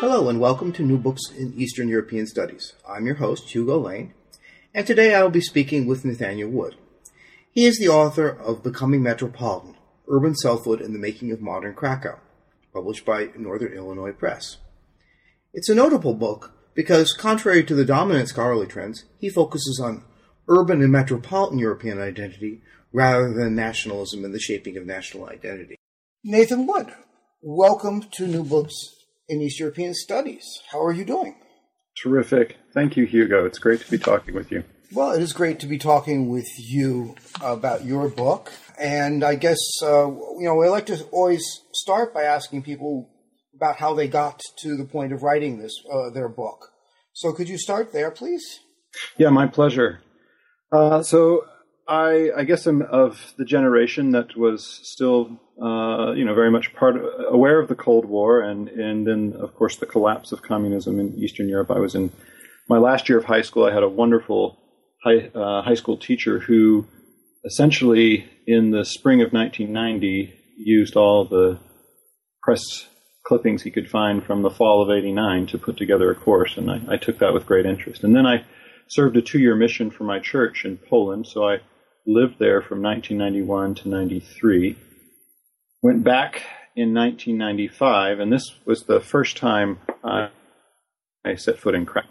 Hello 0.00 0.28
and 0.28 0.38
welcome 0.38 0.70
to 0.74 0.84
New 0.84 0.96
Books 0.96 1.22
in 1.36 1.52
Eastern 1.56 1.88
European 1.88 2.28
Studies. 2.28 2.74
I'm 2.88 3.04
your 3.04 3.16
host, 3.16 3.50
Hugo 3.52 3.80
Lane, 3.80 4.14
and 4.72 4.86
today 4.86 5.12
I 5.12 5.24
will 5.24 5.30
be 5.30 5.40
speaking 5.40 5.88
with 5.88 6.04
Nathaniel 6.04 6.50
Wood. 6.50 6.76
He 7.50 7.66
is 7.66 7.80
the 7.80 7.88
author 7.88 8.28
of 8.28 8.62
Becoming 8.62 9.02
Metropolitan, 9.02 9.74
Urban 10.06 10.36
Selfhood 10.36 10.80
and 10.80 10.94
the 10.94 11.00
Making 11.00 11.32
of 11.32 11.40
Modern 11.40 11.74
Krakow, 11.74 12.20
published 12.72 13.04
by 13.04 13.30
Northern 13.36 13.72
Illinois 13.72 14.12
Press. 14.12 14.58
It's 15.52 15.68
a 15.68 15.74
notable 15.74 16.14
book 16.14 16.52
because, 16.74 17.12
contrary 17.12 17.64
to 17.64 17.74
the 17.74 17.84
dominant 17.84 18.28
scholarly 18.28 18.68
trends, 18.68 19.04
he 19.18 19.28
focuses 19.28 19.80
on 19.82 20.04
urban 20.46 20.80
and 20.80 20.92
metropolitan 20.92 21.58
European 21.58 22.00
identity 22.00 22.62
rather 22.92 23.34
than 23.34 23.56
nationalism 23.56 24.24
and 24.24 24.32
the 24.32 24.38
shaping 24.38 24.76
of 24.76 24.86
national 24.86 25.28
identity. 25.28 25.74
Nathan 26.22 26.68
Wood, 26.68 26.92
welcome 27.42 28.02
to 28.12 28.28
New 28.28 28.44
Books 28.44 28.94
in 29.28 29.40
East 29.40 29.60
European 29.60 29.94
Studies. 29.94 30.44
How 30.72 30.82
are 30.82 30.92
you 30.92 31.04
doing? 31.04 31.36
Terrific. 32.02 32.56
Thank 32.72 32.96
you, 32.96 33.04
Hugo. 33.04 33.44
It's 33.44 33.58
great 33.58 33.80
to 33.80 33.90
be 33.90 33.98
talking 33.98 34.34
with 34.34 34.50
you. 34.50 34.64
Well, 34.92 35.12
it 35.12 35.20
is 35.20 35.32
great 35.32 35.60
to 35.60 35.66
be 35.66 35.76
talking 35.76 36.30
with 36.30 36.48
you 36.56 37.14
about 37.42 37.84
your 37.84 38.08
book. 38.08 38.52
And 38.80 39.22
I 39.22 39.34
guess, 39.34 39.58
uh, 39.82 40.06
you 40.06 40.44
know, 40.44 40.54
we 40.54 40.68
like 40.68 40.86
to 40.86 41.02
always 41.12 41.44
start 41.72 42.14
by 42.14 42.22
asking 42.22 42.62
people 42.62 43.10
about 43.54 43.76
how 43.76 43.94
they 43.94 44.08
got 44.08 44.40
to 44.60 44.76
the 44.76 44.84
point 44.84 45.12
of 45.12 45.22
writing 45.22 45.58
this, 45.58 45.74
uh, 45.92 46.10
their 46.10 46.28
book. 46.28 46.70
So 47.12 47.32
could 47.32 47.48
you 47.48 47.58
start 47.58 47.92
there, 47.92 48.10
please? 48.10 48.60
Yeah, 49.18 49.30
my 49.30 49.46
pleasure. 49.46 50.00
Uh, 50.70 51.02
so 51.02 51.44
I, 51.88 52.30
I 52.36 52.44
guess 52.44 52.66
I'm 52.66 52.82
of 52.82 53.32
the 53.38 53.46
generation 53.46 54.10
that 54.10 54.36
was 54.36 54.80
still, 54.82 55.40
uh, 55.60 56.12
you 56.12 56.24
know, 56.24 56.34
very 56.34 56.50
much 56.50 56.74
part 56.74 56.96
of, 56.96 57.04
aware 57.30 57.58
of 57.58 57.68
the 57.68 57.74
Cold 57.74 58.04
War 58.04 58.42
and, 58.42 58.68
and 58.68 59.06
then, 59.06 59.32
of 59.40 59.54
course, 59.54 59.76
the 59.76 59.86
collapse 59.86 60.30
of 60.30 60.42
communism 60.42 61.00
in 61.00 61.14
Eastern 61.18 61.48
Europe. 61.48 61.70
I 61.70 61.78
was 61.78 61.94
in 61.94 62.12
my 62.68 62.76
last 62.76 63.08
year 63.08 63.16
of 63.16 63.24
high 63.24 63.40
school. 63.40 63.64
I 63.64 63.72
had 63.72 63.82
a 63.82 63.88
wonderful 63.88 64.58
high, 65.02 65.30
uh, 65.34 65.62
high 65.62 65.74
school 65.74 65.96
teacher 65.96 66.38
who 66.38 66.86
essentially, 67.44 68.28
in 68.46 68.70
the 68.70 68.84
spring 68.84 69.22
of 69.22 69.32
1990, 69.32 70.34
used 70.58 70.94
all 70.94 71.24
the 71.24 71.58
press 72.42 72.60
clippings 73.24 73.62
he 73.62 73.70
could 73.70 73.88
find 73.88 74.22
from 74.22 74.42
the 74.42 74.50
fall 74.50 74.82
of 74.82 74.90
89 74.90 75.46
to 75.46 75.58
put 75.58 75.78
together 75.78 76.10
a 76.10 76.14
course. 76.14 76.58
And 76.58 76.70
I, 76.70 76.80
I 76.88 76.96
took 76.98 77.18
that 77.20 77.32
with 77.32 77.46
great 77.46 77.64
interest. 77.64 78.04
And 78.04 78.14
then 78.14 78.26
I 78.26 78.44
served 78.88 79.16
a 79.16 79.22
two 79.22 79.38
year 79.38 79.54
mission 79.54 79.90
for 79.90 80.04
my 80.04 80.18
church 80.18 80.66
in 80.66 80.76
Poland. 80.76 81.26
So 81.26 81.48
I 81.48 81.60
lived 82.08 82.38
there 82.38 82.62
from 82.62 82.82
1991 82.82 83.74
to 83.74 83.88
93. 83.88 84.76
Went 85.82 86.02
back 86.02 86.42
in 86.74 86.94
1995, 86.94 88.18
and 88.18 88.32
this 88.32 88.54
was 88.64 88.84
the 88.84 88.98
first 88.98 89.36
time 89.36 89.78
I, 90.02 90.30
I 91.24 91.34
set 91.34 91.58
foot 91.58 91.74
in 91.74 91.84
Krakow, 91.84 92.08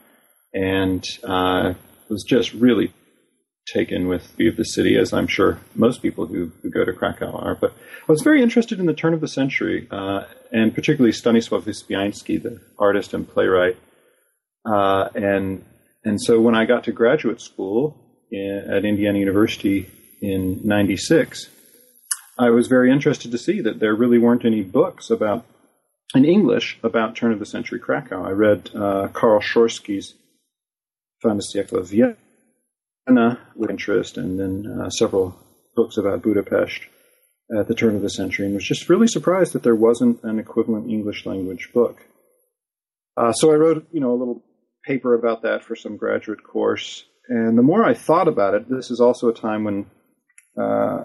and 0.54 1.04
uh, 1.24 1.74
was 2.10 2.24
just 2.24 2.54
really 2.54 2.94
taken 3.74 4.08
with 4.08 4.30
the 4.30 4.36
view 4.36 4.50
of 4.52 4.56
the 4.56 4.64
city, 4.64 4.98
as 4.98 5.12
I'm 5.12 5.28
sure 5.28 5.60
most 5.76 6.02
people 6.02 6.28
who, 6.28 6.52
who 6.62 6.70
go 6.70 6.86
to 6.86 6.94
Krakow 6.94 7.32
are. 7.32 7.56
But 7.56 7.72
I 7.72 8.12
was 8.12 8.22
very 8.22 8.42
interested 8.42 8.80
in 8.80 8.86
the 8.86 8.94
turn 8.94 9.14
of 9.14 9.20
the 9.20 9.28
century, 9.28 9.88
uh, 9.92 10.24
and 10.52 10.74
particularly 10.74 11.12
Stanisław 11.12 11.64
Wyspiański, 11.64 12.42
the 12.42 12.62
artist 12.80 13.14
and 13.14 13.28
playwright. 13.28 13.78
Uh, 14.64 15.10
and 15.16 15.66
and 16.06 16.22
so 16.22 16.40
when 16.40 16.56
I 16.56 16.66
got 16.66 16.86
to 16.86 16.92
graduate 16.92 17.42
school, 17.42 18.07
at 18.32 18.86
Indiana 18.86 19.20
University 19.20 19.90
in 20.22 20.62
96, 20.64 21.50
I 22.38 22.50
was 22.50 22.68
very 22.68 22.92
interested 22.92 23.32
to 23.32 23.38
see 23.38 23.62
that 23.62 23.80
there 23.80 23.96
really 23.96 24.20
weren't 24.20 24.46
any 24.46 24.62
books 24.62 25.10
about, 25.10 25.46
in 26.14 26.26
English, 26.26 26.78
about 26.84 27.16
turn 27.16 27.32
of 27.32 27.40
the 27.40 27.46
century 27.46 27.80
Krakow. 27.80 28.24
I 28.24 28.32
read 28.32 28.70
uh, 28.76 29.08
Carl 29.14 29.42
Schorske's 29.42 30.14
Fin-de-Siècle 31.22 31.84
Vienna 31.84 33.40
with 33.56 33.70
interest, 33.70 34.18
and 34.18 34.40
then 34.40 34.82
uh, 34.82 34.90
several 34.90 35.36
books 35.76 35.98
about 35.98 36.22
Budapest 36.22 36.82
at 37.58 37.68
the 37.68 37.76
turn 37.76 37.96
of 37.96 38.02
the 38.02 38.10
century, 38.10 38.46
and 38.46 38.56
was 38.56 38.68
just 38.68 38.90
really 38.90 39.08
surprised 39.08 39.54
that 39.54 39.64
there 39.64 39.76
wasn't 39.76 40.22
an 40.24 40.38
equivalent 40.38 40.90
English 40.90 41.26
language 41.26 41.70
book. 41.74 41.98
Uh, 43.16 43.32
so 43.32 43.52
I 43.52 43.56
wrote, 43.56 43.88
you 43.92 44.00
know, 44.00 44.12
a 44.12 44.20
little 44.20 44.44
paper 44.86 45.16
about 45.16 45.42
that 45.42 45.64
for 45.64 45.76
some 45.76 45.98
graduate 45.98 46.44
course, 46.44 47.04
and 47.30 47.58
the 47.58 47.64
more 47.64 47.84
I 47.84 47.94
thought 47.94 48.28
about 48.28 48.54
it, 48.54 48.70
this 48.70 48.90
is 48.90 49.00
also 49.00 49.30
a 49.30 49.34
time 49.34 49.64
when, 49.64 49.86
uh, 50.60 51.04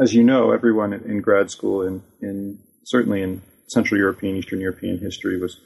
as 0.00 0.14
you 0.14 0.22
know, 0.22 0.52
everyone 0.52 0.92
in, 0.92 1.20
grad 1.20 1.50
school, 1.50 1.82
in, 1.82 2.02
in 2.20 2.58
certainly 2.84 3.22
in 3.22 3.42
Central 3.68 3.98
European, 3.98 4.36
Eastern 4.36 4.60
European 4.60 4.98
history, 4.98 5.40
was, 5.40 5.58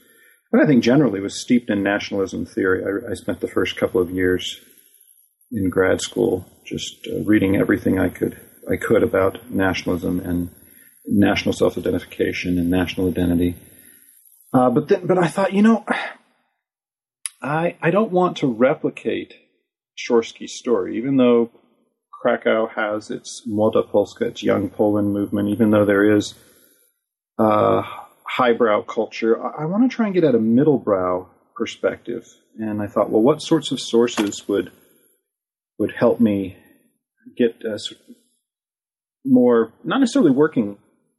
and 0.52 0.62
I 0.62 0.66
think 0.66 0.82
generally 0.82 1.20
was 1.20 1.40
steeped 1.40 1.70
in 1.70 1.82
nationalism 1.82 2.46
theory. 2.46 2.82
I, 2.84 3.10
I 3.10 3.14
spent 3.14 3.40
the 3.40 3.48
first 3.48 3.76
couple 3.76 4.00
of 4.00 4.10
years 4.10 4.60
in 5.52 5.70
grad 5.70 6.00
school 6.00 6.46
just 6.66 7.06
uh, 7.06 7.20
reading 7.24 7.56
everything 7.56 7.98
I 7.98 8.08
could 8.08 8.38
I 8.70 8.76
could 8.76 9.02
about 9.02 9.50
nationalism 9.50 10.20
and 10.20 10.50
national 11.06 11.54
self-identification 11.54 12.58
and 12.58 12.68
national 12.68 13.08
identity. 13.08 13.56
Uh, 14.52 14.68
but 14.68 14.88
then, 14.88 15.06
but 15.06 15.16
I 15.16 15.28
thought, 15.28 15.54
you 15.54 15.62
know, 15.62 15.86
I 17.40 17.76
I 17.80 17.90
don't 17.90 18.12
want 18.12 18.36
to 18.38 18.46
replicate 18.46 19.32
Schorske's 19.98 20.52
story, 20.52 20.96
even 20.96 21.16
though 21.16 21.50
Krakow 22.12 22.68
has 22.68 23.10
its 23.10 23.42
Młoda 23.48 23.88
Polska, 23.90 24.26
its 24.26 24.42
Young 24.42 24.70
Poland 24.70 25.12
movement, 25.12 25.48
even 25.48 25.70
though 25.70 25.84
there 25.84 26.16
is 26.16 26.34
uh, 27.38 27.82
highbrow 28.24 28.82
culture, 28.82 29.42
I, 29.42 29.62
I 29.62 29.64
want 29.66 29.90
to 29.90 29.94
try 29.94 30.06
and 30.06 30.14
get 30.14 30.24
at 30.24 30.36
a 30.36 30.38
middlebrow 30.38 31.26
perspective. 31.56 32.24
And 32.58 32.80
I 32.80 32.86
thought, 32.86 33.10
well, 33.10 33.22
what 33.22 33.42
sorts 33.42 33.72
of 33.72 33.80
sources 33.80 34.46
would 34.48 34.70
would 35.78 35.92
help 35.92 36.20
me 36.20 36.56
get 37.36 37.62
uh, 37.64 37.78
more, 39.24 39.72
not 39.84 40.00
necessarily 40.00 40.32
working 40.32 40.78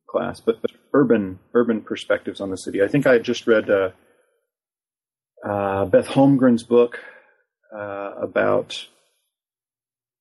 class, 0.09 0.39
but, 0.39 0.61
but, 0.61 0.71
urban 0.91 1.37
urban 1.53 1.81
perspectives 1.81 2.41
on 2.41 2.49
the 2.49 2.57
city. 2.57 2.81
I 2.81 2.87
think 2.87 3.05
I 3.05 3.13
had 3.13 3.23
just 3.23 3.45
read 3.45 3.69
uh, 3.69 3.91
uh 5.47 5.85
Beth 5.85 6.07
Holmgren's 6.07 6.63
book 6.63 6.99
uh, 7.73 8.13
about 8.17 8.87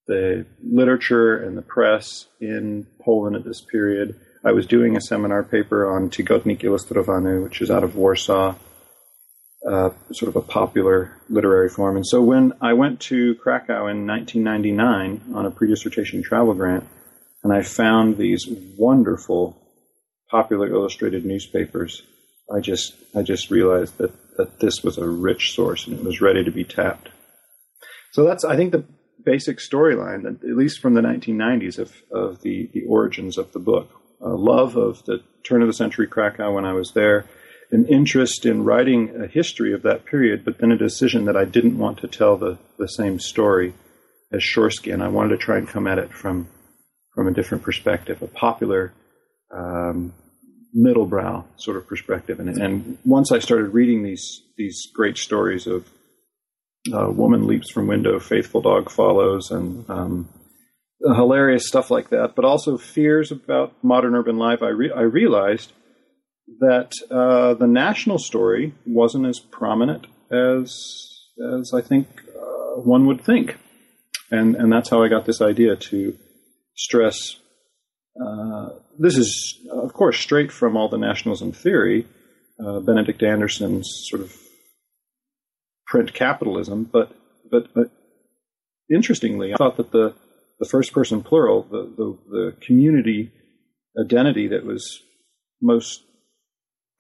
the 0.07 0.47
literature 0.63 1.37
and 1.37 1.57
the 1.57 1.63
press 1.63 2.27
in 2.41 2.87
Poland 3.05 3.37
at 3.37 3.45
this 3.45 3.61
period. 3.61 4.19
I 4.45 4.53
was 4.53 4.67
doing 4.67 4.97
a 4.97 5.01
seminar 5.01 5.43
paper 5.43 5.87
on 5.87 6.11
Tygodnik 6.11 6.61
Ilustrowany, 6.61 7.43
which 7.43 7.61
is 7.61 7.71
out 7.71 7.85
of 7.85 7.95
Warsaw, 7.95 8.55
uh, 9.69 9.91
sort 10.13 10.29
of 10.29 10.37
a 10.37 10.41
popular 10.41 11.13
literary 11.29 11.69
form. 11.69 11.97
And 11.97 12.07
so 12.07 12.23
when 12.23 12.55
I 12.61 12.73
went 12.73 13.01
to 13.01 13.35
Krakow 13.35 13.89
in 13.89 14.07
1999 14.07 15.35
on 15.35 15.47
a 15.47 15.51
pre-dissertation 15.51 16.23
travel 16.23 16.55
grant, 16.55 16.87
and 17.45 17.53
I 17.53 17.63
found 17.63 18.17
these 18.17 18.47
wonderful 18.77 19.61
popular 20.31 20.69
illustrated 20.69 21.25
newspapers, 21.25 22.03
I 22.53 22.61
just 22.61 22.95
I 23.15 23.23
just 23.23 23.51
realized 23.51 23.99
that 23.99 24.13
that 24.37 24.61
this 24.61 24.83
was 24.83 24.97
a 24.99 25.09
rich 25.09 25.55
source 25.55 25.87
and 25.87 25.99
it 25.99 26.05
was 26.05 26.21
ready 26.21 26.45
to 26.45 26.51
be 26.51 26.65
tapped. 26.65 27.11
So 28.13 28.25
that's, 28.25 28.45
I 28.45 28.57
think, 28.57 28.73
the 28.73 28.85
basic 29.25 29.59
storyline, 29.59 30.27
at 30.27 30.57
least 30.57 30.81
from 30.81 30.95
the 30.95 31.01
1990s, 31.01 31.79
of, 31.79 32.03
of 32.11 32.43
the, 32.43 32.71
the 32.73 32.85
origins 32.87 33.39
of 33.39 33.53
the 33.53 33.59
book. 33.59 33.91
A 34.21 34.29
love 34.29 34.77
of 34.77 35.05
the 35.05 35.23
turn 35.45 35.63
of 35.63 35.69
the 35.69 35.75
century 35.75 36.07
Krakow 36.07 36.53
when 36.53 36.65
I 36.65 36.73
was 36.73 36.93
there, 36.93 37.27
an 37.71 37.87
interest 37.87 38.47
in 38.47 38.65
writing 38.65 39.23
a 39.23 39.27
history 39.27 39.73
of 39.73 39.83
that 39.83 40.07
period, 40.07 40.45
but 40.45 40.59
then 40.59 40.73
a 40.73 40.79
decision 40.79 41.27
that 41.27 41.37
I 41.37 41.45
didn't 41.45 41.79
want 41.79 41.99
to 41.99 42.09
tell 42.09 42.37
the, 42.37 42.59
the 42.79 42.89
same 42.89 43.21
story 43.21 43.75
as 44.33 44.43
Schorske, 44.43 44.93
and 44.93 45.03
I 45.03 45.09
wanted 45.09 45.31
to 45.31 45.37
try 45.39 45.59
and 45.59 45.69
come 45.69 45.87
at 45.87 45.99
it 45.99 46.13
from 46.13 46.49
from 47.15 47.27
a 47.27 47.33
different 47.33 47.65
perspective, 47.65 48.23
a 48.23 48.29
popular 48.29 48.93
um, 49.53 50.15
middlebrow 50.73 51.45
sort 51.57 51.77
of 51.77 51.85
perspective. 51.89 52.39
And, 52.39 52.57
and 52.59 52.99
once 53.05 53.33
I 53.33 53.41
started 53.41 53.75
reading 53.75 54.05
these 54.05 54.43
these 54.57 54.87
great 54.95 55.17
stories 55.17 55.67
of 55.67 55.89
uh, 56.93 57.11
woman 57.11 57.47
leaps 57.47 57.71
from 57.71 57.87
window, 57.87 58.19
faithful 58.19 58.61
dog 58.61 58.91
follows, 58.91 59.51
and 59.51 59.89
um, 59.91 60.29
hilarious 61.01 61.67
stuff 61.67 61.91
like 61.91 62.11
that, 62.11 62.35
but 62.35 62.45
also 62.45 62.77
fears 62.77 63.31
about 63.31 63.73
modern 63.83 64.15
urban 64.15 64.37
life, 64.37 64.63
I, 64.63 64.69
re- 64.69 64.93
I 64.95 65.03
realized 65.03 65.73
that 66.61 66.93
uh, 67.11 67.55
the 67.55 67.67
national 67.67 68.19
story 68.19 68.75
wasn't 68.87 69.27
as 69.27 69.39
prominent 69.39 70.07
as 70.31 70.75
as 71.55 71.73
I 71.73 71.81
think 71.83 72.09
uh, 72.37 72.81
one 72.81 73.07
would 73.07 73.21
think, 73.21 73.57
and 74.31 74.57
and 74.57 74.73
that's 74.73 74.89
how 74.89 75.03
I 75.03 75.09
got 75.09 75.25
this 75.25 75.41
idea 75.41 75.77
to 75.77 76.17
stress. 76.75 77.37
Uh, 78.21 78.71
this 78.99 79.17
is, 79.17 79.61
of 79.71 79.93
course, 79.93 80.19
straight 80.19 80.51
from 80.51 80.77
all 80.77 80.89
the 80.89 80.99
nationalism 80.99 81.53
theory, 81.53 82.07
uh, 82.65 82.81
Benedict 82.81 83.23
Anderson's 83.23 83.89
sort 84.09 84.23
of 84.23 84.35
print 85.89 86.15
capitalism, 86.15 86.85
but 86.85 87.13
but 87.51 87.75
but 87.75 87.91
interestingly, 88.95 89.53
I 89.53 89.57
thought 89.57 89.79
that 89.79 89.91
the 89.91 90.15
the 90.59 90.69
first 90.69 90.93
person 90.93 91.23
plural, 91.23 91.63
the, 91.63 91.93
the, 91.97 92.19
the 92.31 92.57
community 92.61 93.33
identity 93.99 94.49
that 94.49 94.65
was 94.65 95.03
most 95.63 96.03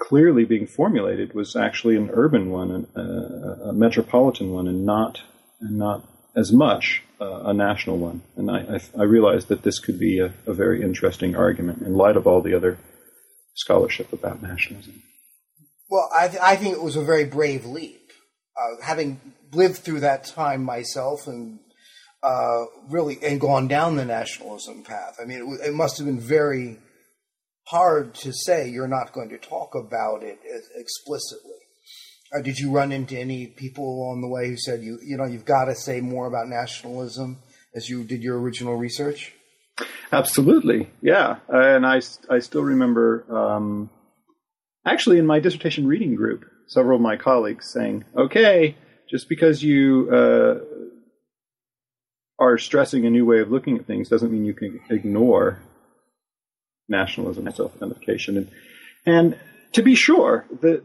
clearly 0.00 0.44
being 0.44 0.67
formulated 0.67 1.35
was 1.35 1.56
actually 1.56 1.96
an 1.96 2.11
urban 2.12 2.50
one, 2.50 2.87
a, 2.94 3.00
a, 3.00 3.73
metropolitan 3.73 4.52
one, 4.52 4.69
and 4.69 4.87
not 4.87 5.20
and 5.61 5.76
not 5.76 6.08
as 6.37 6.52
much 6.52 7.02
uh, 7.20 7.43
a 7.46 7.52
national 7.52 7.99
one. 7.99 8.23
And 8.37 8.50
I, 8.50 8.76
I, 8.76 9.00
I, 9.00 9.02
realized 9.02 9.49
that 9.49 9.64
this 9.64 9.81
could 9.81 9.99
be 9.99 10.20
a, 10.20 10.32
a, 10.46 10.55
very 10.55 10.82
interesting 10.82 11.35
argument 11.35 11.82
in 11.82 11.94
light 11.94 12.17
of 12.17 12.29
all 12.29 12.40
the 12.40 12.55
other 12.55 12.79
scholarship 13.56 14.12
about 14.12 14.40
nationalism. 14.40 15.02
Well, 15.90 16.08
I, 16.17 16.29
th- 16.29 16.43
I 16.43 16.55
think 16.55 16.75
it 16.75 16.82
was 16.82 16.94
a 16.94 17.02
very 17.02 17.25
brave 17.25 17.67
leap. 17.67 18.08
Uh, 18.61 18.83
having 18.83 19.21
lived 19.53 19.79
through 19.79 20.01
that 20.01 20.25
time 20.25 20.65
myself 20.65 21.27
and 21.27 21.61
uh, 22.23 22.65
really 22.89 23.19
and 23.23 23.41
gone 23.41 23.69
down 23.69 23.97
the 23.97 24.05
nationalism 24.05 24.83
path. 24.83 25.17
I 25.21 25.25
mean, 25.25 25.59
it, 25.61 25.69
it, 25.69 25.75
must 25.75 25.99
have 25.99 26.07
been 26.07 26.21
very 26.21 26.79
hard 27.69 28.15
to 28.15 28.33
say 28.33 28.69
you're 28.69 28.89
not 28.89 29.13
going 29.13 29.29
to 29.29 29.39
talk 29.39 29.75
about 29.75 30.23
it 30.23 30.41
explicitly. 30.75 31.53
Uh, 32.35 32.43
did 32.43 32.59
you 32.59 32.73
run 32.73 32.91
into 32.93 33.17
any 33.17 33.47
people 33.47 33.85
along 33.85 34.21
the 34.21 34.29
way 34.29 34.49
who 34.49 34.57
said 34.57 34.83
you 34.83 34.99
you 35.03 35.17
know 35.17 35.25
you've 35.25 35.45
got 35.45 35.67
to 35.67 35.75
say 35.75 36.01
more 36.01 36.27
about 36.27 36.49
nationalism 36.49 37.39
as 37.75 37.89
you 37.89 38.05
did 38.05 38.23
your 38.23 38.41
original 38.41 38.75
research? 38.75 39.33
Absolutely, 40.11 40.91
yeah, 41.01 41.37
and 41.49 41.87
I 41.87 42.01
I 42.29 42.41
still 42.41 42.63
remember. 42.63 43.25
Um, 43.31 43.91
actually, 44.85 45.19
in 45.19 45.27
my 45.27 45.39
dissertation 45.39 45.87
reading 45.87 46.17
group, 46.17 46.45
several 46.69 46.97
of 46.97 47.03
my 47.03 47.17
colleagues 47.17 47.70
saying, 47.73 48.05
"Okay, 48.17 48.76
just 49.11 49.29
because 49.29 49.62
you 49.62 50.09
uh, 50.12 50.59
are 52.38 52.59
stressing 52.59 53.05
a 53.05 53.11
new 53.11 53.26
way 53.26 53.41
of 53.41 53.50
looking 53.50 53.79
at 53.79 53.87
things 53.87 54.09
doesn't 54.09 54.31
mean 54.31 54.44
you 54.44 54.55
can 54.55 54.81
ignore 54.91 55.61
nationalism 56.88 57.47
and 57.47 57.55
self-identification. 57.55 58.37
And, 58.37 58.50
and 59.05 59.38
to 59.73 59.82
be 59.82 59.94
sure, 59.94 60.47
the 60.61 60.82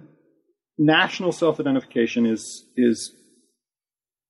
national 0.77 1.31
self-identification 1.31 2.25
is 2.25 2.65
is 2.75 3.13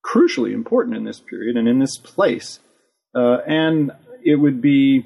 crucially 0.06 0.54
important 0.54 0.98
in 0.98 1.06
this 1.06 1.22
period 1.22 1.56
and 1.56 1.68
in 1.68 1.80
this 1.80 1.98
place. 1.98 2.60
Uh, 3.16 3.38
and 3.48 3.92
it 4.24 4.36
would 4.36 4.62
be 4.62 5.06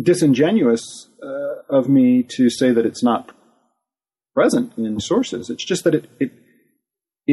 disingenuous 0.00 1.08
uh, 1.22 1.62
of 1.76 1.88
me 1.88 2.24
to 2.36 2.50
say 2.50 2.72
that 2.72 2.84
it's 2.84 3.02
not 3.02 3.30
present 4.38 4.68
in 4.76 5.00
sources. 5.00 5.50
It's 5.52 5.64
just 5.72 5.82
that 5.84 5.94
it 5.94 6.04
it, 6.24 6.30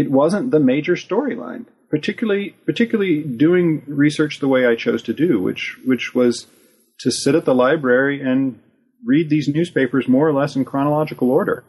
it 0.01 0.07
wasn't 0.11 0.51
the 0.51 0.63
major 0.73 0.95
storyline 1.07 1.65
particularly 1.89 2.55
particularly 2.65 3.23
doing 3.23 3.83
research 3.87 4.39
the 4.39 4.47
way 4.47 4.65
I 4.65 4.75
chose 4.75 5.01
to 5.03 5.13
do, 5.13 5.41
which 5.41 5.77
which 5.85 6.13
was 6.13 6.47
to 6.99 7.11
sit 7.11 7.35
at 7.35 7.45
the 7.45 7.55
library 7.55 8.21
and 8.21 8.59
read 9.05 9.29
these 9.29 9.47
newspapers 9.47 10.07
more 10.07 10.27
or 10.27 10.33
less 10.33 10.55
in 10.55 10.65
chronological 10.65 11.29
order. 11.29 11.63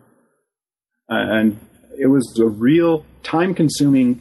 Uh, 1.10 1.14
and 1.38 1.60
it 1.98 2.06
was 2.06 2.38
a 2.38 2.46
real 2.46 3.04
time 3.22 3.54
consuming 3.54 4.20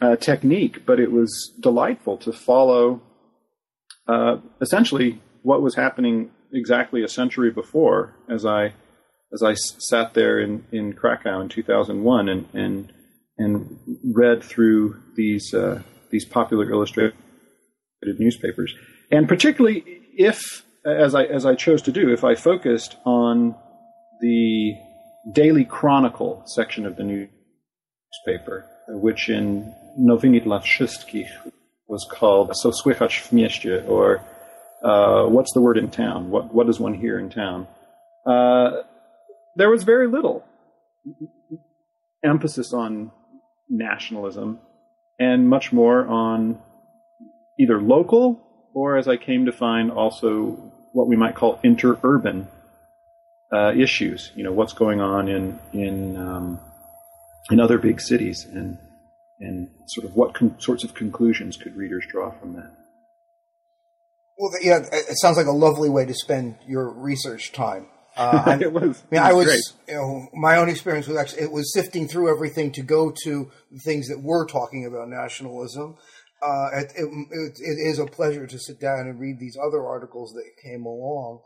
uh, 0.00 0.16
technique, 0.16 0.86
but 0.86 1.00
it 1.00 1.10
was 1.12 1.52
delightful 1.60 2.16
to 2.18 2.32
follow 2.32 3.02
uh, 4.08 4.36
essentially 4.60 5.20
what 5.42 5.62
was 5.62 5.74
happening 5.74 6.30
exactly 6.52 7.02
a 7.02 7.08
century 7.08 7.50
before 7.50 8.14
as 8.28 8.44
I 8.44 8.72
as 9.32 9.42
I 9.42 9.54
sat 9.54 10.14
there 10.14 10.38
in, 10.38 10.64
in 10.72 10.92
Krakow 10.92 11.40
in 11.40 11.48
2001 11.48 12.28
and, 12.28 12.48
and 12.52 12.92
and 13.38 13.78
read 14.04 14.42
through 14.42 15.00
these 15.16 15.52
uh, 15.54 15.82
these 16.10 16.24
popular 16.24 16.70
illustrated 16.70 17.14
newspapers, 18.02 18.74
and 19.10 19.28
particularly 19.28 19.84
if, 20.14 20.64
as 20.84 21.14
I 21.14 21.24
as 21.24 21.46
I 21.46 21.54
chose 21.54 21.82
to 21.82 21.92
do, 21.92 22.12
if 22.12 22.24
I 22.24 22.34
focused 22.34 22.96
on 23.04 23.54
the 24.20 24.74
Daily 25.32 25.64
Chronicle 25.64 26.42
section 26.46 26.86
of 26.86 26.96
the 26.96 27.04
newspaper, 27.04 28.66
which 28.88 29.28
in 29.28 29.74
Nowiny 29.98 30.42
dla 30.42 30.62
was 31.88 32.06
called 32.10 32.50
"Co 32.54 32.70
słychać 32.70 33.20
w 33.20 33.32
mieście," 33.32 33.88
or 33.88 34.20
uh, 34.84 35.26
"What's 35.26 35.52
the 35.54 35.60
word 35.60 35.78
in 35.78 35.90
town? 35.90 36.30
What 36.30 36.54
what 36.54 36.66
does 36.66 36.78
one 36.78 36.94
hear 36.94 37.18
in 37.18 37.30
town?" 37.30 37.66
Uh, 38.26 38.82
there 39.56 39.70
was 39.70 39.82
very 39.82 40.06
little 40.08 40.44
emphasis 42.24 42.72
on 42.72 43.10
nationalism 43.68 44.60
and 45.18 45.48
much 45.48 45.72
more 45.72 46.06
on 46.06 46.60
either 47.58 47.80
local 47.80 48.40
or, 48.74 48.96
as 48.96 49.06
I 49.06 49.16
came 49.16 49.46
to 49.46 49.52
find, 49.52 49.90
also 49.90 50.72
what 50.92 51.08
we 51.08 51.16
might 51.16 51.34
call 51.34 51.58
interurban 51.58 52.46
uh, 53.52 53.72
issues. 53.74 54.32
You 54.34 54.44
know, 54.44 54.52
what's 54.52 54.72
going 54.72 55.00
on 55.00 55.28
in 55.28 55.58
in 55.72 56.16
um, 56.16 56.60
in 57.50 57.60
other 57.60 57.78
big 57.78 58.00
cities, 58.00 58.46
and 58.46 58.78
and 59.40 59.68
sort 59.88 60.06
of 60.06 60.14
what 60.14 60.34
con- 60.34 60.58
sorts 60.58 60.84
of 60.84 60.94
conclusions 60.94 61.56
could 61.56 61.76
readers 61.76 62.06
draw 62.08 62.30
from 62.30 62.54
that. 62.54 62.70
Well, 64.38 64.50
yeah, 64.62 64.78
it 64.90 65.18
sounds 65.18 65.36
like 65.36 65.46
a 65.46 65.52
lovely 65.52 65.90
way 65.90 66.06
to 66.06 66.14
spend 66.14 66.56
your 66.66 66.88
research 66.88 67.52
time. 67.52 67.86
Uh, 68.16 68.58
it 68.60 68.72
was. 68.72 69.02
I, 69.10 69.14
mean, 69.14 69.22
I 69.22 69.32
was, 69.32 69.74
you 69.88 69.94
know, 69.94 70.28
my 70.34 70.56
own 70.56 70.68
experience 70.68 71.06
was 71.06 71.16
actually 71.16 71.42
it 71.42 71.52
was 71.52 71.72
sifting 71.72 72.08
through 72.08 72.30
everything 72.30 72.72
to 72.72 72.82
go 72.82 73.12
to 73.24 73.50
the 73.70 73.78
things 73.78 74.08
that 74.08 74.22
were 74.22 74.46
talking 74.46 74.86
about 74.86 75.08
nationalism. 75.08 75.96
Uh, 76.42 76.68
it, 76.74 76.92
it, 76.96 77.58
it 77.60 77.88
is 77.88 77.98
a 77.98 78.06
pleasure 78.06 78.46
to 78.46 78.58
sit 78.58 78.80
down 78.80 79.06
and 79.06 79.20
read 79.20 79.38
these 79.38 79.56
other 79.64 79.86
articles 79.86 80.32
that 80.32 80.44
came 80.64 80.84
along. 80.84 81.40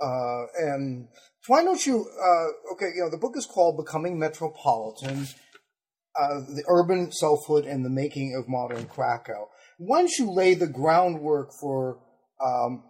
Uh, 0.00 0.44
and 0.58 1.08
why 1.46 1.62
don't 1.62 1.86
you? 1.86 2.06
Uh, 2.20 2.72
okay, 2.74 2.90
you 2.94 3.02
know, 3.02 3.10
the 3.10 3.18
book 3.18 3.36
is 3.36 3.46
called 3.46 3.76
"Becoming 3.76 4.18
Metropolitan: 4.18 5.26
uh, 6.20 6.40
The 6.40 6.64
Urban 6.68 7.10
Selfhood 7.12 7.64
and 7.64 7.84
the 7.84 7.90
Making 7.90 8.36
of 8.36 8.48
Modern 8.48 8.86
Krakow." 8.86 9.48
Once 9.78 10.18
you 10.18 10.30
lay 10.30 10.54
the 10.54 10.66
groundwork 10.66 11.50
for 11.60 11.98
um, 12.44 12.84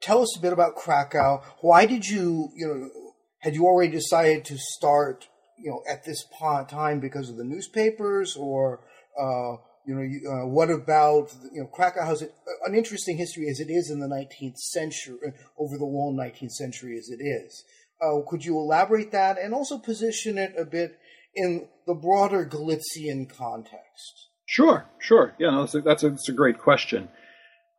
tell 0.00 0.22
us 0.22 0.36
a 0.36 0.40
bit 0.40 0.52
about 0.52 0.76
Krakow. 0.76 1.42
Why 1.60 1.86
did 1.86 2.06
you, 2.06 2.50
you 2.54 2.66
know, 2.66 3.12
had 3.40 3.54
you 3.54 3.64
already 3.64 3.92
decided 3.92 4.44
to 4.46 4.58
start, 4.58 5.28
you 5.58 5.70
know, 5.70 5.82
at 5.90 6.04
this 6.04 6.24
time 6.68 7.00
because 7.00 7.30
of 7.30 7.36
the 7.36 7.44
newspapers, 7.44 8.36
or 8.36 8.80
uh, 9.20 9.56
you 9.86 9.94
know, 9.94 10.02
you, 10.02 10.20
uh, 10.30 10.46
what 10.46 10.70
about 10.70 11.34
you 11.52 11.62
know 11.62 11.66
Krakow 11.66 12.04
has 12.04 12.22
an 12.22 12.74
interesting 12.74 13.16
history 13.16 13.48
as 13.48 13.60
it 13.60 13.70
is 13.70 13.90
in 13.90 14.00
the 14.00 14.06
19th 14.06 14.56
century, 14.56 15.16
uh, 15.26 15.30
over 15.58 15.78
the 15.78 15.84
long 15.84 16.16
19th 16.16 16.52
century 16.52 16.98
as 16.98 17.08
it 17.08 17.22
is. 17.22 17.64
Uh, 18.00 18.20
could 18.28 18.44
you 18.44 18.56
elaborate 18.56 19.10
that 19.10 19.38
and 19.38 19.52
also 19.52 19.78
position 19.78 20.38
it 20.38 20.54
a 20.56 20.64
bit 20.64 20.98
in 21.34 21.68
the 21.86 21.94
broader 21.94 22.44
Galician 22.44 23.26
context? 23.26 24.28
Sure, 24.46 24.86
sure. 24.98 25.34
Yeah, 25.38 25.50
no, 25.50 25.60
that's 25.60 25.74
a, 25.74 25.80
that's 25.80 26.02
a, 26.04 26.10
that's 26.10 26.28
a 26.28 26.32
great 26.32 26.58
question. 26.58 27.08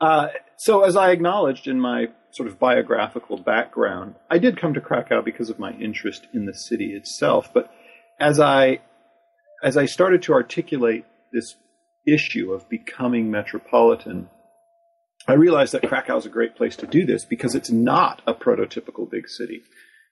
Uh, 0.02 0.28
so, 0.58 0.84
as 0.84 0.96
I 0.96 1.12
acknowledged 1.12 1.68
in 1.68 1.80
my 1.80 2.08
sort 2.32 2.48
of 2.48 2.60
biographical 2.60 3.38
background, 3.38 4.16
I 4.30 4.38
did 4.38 4.60
come 4.60 4.74
to 4.74 4.82
Krakow 4.82 5.22
because 5.22 5.50
of 5.50 5.60
my 5.60 5.72
interest 5.74 6.28
in 6.34 6.46
the 6.46 6.54
city 6.54 6.94
itself. 6.94 7.54
But 7.54 7.72
as 8.20 8.40
I 8.40 8.80
as 9.64 9.76
I 9.76 9.86
started 9.86 10.22
to 10.24 10.34
articulate 10.34 11.06
this 11.34 11.56
issue 12.08 12.54
of 12.54 12.70
becoming 12.70 13.30
metropolitan, 13.30 14.30
I 15.28 15.34
realized 15.34 15.74
that 15.74 15.88
Krakow 15.88 16.18
is 16.18 16.26
a 16.26 16.30
great 16.30 16.56
place 16.56 16.78
to 16.78 16.88
do 16.88 17.06
this 17.06 17.26
because 17.26 17.56
it's 17.56 17.70
not 17.70 18.22
a 18.26 18.34
prototypical 18.34 19.10
big 19.10 19.28
city. 19.28 19.64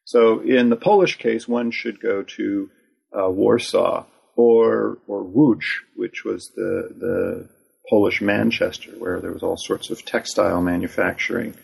So 0.03 0.41
in 0.41 0.69
the 0.69 0.75
Polish 0.75 1.17
case, 1.17 1.47
one 1.47 1.71
should 1.71 2.01
go 2.01 2.23
to 2.23 2.69
uh, 3.17 3.29
Warsaw 3.29 4.05
or 4.35 4.97
or 5.07 5.23
Łódź, 5.23 5.63
which 5.95 6.23
was 6.25 6.51
the 6.55 6.89
the 6.97 7.49
Polish 7.89 8.21
Manchester, 8.21 8.91
where 8.97 9.19
there 9.19 9.31
was 9.31 9.43
all 9.43 9.57
sorts 9.57 9.89
of 9.89 10.03
textile 10.05 10.61
manufacturing. 10.61 11.55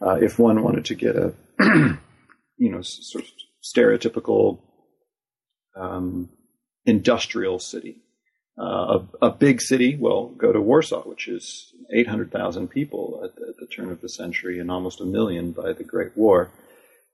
Uh, 0.00 0.14
if 0.14 0.38
one 0.38 0.62
wanted 0.62 0.84
to 0.86 0.94
get 0.94 1.16
a 1.16 1.32
you 2.58 2.70
know 2.70 2.80
sort 2.82 3.24
of 3.24 3.30
stereotypical 3.64 4.60
um, 5.76 6.28
industrial 6.84 7.58
city. 7.58 8.02
Uh, 8.58 9.00
a, 9.20 9.26
a, 9.26 9.30
big 9.30 9.60
city, 9.60 9.96
well, 10.00 10.28
go 10.28 10.50
to 10.50 10.60
Warsaw, 10.62 11.02
which 11.02 11.28
is 11.28 11.74
800,000 11.92 12.68
people 12.68 13.20
at 13.22 13.36
the, 13.36 13.48
at 13.48 13.56
the, 13.58 13.66
turn 13.66 13.90
of 13.90 14.00
the 14.00 14.08
century 14.08 14.58
and 14.58 14.70
almost 14.70 14.98
a 15.02 15.04
million 15.04 15.52
by 15.52 15.74
the 15.74 15.84
Great 15.84 16.16
War. 16.16 16.50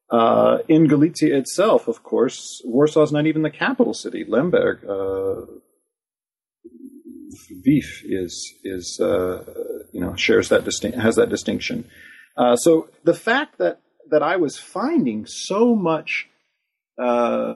Uh, 0.08 0.58
in 0.68 0.86
Galicia 0.86 1.36
itself, 1.36 1.88
of 1.88 2.04
course, 2.04 2.62
Warsaw 2.64 3.02
is 3.02 3.10
not 3.10 3.26
even 3.26 3.42
the 3.42 3.50
capital 3.50 3.92
city. 3.92 4.24
Lemberg, 4.28 4.84
uh, 4.84 5.46
is 7.64 8.54
is 8.64 9.00
uh, 9.00 9.44
you 9.92 10.00
know 10.00 10.14
shares 10.16 10.48
that 10.48 10.64
distinct 10.64 10.98
has 10.98 11.16
that 11.16 11.28
distinction. 11.28 11.88
Uh, 12.36 12.56
so 12.56 12.88
the 13.04 13.14
fact 13.14 13.58
that 13.58 13.80
that 14.10 14.22
I 14.22 14.36
was 14.36 14.58
finding 14.58 15.26
so 15.26 15.74
much 15.74 16.28
uh, 17.02 17.54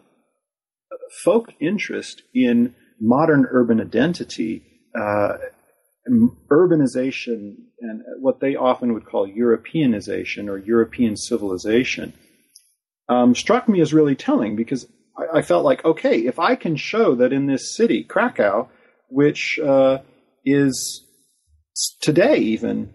folk 1.24 1.52
interest 1.60 2.22
in 2.34 2.74
modern 3.00 3.46
urban 3.50 3.80
identity, 3.80 4.62
uh, 4.98 5.36
urbanization, 6.50 7.56
and 7.80 8.02
what 8.20 8.40
they 8.40 8.56
often 8.56 8.94
would 8.94 9.04
call 9.04 9.28
Europeanization 9.28 10.48
or 10.48 10.58
European 10.58 11.16
civilization, 11.16 12.12
um, 13.08 13.34
struck 13.34 13.68
me 13.68 13.80
as 13.80 13.92
really 13.92 14.16
telling 14.16 14.56
because 14.56 14.86
I, 15.16 15.38
I, 15.38 15.42
felt 15.42 15.64
like, 15.64 15.84
okay, 15.84 16.20
if 16.20 16.38
I 16.38 16.56
can 16.56 16.76
show 16.76 17.14
that 17.16 17.32
in 17.32 17.46
this 17.46 17.76
city, 17.76 18.02
Krakow, 18.02 18.68
which 19.08 19.58
uh, 19.58 19.98
is 20.44 21.04
today 22.00 22.36
even 22.36 22.92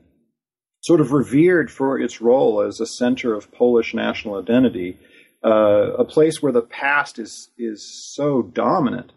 sort 0.82 1.02
of 1.02 1.12
revered 1.12 1.72
for 1.72 2.00
its 2.00 2.22
role 2.22 2.62
as 2.62 2.80
a 2.80 2.88
center 2.88 3.34
of 3.34 3.52
Polish 3.52 3.94
national 3.94 4.40
identity, 4.40 4.98
uh, 5.44 5.94
a 5.94 6.06
place 6.06 6.42
where 6.42 6.52
the 6.52 6.62
past 6.62 7.20
is 7.20 7.50
is 7.58 8.14
so 8.16 8.42
dominant. 8.42 9.12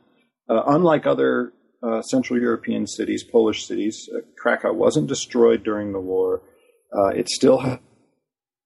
Uh, 0.48 0.62
unlike 0.66 1.06
other 1.06 1.52
uh, 1.82 2.02
Central 2.02 2.38
European 2.38 2.86
cities, 2.86 3.24
Polish 3.24 3.66
cities, 3.66 4.08
uh, 4.14 4.20
Krakow 4.36 4.72
wasn't 4.72 5.06
destroyed 5.06 5.62
during 5.62 5.92
the 5.92 6.00
war. 6.00 6.42
Uh, 6.94 7.08
it 7.08 7.28
still 7.28 7.58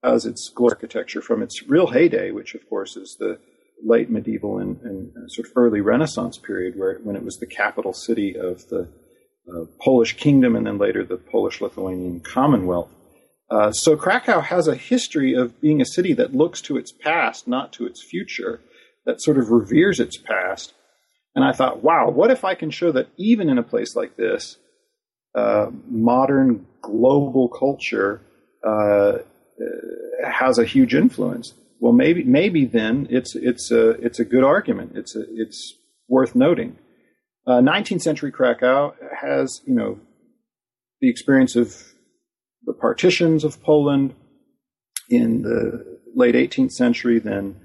has 0.02 0.24
its 0.26 0.52
architecture 0.60 1.22
from 1.22 1.42
its 1.42 1.68
real 1.68 1.88
heyday, 1.88 2.30
which 2.30 2.54
of 2.54 2.68
course 2.68 2.96
is 2.96 3.16
the 3.18 3.38
late 3.84 4.10
medieval 4.10 4.58
and, 4.58 4.80
and 4.82 5.12
sort 5.30 5.46
of 5.46 5.52
early 5.56 5.80
Renaissance 5.80 6.38
period, 6.38 6.74
where 6.76 6.98
when 7.02 7.16
it 7.16 7.24
was 7.24 7.38
the 7.38 7.46
capital 7.46 7.92
city 7.92 8.36
of 8.36 8.68
the 8.68 8.88
uh, 9.48 9.64
Polish 9.80 10.16
kingdom 10.16 10.56
and 10.56 10.66
then 10.66 10.78
later 10.78 11.04
the 11.04 11.16
Polish 11.16 11.60
Lithuanian 11.60 12.20
Commonwealth. 12.20 12.90
Uh, 13.50 13.72
so 13.72 13.96
Krakow 13.96 14.40
has 14.40 14.68
a 14.68 14.74
history 14.74 15.34
of 15.34 15.58
being 15.60 15.80
a 15.80 15.86
city 15.86 16.12
that 16.14 16.34
looks 16.34 16.60
to 16.62 16.76
its 16.76 16.92
past, 16.92 17.48
not 17.48 17.72
to 17.74 17.86
its 17.86 18.02
future, 18.02 18.60
that 19.06 19.22
sort 19.22 19.38
of 19.38 19.50
reveres 19.50 20.00
its 20.00 20.18
past. 20.18 20.74
And 21.34 21.44
I 21.44 21.52
thought, 21.52 21.82
wow, 21.82 22.10
what 22.10 22.30
if 22.30 22.44
I 22.44 22.54
can 22.54 22.70
show 22.70 22.92
that 22.92 23.08
even 23.16 23.48
in 23.48 23.58
a 23.58 23.62
place 23.62 23.96
like 23.96 24.16
this, 24.16 24.58
uh, 25.34 25.70
modern 25.88 26.66
global 26.82 27.48
culture 27.48 28.20
uh, 28.62 29.18
has 30.26 30.58
a 30.58 30.64
huge 30.64 30.94
influence? 30.94 31.54
Well, 31.80 31.92
maybe 31.92 32.24
maybe 32.24 32.64
then 32.64 33.06
it's 33.10 33.34
it's 33.34 33.70
a 33.70 33.90
it's 33.90 34.18
a 34.18 34.24
good 34.24 34.44
argument. 34.44 34.92
It's 34.96 35.14
a, 35.14 35.24
it's 35.30 35.74
worth 36.08 36.34
noting. 36.34 36.78
19th 37.46 37.96
uh, 37.96 37.98
century 38.00 38.30
Krakow 38.30 38.94
has 39.22 39.62
you 39.66 39.74
know 39.74 40.00
the 41.00 41.08
experience 41.08 41.56
of 41.56 41.74
the 42.64 42.74
partitions 42.74 43.44
of 43.44 43.62
Poland 43.62 44.14
in 45.08 45.42
the 45.42 45.98
late 46.14 46.34
18th 46.34 46.72
century, 46.72 47.18
then 47.18 47.60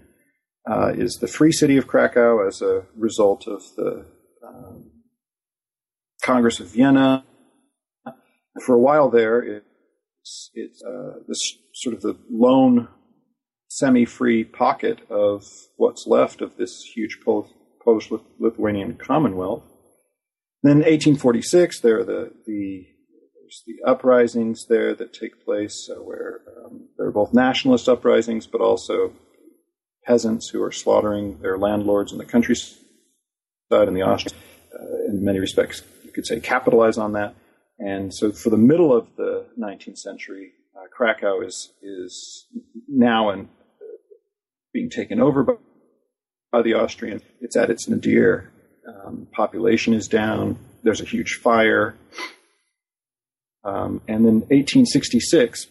uh, 0.70 0.94
is 0.96 1.18
the 1.20 1.28
Free 1.28 1.52
City 1.52 1.78
of 1.78 1.88
Krakow 1.88 2.48
as 2.48 2.62
a 2.62 2.84
result 2.96 3.48
of 3.48 3.62
the 3.76 4.06
um, 4.48 4.92
Congress 6.22 6.60
of 6.60 6.68
Vienna. 6.68 7.26
For 8.66 8.76
a 8.76 8.80
while 8.80 9.10
there, 9.10 9.42
it's, 9.42 10.52
it's 10.54 10.82
uh, 10.84 11.20
this 11.28 11.58
sort 11.74 11.96
of 11.96 12.02
the 12.02 12.18
lone 12.30 12.88
semi-free 13.78 14.44
pocket 14.44 15.00
of 15.10 15.46
what's 15.78 16.06
left 16.06 16.42
of 16.42 16.58
this 16.58 16.84
huge 16.96 17.20
Polish-Lithuanian 17.24 18.96
Commonwealth. 18.98 19.64
Then 20.62 20.78
1846, 20.78 21.80
there 21.80 22.00
are 22.00 22.04
the, 22.04 22.32
the 22.46 22.86
there's 23.42 23.64
the 23.66 23.84
uprisings 23.90 24.68
there 24.68 24.94
that 24.96 25.12
take 25.14 25.44
place, 25.44 25.90
uh, 25.92 26.02
where 26.02 26.42
um, 26.64 26.88
there 26.98 27.08
are 27.08 27.12
both 27.12 27.34
nationalist 27.34 27.90
uprisings, 27.90 28.48
but 28.48 28.62
also 28.62 29.12
peasants 30.06 30.50
who 30.50 30.62
are 30.62 30.72
slaughtering 30.72 31.40
their 31.40 31.58
landlords 31.58 32.12
in 32.12 32.20
the 32.20 32.26
countryside 32.26 32.78
and 33.72 33.98
the 33.98 34.04
Austrians. 34.04 34.40
Uh, 34.74 35.10
in 35.10 35.26
many 35.26 35.40
respects, 35.40 35.82
you 36.06 36.12
could 36.12 36.28
say 36.28 36.40
capitalize 36.40 36.98
on 36.98 37.14
that. 37.14 37.36
And 37.80 38.14
so, 38.14 38.32
for 38.32 38.50
the 38.50 38.58
middle 38.58 38.96
of 38.96 39.08
the 39.18 39.48
19th 39.60 39.98
century, 39.98 40.52
uh, 40.78 40.88
Krakow 40.96 41.42
is 41.42 41.72
is 41.82 42.46
now 42.88 43.30
and 43.30 43.50
being 44.74 44.90
taken 44.90 45.22
over 45.22 45.44
by, 45.44 45.54
by 46.52 46.62
the 46.62 46.74
Austrians. 46.74 47.22
It's 47.40 47.56
at 47.56 47.70
its 47.70 47.88
nadir. 47.88 48.52
Um, 48.88 49.28
population 49.32 49.94
is 49.94 50.08
down. 50.08 50.58
There's 50.84 51.02
a 51.02 51.06
huge 51.06 51.40
fire. 51.42 51.96
Um, 53.64 54.02
and 54.08 54.26
then 54.26 54.42
1866, 54.50 55.68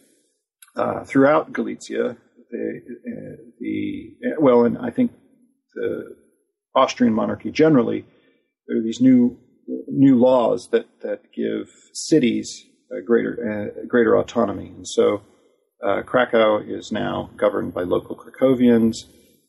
uh, 0.76 1.04
throughout 1.04 1.52
Galicia, 1.52 2.16
the, 2.50 2.80
uh, 3.06 3.42
the, 3.61 4.14
well, 4.38 4.64
and 4.64 4.78
I 4.78 4.90
think 4.90 5.12
the 5.75 6.16
Austrian 6.75 7.12
monarchy 7.12 7.50
generally, 7.50 8.06
there 8.66 8.78
are 8.78 8.82
these 8.82 9.00
new 9.00 9.38
new 9.88 10.18
laws 10.18 10.68
that 10.73 10.87
that 11.02 11.32
give 11.32 11.68
cities 11.92 12.64
a 12.90 13.02
greater 13.02 13.73
uh, 13.76 13.87
greater 13.87 14.16
autonomy, 14.16 14.68
and 14.68 14.87
so 14.87 15.23
uh, 15.82 16.02
Krakow 16.02 16.58
is 16.58 16.92
now 16.92 17.30
governed 17.36 17.74
by 17.74 17.82
local 17.82 18.16
Krakowians. 18.16 18.96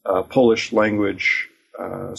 Uh, 0.06 0.24
Polish 0.24 0.74
language 0.74 1.50
uh, 1.80 2.16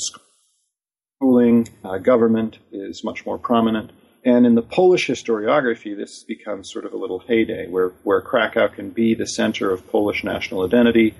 schooling 1.20 1.68
government 2.02 2.58
is 2.72 3.02
much 3.04 3.26
more 3.26 3.38
prominent. 3.38 3.92
And 4.24 4.46
in 4.46 4.54
the 4.54 4.62
Polish 4.62 5.06
historiography, 5.08 5.94
this 5.94 6.24
becomes 6.24 6.72
sort 6.72 6.86
of 6.86 6.94
a 6.94 6.96
little 6.96 7.18
heyday 7.18 7.68
where, 7.68 7.90
where 8.04 8.22
Krakow 8.22 8.68
can 8.68 8.90
be 8.90 9.14
the 9.14 9.26
center 9.26 9.70
of 9.70 9.86
Polish 9.88 10.24
national 10.24 10.64
identity. 10.64 11.14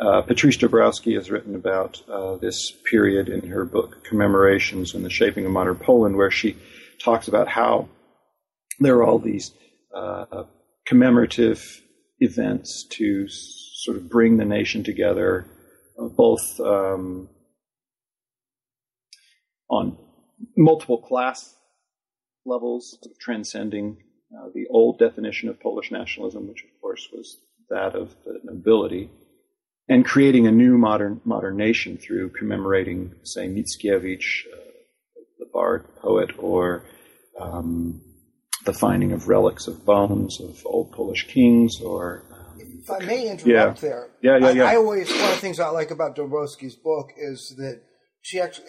Uh, 0.00 0.22
Patrice 0.22 0.56
Dabrowski 0.56 1.16
has 1.16 1.30
written 1.30 1.56
about 1.56 2.00
uh, 2.08 2.36
this 2.36 2.72
period 2.88 3.28
in 3.28 3.48
her 3.50 3.64
book 3.64 4.04
Commemorations 4.04 4.94
and 4.94 5.04
the 5.04 5.10
Shaping 5.10 5.46
of 5.46 5.50
Modern 5.50 5.74
Poland, 5.74 6.16
where 6.16 6.30
she 6.30 6.56
talks 7.02 7.26
about 7.26 7.48
how 7.48 7.88
there 8.78 8.94
are 8.96 9.02
all 9.02 9.18
these 9.18 9.50
uh, 9.92 10.44
commemorative 10.86 11.60
events 12.20 12.84
to 12.90 13.26
sort 13.28 13.96
of 13.96 14.08
bring 14.08 14.36
the 14.36 14.44
nation 14.44 14.82
together, 14.82 15.46
uh, 15.98 16.08
both 16.08 16.60
um, 16.60 17.28
on 19.70 19.96
multiple 20.56 20.98
class 20.98 21.54
levels, 22.44 22.98
transcending 23.20 23.98
uh, 24.36 24.48
the 24.54 24.66
old 24.70 24.98
definition 24.98 25.48
of 25.48 25.60
Polish 25.60 25.90
nationalism, 25.90 26.48
which 26.48 26.64
of 26.64 26.80
course 26.80 27.08
was 27.12 27.38
that 27.70 27.94
of 27.94 28.14
the 28.24 28.40
nobility, 28.44 29.10
and 29.88 30.04
creating 30.04 30.46
a 30.46 30.50
new 30.50 30.76
modern 30.78 31.20
modern 31.24 31.56
nation 31.56 31.96
through 31.96 32.30
commemorating, 32.30 33.14
say, 33.22 33.48
Mickiewicz, 33.48 34.46
uh, 34.52 34.56
the 35.38 35.46
bard 35.52 35.86
poet, 35.96 36.30
or 36.38 36.84
um, 37.40 38.00
the 38.68 38.78
finding 38.78 39.12
of 39.12 39.28
relics 39.28 39.66
of 39.66 39.82
bones 39.86 40.38
of 40.42 40.60
old 40.66 40.92
Polish 40.92 41.26
kings, 41.26 41.80
or 41.80 42.22
um, 42.30 42.60
if 42.82 42.90
I 42.90 42.98
may 42.98 43.30
interrupt 43.30 43.46
yeah. 43.82 43.88
there, 43.88 44.10
yeah, 44.20 44.36
yeah, 44.36 44.50
yeah. 44.50 44.64
I, 44.64 44.72
I, 44.72 44.76
always 44.76 45.10
one 45.10 45.24
of 45.24 45.30
the 45.30 45.40
things 45.40 45.58
I 45.58 45.70
like 45.70 45.90
about 45.90 46.16
Dabrowski's 46.16 46.76
book 46.76 47.08
is 47.16 47.54
that 47.56 47.80
she 48.20 48.38
actually 48.38 48.66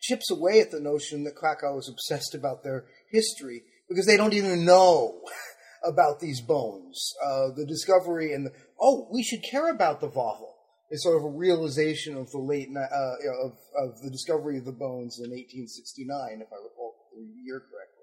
chips 0.00 0.30
away 0.30 0.60
at 0.60 0.70
the 0.70 0.80
notion 0.80 1.24
that 1.24 1.36
Krakow 1.36 1.78
is 1.78 1.90
obsessed 1.90 2.34
about 2.34 2.64
their 2.64 2.86
history 3.10 3.62
because 3.90 4.06
they 4.06 4.16
don't 4.16 4.32
even 4.32 4.64
know 4.64 5.20
about 5.84 6.20
these 6.20 6.40
bones. 6.40 7.12
Uh, 7.22 7.48
the 7.54 7.66
discovery 7.66 8.32
and 8.32 8.46
the, 8.46 8.52
oh, 8.80 9.06
we 9.12 9.22
should 9.22 9.42
care 9.42 9.70
about 9.70 10.00
the 10.00 10.08
Wawel 10.08 10.48
is 10.90 11.02
sort 11.02 11.18
of 11.18 11.24
a 11.24 11.36
realization 11.36 12.16
of 12.16 12.30
the 12.30 12.38
late 12.38 12.70
uh, 12.74 13.16
of 13.44 13.52
of 13.76 14.00
the 14.00 14.10
discovery 14.10 14.56
of 14.56 14.64
the 14.64 14.72
bones 14.72 15.18
in 15.18 15.28
1869, 15.28 16.40
if 16.40 16.48
I 16.50 16.56
recall 16.56 16.94
the 17.14 17.28
year 17.44 17.60
correctly. 17.60 18.02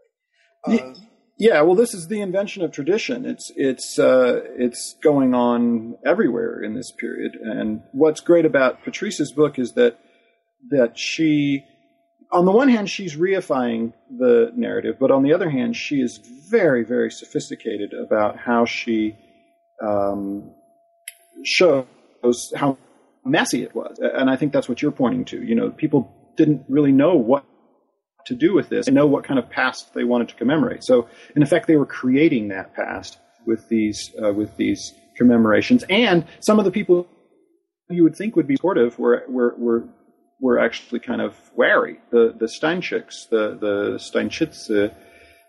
Uh, 0.64 0.94
Yeah, 1.40 1.62
well, 1.62 1.76
this 1.76 1.94
is 1.94 2.10
the 2.10 2.20
invention 2.20 2.64
of 2.64 2.74
tradition. 2.74 3.26
It's 3.26 3.50
it's 3.56 3.98
uh, 3.98 4.42
it's 4.58 4.96
going 5.02 5.34
on 5.34 5.98
everywhere 6.06 6.62
in 6.62 6.74
this 6.74 6.92
period. 6.92 7.38
And 7.42 7.82
what's 7.94 8.20
great 8.20 8.46
about 8.46 8.84
Patrice's 8.84 9.32
book 9.32 9.58
is 9.58 9.72
that 9.74 9.98
that 10.70 11.00
she, 11.00 11.64
on 12.30 12.44
the 12.44 12.52
one 12.52 12.68
hand, 12.68 12.90
she's 12.90 13.16
reifying 13.16 13.94
the 14.10 14.52
narrative, 14.54 14.98
but 15.00 15.12
on 15.12 15.24
the 15.24 15.32
other 15.32 15.50
hand, 15.50 15.78
she 15.78 16.02
is 16.02 16.18
very 16.50 16.84
very 16.84 17.10
sophisticated 17.10 17.94
about 17.94 18.38
how 18.38 18.66
she 18.66 19.16
um, 19.82 20.52
shows 21.46 21.86
how 22.54 22.78
messy 23.24 23.64
it 23.64 23.74
was. 23.74 23.98
And 24.02 24.30
I 24.30 24.36
think 24.36 24.52
that's 24.52 24.68
what 24.68 24.82
you're 24.82 24.92
pointing 24.92 25.24
to. 25.26 25.42
You 25.42 25.56
know, 25.56 25.70
people 25.70 26.14
didn't 26.36 26.66
really 26.68 26.92
know 26.92 27.16
what 27.16 27.46
to 28.30 28.36
do 28.36 28.54
with 28.54 28.70
this 28.70 28.88
and 28.88 28.96
know 28.96 29.06
what 29.06 29.24
kind 29.24 29.40
of 29.40 29.50
past 29.50 29.94
they 29.94 30.04
wanted 30.04 30.30
to 30.30 30.36
commemorate. 30.36 30.84
So, 30.84 31.08
in 31.36 31.44
effect, 31.44 31.68
they 31.68 31.76
were 31.76 31.86
creating 31.86 32.48
that 32.50 32.74
past 32.74 33.18
with 33.46 33.68
these 33.70 34.12
uh, 34.24 34.34
with 34.34 34.56
these 34.58 34.94
commemorations, 35.18 35.84
and 35.90 36.26
some 36.40 36.58
of 36.60 36.66
the 36.66 36.72
people 36.72 37.08
you 37.90 38.04
would 38.04 38.16
think 38.16 38.36
would 38.36 38.48
be 38.48 38.56
supportive 38.56 38.98
were 38.98 39.26
were 39.28 39.56
were, 39.58 39.84
were 40.40 40.60
actually 40.60 41.00
kind 41.00 41.22
of 41.22 41.36
wary. 41.56 42.00
The 42.12 42.34
the 42.38 42.46
Stańczyks, 42.48 43.30
the 43.30 43.58
the 43.60 44.00
Stańczyks, 44.00 44.70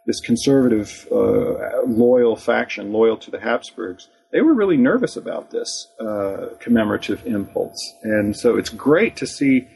this 0.07 0.21
conservative, 0.21 1.07
uh, 1.13 1.83
loyal 1.87 2.37
faction, 2.37 2.93
loyal 2.93 3.17
to 3.19 3.31
the 3.31 3.41
Habsburgs. 3.41 4.09
They 4.33 4.41
were 4.41 4.55
really 4.55 4.77
nervous 4.77 5.17
about 5.17 5.51
this 5.51 5.89
uh, 6.01 6.55
commemorative 6.61 7.27
impulse, 7.27 7.79
and 8.03 8.37
so 8.37 8.57
it's 8.57 8.71
great 8.71 9.17
to 9.17 9.27
see 9.27 9.67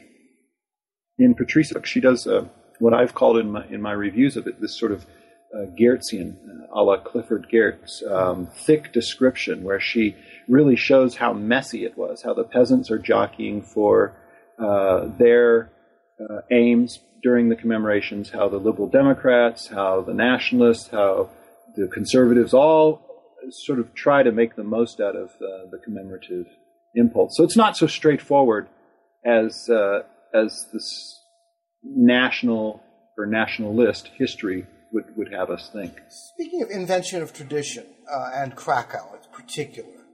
in 1.17 1.35
Patrice. 1.35 1.71
She 1.83 1.99
does 1.99 2.25
uh, 2.27 2.45
what 2.79 2.93
I've 2.93 3.13
called 3.13 3.37
in 3.37 3.51
my 3.51 3.65
in 3.67 3.81
my 3.81 3.91
reviews 3.91 4.37
of 4.37 4.47
it 4.47 4.61
this 4.61 4.77
sort 4.77 4.91
of 4.91 5.05
uh, 5.55 5.65
Geertzian, 5.79 6.35
uh, 6.35 6.67
a 6.73 6.83
la 6.83 6.97
Clifford 6.97 7.47
Geertz, 7.51 8.03
um, 8.11 8.47
thick 8.47 8.91
description 8.91 9.63
where 9.63 9.79
she 9.79 10.15
really 10.47 10.75
shows 10.75 11.15
how 11.15 11.33
messy 11.33 11.85
it 11.85 11.97
was, 11.97 12.21
how 12.23 12.33
the 12.33 12.43
peasants 12.43 12.91
are 12.91 12.99
jockeying 12.99 13.61
for 13.61 14.15
uh, 14.59 15.07
their 15.17 15.71
uh, 16.19 16.41
aims 16.51 16.99
during 17.23 17.49
the 17.49 17.55
commemorations, 17.55 18.29
how 18.29 18.47
the 18.49 18.57
Liberal 18.57 18.87
Democrats, 18.87 19.67
how 19.67 20.01
the 20.01 20.13
Nationalists, 20.13 20.89
how 20.89 21.29
the 21.75 21.87
Conservatives 21.87 22.53
all 22.53 23.01
sort 23.49 23.79
of 23.79 23.93
try 23.93 24.23
to 24.23 24.31
make 24.31 24.55
the 24.55 24.63
most 24.63 24.99
out 24.99 25.15
of 25.15 25.29
uh, 25.35 25.69
the 25.71 25.79
commemorative 25.83 26.47
impulse. 26.95 27.35
So 27.35 27.43
it's 27.43 27.57
not 27.57 27.77
so 27.77 27.87
straightforward 27.87 28.67
as 29.23 29.69
uh, 29.69 30.01
as 30.33 30.67
this 30.73 31.21
national 31.85 32.81
or 33.17 33.25
nationalist 33.25 34.09
history 34.17 34.65
would, 34.91 35.15
would 35.15 35.31
have 35.31 35.49
us 35.49 35.69
think. 35.71 35.93
Speaking 36.09 36.61
of 36.61 36.69
invention 36.69 37.21
of 37.21 37.33
tradition 37.33 37.85
uh, 38.11 38.31
and 38.33 38.55
Krakow 38.55 39.13
in 39.13 39.31
particular, 39.31 40.05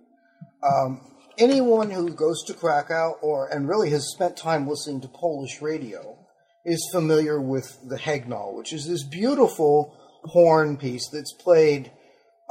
um, 0.63 1.01
anyone 1.37 1.89
who 1.89 2.13
goes 2.13 2.43
to 2.45 2.53
Krakow 2.53 3.17
or 3.21 3.47
and 3.47 3.67
really 3.67 3.89
has 3.91 4.11
spent 4.11 4.37
time 4.37 4.67
listening 4.67 5.01
to 5.01 5.07
Polish 5.07 5.61
radio 5.61 6.17
is 6.65 6.89
familiar 6.91 7.41
with 7.41 7.77
the 7.87 7.97
Hejnał, 7.97 8.53
which 8.53 8.73
is 8.73 8.87
this 8.87 9.03
beautiful 9.03 9.95
horn 10.23 10.77
piece 10.77 11.09
that's 11.09 11.33
played 11.33 11.91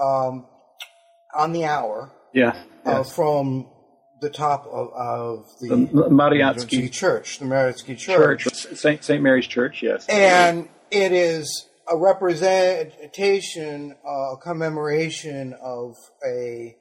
um, 0.00 0.46
on 1.34 1.52
the 1.52 1.64
hour. 1.64 2.12
Yeah. 2.32 2.50
Uh, 2.86 2.98
yes. 2.98 3.14
from 3.14 3.66
the 4.20 4.30
top 4.30 4.66
of, 4.66 4.92
of 4.92 5.46
the, 5.60 5.68
The 5.68 6.08
Mariacki 6.08 6.92
Church, 6.92 7.38
the 7.38 7.46
Mariacki 7.46 7.96
Church. 7.96 8.44
Church, 8.44 8.78
Saint 8.78 9.04
Saint 9.04 9.22
Mary's 9.22 9.46
Church. 9.46 9.82
Yes. 9.82 10.06
And 10.08 10.68
it 10.90 11.12
is 11.12 11.68
a 11.90 11.96
representation, 11.96 13.96
a 14.06 14.34
commemoration 14.42 15.54
of 15.62 15.96
a, 16.26 16.76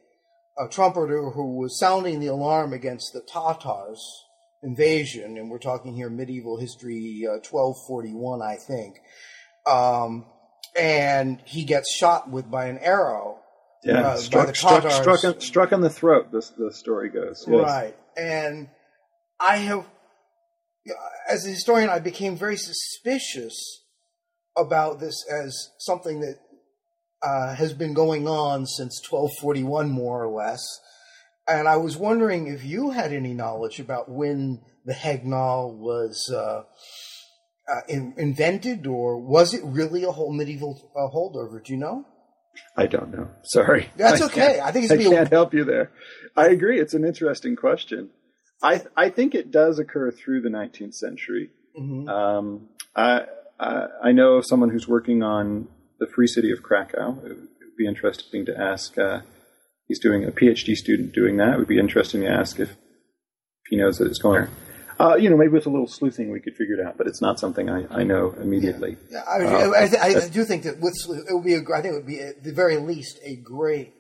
a 0.57 0.67
trumpeter 0.69 1.31
who 1.31 1.57
was 1.57 1.79
sounding 1.79 2.19
the 2.19 2.27
alarm 2.27 2.73
against 2.73 3.13
the 3.13 3.21
Tatars 3.21 4.01
invasion, 4.61 5.37
and 5.37 5.49
we're 5.49 5.59
talking 5.59 5.95
here 5.95 6.09
medieval 6.09 6.59
history, 6.59 7.25
uh, 7.25 7.39
1241, 7.49 8.41
I 8.41 8.55
think. 8.55 8.97
Um, 9.65 10.25
and 10.77 11.41
he 11.45 11.63
gets 11.63 11.95
shot 11.95 12.29
with 12.29 12.49
by 12.49 12.65
an 12.65 12.77
arrow. 12.79 13.38
Yeah, 13.83 13.99
uh, 13.99 14.15
by 14.15 14.15
struck, 14.17 14.47
the 14.47 14.53
struck, 14.55 14.91
struck, 14.91 15.23
on, 15.23 15.39
struck 15.39 15.73
on 15.73 15.81
the 15.81 15.89
throat. 15.89 16.31
This 16.31 16.49
the 16.49 16.73
story 16.73 17.09
goes. 17.09 17.45
Yes. 17.47 17.61
Right. 17.61 17.95
And 18.17 18.69
I 19.39 19.57
have, 19.57 19.85
as 21.29 21.45
a 21.45 21.49
historian, 21.49 21.89
I 21.89 21.99
became 21.99 22.35
very 22.35 22.57
suspicious 22.57 23.83
about 24.57 24.99
this 24.99 25.25
as 25.31 25.69
something 25.79 26.19
that 26.19 26.39
uh, 27.21 27.55
has 27.55 27.73
been 27.73 27.93
going 27.93 28.27
on 28.27 28.65
since 28.65 29.01
1241, 29.09 29.89
more 29.89 30.23
or 30.23 30.29
less. 30.29 30.61
And 31.47 31.67
I 31.67 31.77
was 31.77 31.97
wondering 31.97 32.47
if 32.47 32.63
you 32.63 32.91
had 32.91 33.13
any 33.13 33.33
knowledge 33.33 33.79
about 33.79 34.09
when 34.09 34.61
the 34.85 34.93
Hejnał 34.93 35.75
was 35.75 36.31
uh, 36.33 36.63
uh, 37.71 37.81
in, 37.87 38.13
invented, 38.17 38.85
or 38.85 39.19
was 39.19 39.53
it 39.53 39.61
really 39.63 40.03
a 40.03 40.11
whole 40.11 40.33
medieval 40.33 40.91
uh, 40.95 41.13
holdover? 41.13 41.63
Do 41.63 41.73
you 41.73 41.79
know? 41.79 42.05
I 42.77 42.85
don't 42.85 43.11
know. 43.11 43.27
Sorry. 43.43 43.89
That's 43.97 44.21
okay. 44.21 44.53
can't- 44.55 44.61
I 44.67 44.71
think 44.71 44.85
it's 44.85 44.93
I 44.93 44.97
be 44.97 45.05
a- 45.05 45.09
can't 45.09 45.29
help 45.29 45.53
you 45.53 45.63
there. 45.63 45.91
I 46.35 46.47
agree. 46.47 46.79
It's 46.79 46.93
an 46.93 47.03
interesting 47.05 47.55
question. 47.55 48.09
I 48.63 48.83
I 48.95 49.09
think 49.09 49.35
it 49.35 49.51
does 49.51 49.79
occur 49.79 50.11
through 50.11 50.41
the 50.41 50.49
19th 50.49 50.93
century. 50.95 51.49
Mhm. 51.79 52.07
Um, 52.09 52.69
I, 52.95 53.25
I 53.59 53.87
I 54.03 54.11
know 54.11 54.33
of 54.35 54.45
someone 54.45 54.69
who's 54.69 54.87
working 54.87 55.23
on 55.23 55.67
the 55.99 56.07
Free 56.07 56.27
City 56.27 56.51
of 56.51 56.61
Krakow. 56.63 57.17
It 57.25 57.29
would 57.29 57.47
be 57.77 57.87
interesting 57.87 58.45
to 58.45 58.57
ask. 58.57 58.97
Uh, 58.97 59.21
he's 59.87 59.99
doing 59.99 60.23
a 60.25 60.31
PhD 60.31 60.75
student 60.75 61.13
doing 61.13 61.37
that. 61.37 61.53
It 61.53 61.57
would 61.59 61.67
be 61.67 61.79
interesting 61.79 62.21
to 62.21 62.27
ask 62.27 62.59
if 62.59 62.75
he 63.69 63.75
knows 63.75 63.97
that 63.97 64.07
it's 64.07 64.19
going. 64.19 64.41
there. 64.41 64.49
Uh, 64.99 65.15
you 65.15 65.29
know, 65.29 65.37
maybe 65.37 65.53
with 65.53 65.65
a 65.65 65.69
little 65.69 65.87
sleuthing 65.87 66.29
we 66.29 66.41
could 66.41 66.55
figure 66.55 66.75
it 66.75 66.85
out, 66.85 66.97
but 66.97 67.07
it's 67.07 67.21
not 67.21 67.39
something 67.39 67.69
I, 67.69 67.85
I 67.89 68.03
know 68.03 68.35
immediately. 68.41 68.97
Yeah, 69.09 69.23
I, 69.27 69.43
Uh, 69.45 69.71
I, 69.71 69.83
I, 70.01 70.25
I 70.25 70.27
do 70.27 70.43
think 70.43 70.63
that 70.63 70.79
with 70.81 70.93
it 71.29 71.33
would 71.33 71.45
be 71.45 71.53
a, 71.53 71.61
I 71.73 71.81
think 71.81 71.93
it 71.93 71.97
would 71.97 72.05
be 72.05 72.19
at 72.19 72.43
the 72.43 72.51
very 72.51 72.75
least 72.77 73.17
a 73.23 73.37
great 73.37 73.93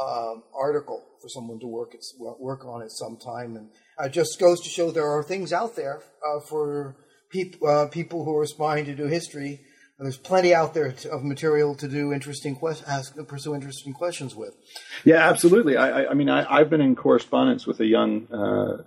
um, 0.00 0.42
article 0.52 1.04
for 1.20 1.28
someone 1.28 1.60
to 1.60 1.66
work 1.68 1.94
at, 1.94 2.00
work 2.18 2.64
on 2.64 2.82
at 2.82 2.90
some 2.90 3.16
time, 3.18 3.56
and 3.56 3.70
uh, 3.98 4.08
just 4.08 4.40
goes 4.40 4.60
to 4.62 4.68
show 4.68 4.90
there 4.90 5.06
are 5.06 5.22
things 5.22 5.52
out 5.52 5.76
there 5.76 6.02
uh, 6.26 6.40
for 6.40 6.96
peop, 7.30 7.56
uh, 7.62 7.86
people 7.86 8.24
who 8.24 8.36
are 8.36 8.42
aspiring 8.42 8.84
to 8.86 8.94
do 8.94 9.06
history. 9.06 9.60
There's 9.98 10.16
plenty 10.16 10.52
out 10.52 10.74
there 10.74 10.90
to, 10.90 11.12
of 11.12 11.22
material 11.22 11.76
to 11.76 11.86
do 11.86 12.12
interesting 12.12 12.56
quest- 12.56 12.82
ask 12.88 13.14
pursue 13.28 13.54
interesting 13.54 13.92
questions 13.92 14.34
with. 14.34 14.56
Yeah, 15.04 15.28
absolutely. 15.28 15.76
I, 15.76 16.02
I, 16.02 16.10
I 16.10 16.14
mean, 16.14 16.28
I, 16.28 16.44
I've 16.52 16.68
been 16.68 16.80
in 16.80 16.96
correspondence 16.96 17.68
with 17.68 17.78
a 17.78 17.86
young 17.86 18.26
uh, 18.32 18.82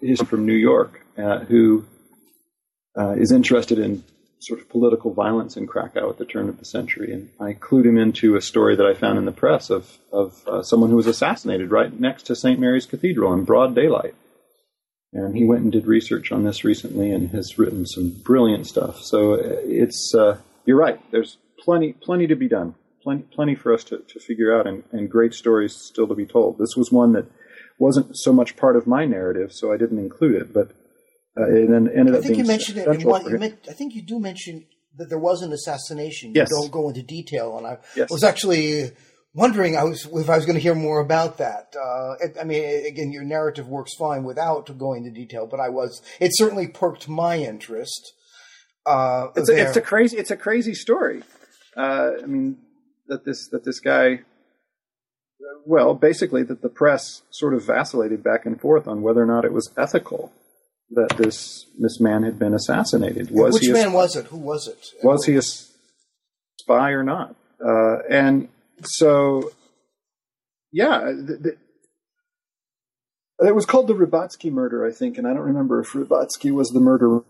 he's 0.00 0.22
from 0.22 0.46
New 0.46 0.54
York 0.54 1.04
uh, 1.18 1.40
who 1.40 1.84
uh, 2.98 3.12
is 3.12 3.32
interested 3.32 3.78
in 3.78 4.04
sort 4.40 4.60
of 4.60 4.68
political 4.68 5.12
violence 5.12 5.56
in 5.56 5.66
Krakow 5.66 6.08
at 6.08 6.18
the 6.18 6.24
turn 6.24 6.48
of 6.48 6.58
the 6.58 6.64
century, 6.64 7.12
and 7.12 7.28
I 7.38 7.52
clued 7.52 7.84
him 7.84 7.98
into 7.98 8.36
a 8.36 8.40
story 8.40 8.74
that 8.76 8.86
I 8.86 8.94
found 8.94 9.18
in 9.18 9.26
the 9.26 9.32
press 9.32 9.70
of 9.70 9.98
of 10.12 10.42
uh, 10.46 10.62
someone 10.62 10.90
who 10.90 10.96
was 10.96 11.06
assassinated 11.06 11.70
right 11.70 11.98
next 11.98 12.24
to 12.24 12.36
St. 12.36 12.58
Mary's 12.58 12.86
Cathedral 12.86 13.34
in 13.34 13.44
broad 13.44 13.74
daylight. 13.74 14.14
And 15.12 15.36
he 15.36 15.44
went 15.44 15.62
and 15.62 15.72
did 15.72 15.86
research 15.86 16.30
on 16.30 16.44
this 16.44 16.64
recently, 16.64 17.10
and 17.10 17.30
has 17.30 17.58
written 17.58 17.84
some 17.84 18.10
brilliant 18.10 18.66
stuff. 18.66 19.00
So 19.02 19.34
uh, 19.34 19.56
it's 19.64 20.14
uh, 20.14 20.38
you're 20.64 20.78
right. 20.78 21.00
There's 21.10 21.36
plenty 21.58 21.92
plenty 21.92 22.26
to 22.28 22.36
be 22.36 22.48
done, 22.48 22.74
plenty 23.02 23.24
plenty 23.24 23.54
for 23.54 23.74
us 23.74 23.84
to, 23.84 23.98
to 23.98 24.20
figure 24.20 24.58
out, 24.58 24.66
and, 24.66 24.84
and 24.92 25.10
great 25.10 25.34
stories 25.34 25.74
still 25.74 26.08
to 26.08 26.14
be 26.14 26.26
told. 26.26 26.58
This 26.58 26.76
was 26.76 26.90
one 26.90 27.12
that 27.12 27.26
wasn't 27.80 28.16
so 28.16 28.32
much 28.32 28.56
part 28.56 28.76
of 28.76 28.86
my 28.86 29.04
narrative, 29.06 29.52
so 29.52 29.72
I 29.72 29.76
didn't 29.76 29.98
include 29.98 30.40
it, 30.42 30.52
but 30.52 30.70
uh, 31.36 31.48
it 31.48 31.68
then 31.68 31.88
ended 31.88 32.14
I 32.14 32.18
up 32.18 32.22
think 32.22 32.34
being 32.34 32.40
you 32.40 32.44
mentioned 32.46 32.78
it. 32.78 32.86
In 32.86 33.08
one, 33.08 33.24
you 33.28 33.38
meant, 33.38 33.66
I 33.68 33.72
think 33.72 33.94
you 33.94 34.02
do 34.02 34.20
mention 34.20 34.66
that 34.98 35.08
there 35.08 35.18
was 35.18 35.42
an 35.42 35.52
assassination. 35.52 36.32
Yes. 36.34 36.48
You 36.50 36.60
don't 36.60 36.70
go 36.70 36.88
into 36.88 37.02
detail, 37.02 37.56
and 37.56 37.66
I 37.66 37.78
Yes. 37.96 38.10
was 38.10 38.22
actually 38.22 38.92
wondering 39.32 39.76
I 39.76 39.84
was, 39.84 40.06
if 40.12 40.28
I 40.28 40.36
was 40.36 40.44
going 40.44 40.56
to 40.56 40.60
hear 40.60 40.74
more 40.74 41.00
about 41.00 41.38
that. 41.38 41.74
Uh, 41.80 42.14
it, 42.20 42.36
I 42.40 42.44
mean, 42.44 42.86
again, 42.86 43.12
your 43.12 43.24
narrative 43.24 43.68
works 43.68 43.92
fine 43.98 44.24
without 44.24 44.76
going 44.76 45.06
into 45.06 45.18
detail, 45.18 45.46
but 45.46 45.60
I 45.60 45.68
was. 45.68 46.02
It 46.20 46.32
certainly 46.34 46.66
perked 46.68 47.08
my 47.08 47.38
interest. 47.38 48.12
Uh, 48.84 49.28
it's 49.36 49.48
a, 49.48 49.56
it's 49.56 49.76
a 49.76 49.80
crazy 49.80 50.16
it's 50.16 50.30
a 50.30 50.36
crazy 50.36 50.74
story. 50.74 51.22
Uh, 51.76 52.12
I 52.22 52.26
mean 52.26 52.58
that 53.08 53.24
this 53.24 53.48
that 53.52 53.64
this 53.64 53.80
guy. 53.80 54.20
Well, 55.66 55.94
basically, 55.94 56.42
that 56.44 56.62
the 56.62 56.68
press 56.68 57.22
sort 57.30 57.54
of 57.54 57.64
vacillated 57.64 58.22
back 58.22 58.46
and 58.46 58.60
forth 58.60 58.88
on 58.88 59.02
whether 59.02 59.22
or 59.22 59.26
not 59.26 59.44
it 59.44 59.52
was 59.52 59.70
ethical 59.76 60.32
that 60.90 61.16
this 61.16 61.66
this 61.78 62.00
man 62.00 62.22
had 62.22 62.38
been 62.38 62.54
assassinated. 62.54 63.30
Was 63.30 63.54
Which 63.54 63.64
he 63.64 63.70
a, 63.70 63.74
man 63.74 63.92
was 63.92 64.16
it? 64.16 64.26
Who 64.26 64.38
was 64.38 64.66
it? 64.66 64.92
was 65.02 65.24
he 65.24 65.36
a 65.36 65.42
spy 65.42 66.90
or 66.90 67.04
not? 67.04 67.36
Uh, 67.64 67.98
and 68.08 68.48
so, 68.82 69.52
yeah, 70.72 71.12
th- 71.26 71.42
th- 71.42 71.58
it 73.40 73.54
was 73.54 73.66
called 73.66 73.86
the 73.86 73.94
Rybatsky 73.94 74.50
murder, 74.50 74.86
I 74.86 74.92
think, 74.92 75.18
and 75.18 75.26
I 75.26 75.32
don't 75.32 75.42
remember 75.42 75.80
if 75.80 75.92
Rybatsky 75.92 76.50
was 76.50 76.68
the 76.68 76.80
murderer 76.80 77.22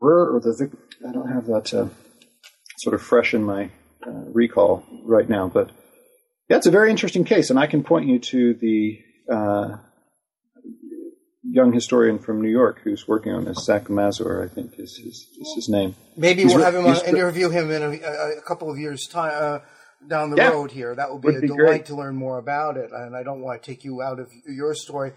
or 0.00 0.40
the 0.40 0.54
victim. 0.58 0.80
I 1.08 1.12
don't 1.12 1.32
have 1.32 1.46
that. 1.46 1.72
Uh, 1.72 1.88
sort 2.78 2.94
of 2.94 3.02
fresh 3.02 3.34
in 3.34 3.42
my 3.42 3.70
uh, 4.06 4.10
recall 4.32 4.84
right 5.04 5.28
now. 5.28 5.48
But 5.48 5.70
yeah, 6.48 6.56
it's 6.56 6.66
a 6.66 6.70
very 6.70 6.90
interesting 6.90 7.24
case, 7.24 7.50
and 7.50 7.58
I 7.58 7.66
can 7.66 7.82
point 7.82 8.06
you 8.06 8.18
to 8.18 8.54
the 8.54 8.98
uh, 9.32 9.68
young 11.42 11.72
historian 11.72 12.18
from 12.18 12.40
New 12.40 12.50
York 12.50 12.80
who's 12.84 13.08
working 13.08 13.32
on 13.32 13.44
this. 13.44 13.64
Zach 13.64 13.88
Mazur, 13.90 14.44
I 14.44 14.54
think, 14.54 14.72
is 14.78 14.96
his, 15.02 15.26
is 15.40 15.52
his 15.56 15.68
name. 15.68 15.94
Maybe 16.16 16.42
He's 16.42 16.50
we'll 16.54 16.58
re- 16.58 16.64
have 16.64 16.74
him 16.74 16.86
on, 16.86 17.04
interview 17.06 17.50
him 17.50 17.70
in 17.70 17.82
a, 17.82 18.38
a, 18.38 18.42
couple 18.46 18.70
of 18.70 18.78
years' 18.78 19.06
time 19.06 19.32
uh, 19.34 19.58
down 20.06 20.30
the 20.30 20.36
Yeah. 20.36 20.50
road 20.50 20.70
here. 20.70 20.94
That 20.94 21.10
would 21.12 21.22
be 21.22 21.28
Would 21.28 21.36
a 21.38 21.40
be 21.40 21.46
delight 21.48 21.66
great. 21.66 21.86
to 21.86 21.96
learn 21.96 22.14
more 22.16 22.38
about 22.38 22.76
it. 22.76 22.90
And 22.92 23.16
I 23.16 23.22
don't 23.22 23.40
want 23.40 23.62
to 23.62 23.66
take 23.70 23.84
you 23.84 24.02
out 24.02 24.20
of 24.20 24.28
your 24.46 24.74
story. 24.74 25.12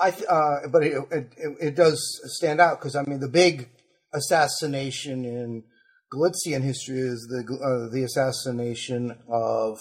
I, 0.00 0.12
th- 0.12 0.26
uh, 0.28 0.68
but 0.70 0.84
it, 0.84 0.92
it, 1.10 1.32
it, 1.36 1.56
it 1.60 1.74
does 1.74 2.00
stand 2.36 2.60
out 2.60 2.78
because 2.78 2.94
I 2.94 3.02
mean 3.02 3.18
the 3.18 3.28
big 3.28 3.68
assassination 4.14 5.24
in 5.24 5.64
Galician 6.10 6.62
history 6.62 7.00
is 7.00 7.26
the 7.28 7.42
uh, 7.54 7.92
the 7.92 8.04
assassination 8.04 9.18
of. 9.28 9.78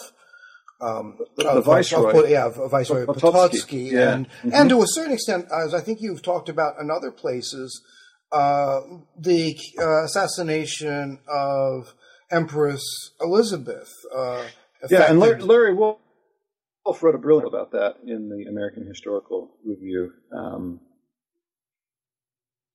Um, 0.80 1.18
The 1.38 1.48
of- 1.50 1.66
viceroy. 1.66 2.28
yeah, 2.28 2.50
Viceroy 2.50 3.06
Potocki. 3.06 3.22
Potocki, 3.22 3.92
Yeah. 3.92 4.14
and 4.14 4.28
Mhm. 4.44 4.52
and 4.54 4.70
to 4.70 4.82
a 4.84 4.88
certain 4.88 5.14
extent, 5.14 5.48
as 5.52 5.74
I 5.74 5.80
think 5.82 6.02
you've 6.02 6.22
talked 6.22 6.50
about 6.50 6.80
in 6.80 6.92
other 6.92 7.10
places, 7.12 7.82
uh, 8.32 8.82
the 9.20 9.56
uh, 9.80 10.04
assassination 10.04 11.20
of 11.28 11.94
Empress 12.30 12.84
Elizabeth. 13.22 13.92
Uh, 14.16 14.44
Yeah, 14.90 15.10
and 15.10 15.20
Larry, 15.20 15.42
Larry 15.42 15.74
Wolff 15.74 15.98
Wolff 16.86 17.02
wrote 17.02 17.16
a 17.16 17.18
brilliant 17.18 17.48
about 17.48 17.72
that 17.72 17.96
in 18.06 18.30
the 18.30 18.48
American 18.48 18.86
Historical 18.86 19.50
Review. 19.66 20.14
Um, 20.32 20.80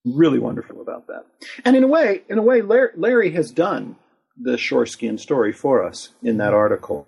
really 0.04 0.38
wonderful 0.38 0.80
about 0.82 1.06
that. 1.06 1.24
And 1.64 1.76
in 1.76 1.84
a 1.84 1.86
way, 1.86 2.22
in 2.28 2.38
a 2.38 2.42
way, 2.42 2.60
Larry, 2.62 2.90
Larry 2.96 3.30
has 3.30 3.50
done 3.52 3.96
the 4.36 4.52
Schorskean 4.56 5.18
story 5.20 5.52
for 5.52 5.84
us 5.84 6.10
in 6.22 6.38
that 6.38 6.52
article. 6.52 7.06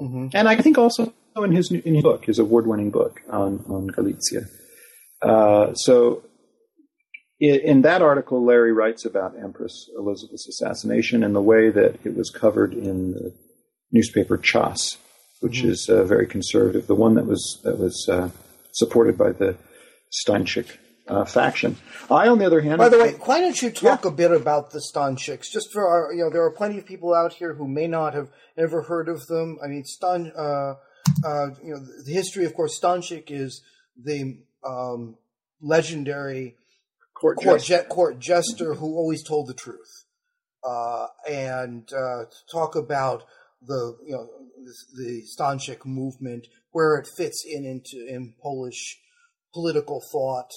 Mhm. 0.00 0.30
And 0.34 0.48
I 0.48 0.56
think 0.56 0.78
also 0.78 1.12
in 1.36 1.52
his 1.52 1.70
new, 1.70 1.82
in 1.84 1.94
his 1.94 2.02
book, 2.02 2.24
his 2.24 2.38
award-winning 2.38 2.90
book 2.90 3.20
on 3.30 3.64
on 3.68 3.86
Galicia. 3.88 4.42
Uh, 5.22 5.72
so, 5.74 6.22
in, 7.40 7.56
in 7.60 7.82
that 7.82 8.02
article, 8.02 8.44
Larry 8.44 8.72
writes 8.72 9.04
about 9.04 9.34
Empress 9.38 9.88
Elizabeth's 9.96 10.48
assassination 10.48 11.22
and 11.22 11.34
the 11.34 11.42
way 11.42 11.70
that 11.70 11.94
it 12.04 12.16
was 12.16 12.30
covered 12.30 12.72
in 12.74 13.12
the 13.12 13.32
newspaper 13.92 14.40
Czas, 14.42 14.96
which 15.40 15.62
Mhm. 15.62 15.70
is 15.70 15.88
uh, 15.88 16.04
very 16.04 16.26
conservative, 16.26 16.86
the 16.86 16.94
one 16.94 17.14
that 17.14 17.26
was 17.26 17.60
that 17.64 17.78
was 17.78 18.06
uh, 18.10 18.30
supported 18.72 19.16
by 19.16 19.32
the 19.32 19.56
Stańczyk 20.24 20.68
uh, 21.08 21.24
faction. 21.24 21.76
I, 22.10 22.28
on 22.28 22.38
the 22.38 22.46
other 22.46 22.60
hand, 22.60 22.78
By 22.78 22.88
the 22.88 22.98
way, 22.98 23.12
why 23.12 23.40
don't 23.40 23.60
you 23.60 23.70
talk 23.70 24.04
a 24.04 24.10
bit 24.10 24.30
about 24.30 24.70
the 24.70 24.80
Stańczyks? 24.80 25.50
Just 25.50 25.72
for 25.72 25.86
our, 25.86 26.12
you 26.12 26.22
know, 26.22 26.30
there 26.30 26.42
are 26.42 26.50
plenty 26.50 26.78
of 26.78 26.86
people 26.86 27.14
out 27.14 27.34
here 27.34 27.54
who 27.54 27.66
may 27.68 27.86
not 27.86 28.14
have 28.14 28.28
ever 28.56 28.82
heard 28.82 29.08
of 29.08 29.26
them. 29.26 29.58
I 29.62 29.68
mean, 29.68 29.84
Stan, 29.84 30.32
uh, 30.36 30.74
uh, 31.24 31.46
you 31.62 31.74
know, 31.74 31.80
the 32.04 32.12
history, 32.12 32.44
of 32.44 32.54
course, 32.54 32.78
Stańczyk 32.78 33.30
is 33.30 33.62
the 34.02 34.38
um, 34.66 35.16
legendary 35.60 36.56
court, 37.14 37.38
court, 37.38 37.60
jester. 37.60 37.82
je- 37.82 37.88
court 37.88 38.18
jester 38.18 38.74
who 38.74 38.96
always 38.96 39.26
told 39.26 39.48
the 39.48 39.54
truth. 39.54 40.04
Uh, 40.62 41.06
and 41.30 41.88
uh, 41.92 42.24
talk 42.52 42.74
about 42.74 43.24
the, 43.62 43.96
you 44.04 44.12
know, 44.12 44.28
the, 44.64 45.02
the 45.02 45.22
Stańczyk 45.36 45.86
movement, 45.86 46.46
where 46.72 46.96
it 46.96 47.08
fits 47.16 47.44
in 47.46 47.64
into 47.64 48.06
in 48.06 48.34
Polish 48.42 48.98
political 49.54 50.02
thought. 50.12 50.50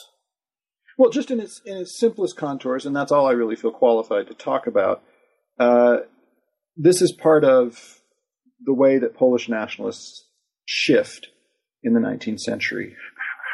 Well, 1.01 1.09
just 1.09 1.31
in 1.31 1.39
its 1.39 1.61
in 1.65 1.77
its 1.77 1.97
simplest 1.97 2.37
contours, 2.37 2.85
and 2.85 2.95
that's 2.95 3.11
all 3.11 3.25
I 3.25 3.31
really 3.31 3.55
feel 3.55 3.71
qualified 3.71 4.27
to 4.27 4.35
talk 4.35 4.67
about. 4.67 5.01
Uh, 5.59 6.01
this 6.77 7.01
is 7.01 7.11
part 7.11 7.43
of 7.43 7.99
the 8.63 8.75
way 8.75 8.99
that 8.99 9.15
Polish 9.15 9.49
nationalists 9.49 10.27
shift 10.65 11.29
in 11.81 11.93
the 11.93 11.99
19th 11.99 12.41
century. 12.41 12.95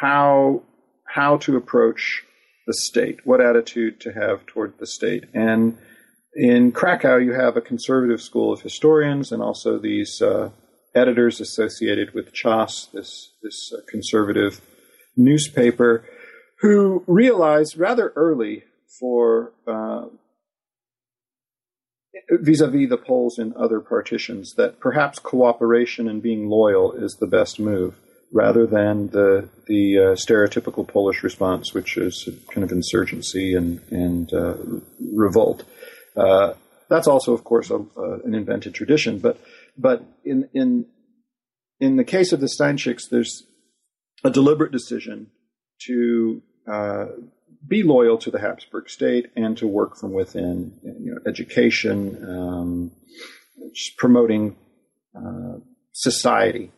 How 0.02 0.64
how 1.06 1.38
to 1.38 1.56
approach 1.56 2.24
the 2.66 2.74
state, 2.74 3.26
what 3.26 3.40
attitude 3.40 4.02
to 4.02 4.12
have 4.12 4.46
toward 4.46 4.78
the 4.78 4.86
state, 4.86 5.24
and 5.34 5.78
in 6.34 6.74
Krakow, 6.74 7.16
you 7.16 7.32
have 7.32 7.56
a 7.56 7.62
conservative 7.62 8.22
school 8.22 8.52
of 8.52 8.60
historians 8.60 9.32
and 9.32 9.42
also 9.42 9.80
these 9.80 10.22
uh, 10.22 10.50
editors 10.94 11.40
associated 11.40 12.14
with 12.14 12.36
Czas, 12.36 12.90
this 12.94 13.32
this 13.42 13.72
uh, 13.74 13.80
conservative 13.90 14.60
newspaper, 15.16 16.04
who 16.60 17.04
realized 17.08 17.78
rather 17.78 18.12
early 18.16 18.64
for 19.00 19.54
uh, 19.68 20.06
vis-a-vis 22.32 22.90
the 22.90 22.98
Poles 22.98 23.38
in 23.38 23.54
other 23.56 23.80
partitions 23.80 24.54
that 24.56 24.80
perhaps 24.80 25.20
cooperation 25.20 26.08
and 26.10 26.22
being 26.22 26.50
loyal 26.50 26.94
is 26.94 27.18
the 27.20 27.28
best 27.28 27.60
move, 27.60 27.96
rather 28.34 28.66
than 28.66 29.08
the 29.10 29.50
the 29.68 29.98
uh, 29.98 30.02
stereotypical 30.16 30.88
Polish 30.88 31.24
response, 31.24 31.74
which 31.74 31.98
is 31.98 32.28
kind 32.52 32.64
of 32.64 32.72
insurgency 32.72 33.54
and 33.54 33.82
and 33.92 34.34
uh, 34.34 34.56
revolt. 35.14 35.64
Uh, 36.16 36.54
that's 36.90 37.08
also, 37.08 37.34
of 37.34 37.44
course, 37.44 37.70
a, 37.70 37.78
an 38.26 38.34
invented 38.34 38.74
tradition, 38.74 39.20
but 39.20 39.40
but 39.78 40.04
in 40.24 40.50
in 40.54 40.88
in 41.80 41.98
the 41.98 42.04
case 42.04 42.32
of 42.32 42.40
the 42.40 42.48
Stańczyks, 42.48 43.10
there's 43.12 43.44
a 44.24 44.32
deliberate 44.32 44.72
decision 44.72 45.28
to 45.86 46.42
uh, 46.70 47.06
be 47.68 47.84
loyal 47.84 48.18
to 48.20 48.32
the 48.32 48.40
Habsburg 48.40 48.90
state 48.90 49.28
and 49.36 49.58
to 49.58 49.68
work 49.68 49.98
from 49.98 50.14
within, 50.14 50.74
you 50.84 51.14
know, 51.14 51.20
education, 51.28 52.24
um, 52.28 52.92
just 53.74 53.98
promoting 53.98 54.56
uh, 55.16 55.58
society. 55.92 56.72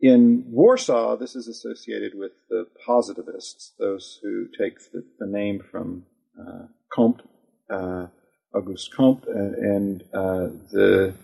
In 0.00 0.44
Warsaw, 0.48 1.16
this 1.16 1.36
is 1.36 1.46
associated 1.46 2.12
with 2.14 2.32
the 2.48 2.66
positivists, 2.86 3.74
those 3.78 4.18
who 4.22 4.46
take 4.58 4.78
the, 4.92 5.04
the 5.18 5.26
name 5.26 5.60
from 5.70 6.04
uh, 6.40 6.66
Comte, 6.94 7.22
uh, 7.68 8.06
Auguste 8.54 8.94
Comte, 8.96 9.26
and, 9.26 9.54
and 9.54 10.02
uh, 10.14 10.48
the 10.70 11.14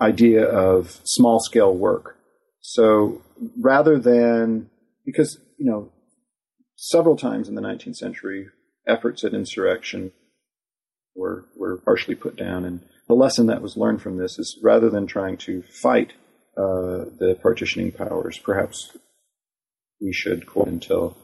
idea 0.00 0.44
of 0.44 1.00
small 1.04 1.38
scale 1.40 1.74
work. 1.74 2.16
So 2.60 3.22
rather 3.60 3.98
than, 3.98 4.70
because, 5.06 5.38
you 5.56 5.66
know, 5.70 5.92
several 6.82 7.14
times 7.14 7.46
in 7.46 7.54
the 7.54 7.60
19th 7.60 7.96
century, 7.96 8.48
efforts 8.86 9.22
at 9.22 9.34
insurrection 9.34 10.12
were, 11.14 11.44
were 11.54 11.76
partially 11.76 12.14
put 12.14 12.36
down. 12.36 12.64
And 12.64 12.80
the 13.06 13.14
lesson 13.14 13.46
that 13.46 13.60
was 13.60 13.76
learned 13.76 14.00
from 14.00 14.16
this 14.16 14.38
is 14.38 14.58
rather 14.62 14.88
than 14.88 15.06
trying 15.06 15.36
to 15.38 15.62
fight 15.62 16.14
uh, 16.56 17.04
the 17.18 17.38
partitioning 17.42 17.92
powers, 17.92 18.38
perhaps 18.38 18.96
we 20.00 20.10
should 20.12 20.46
quit 20.46 20.68
until 20.68 21.18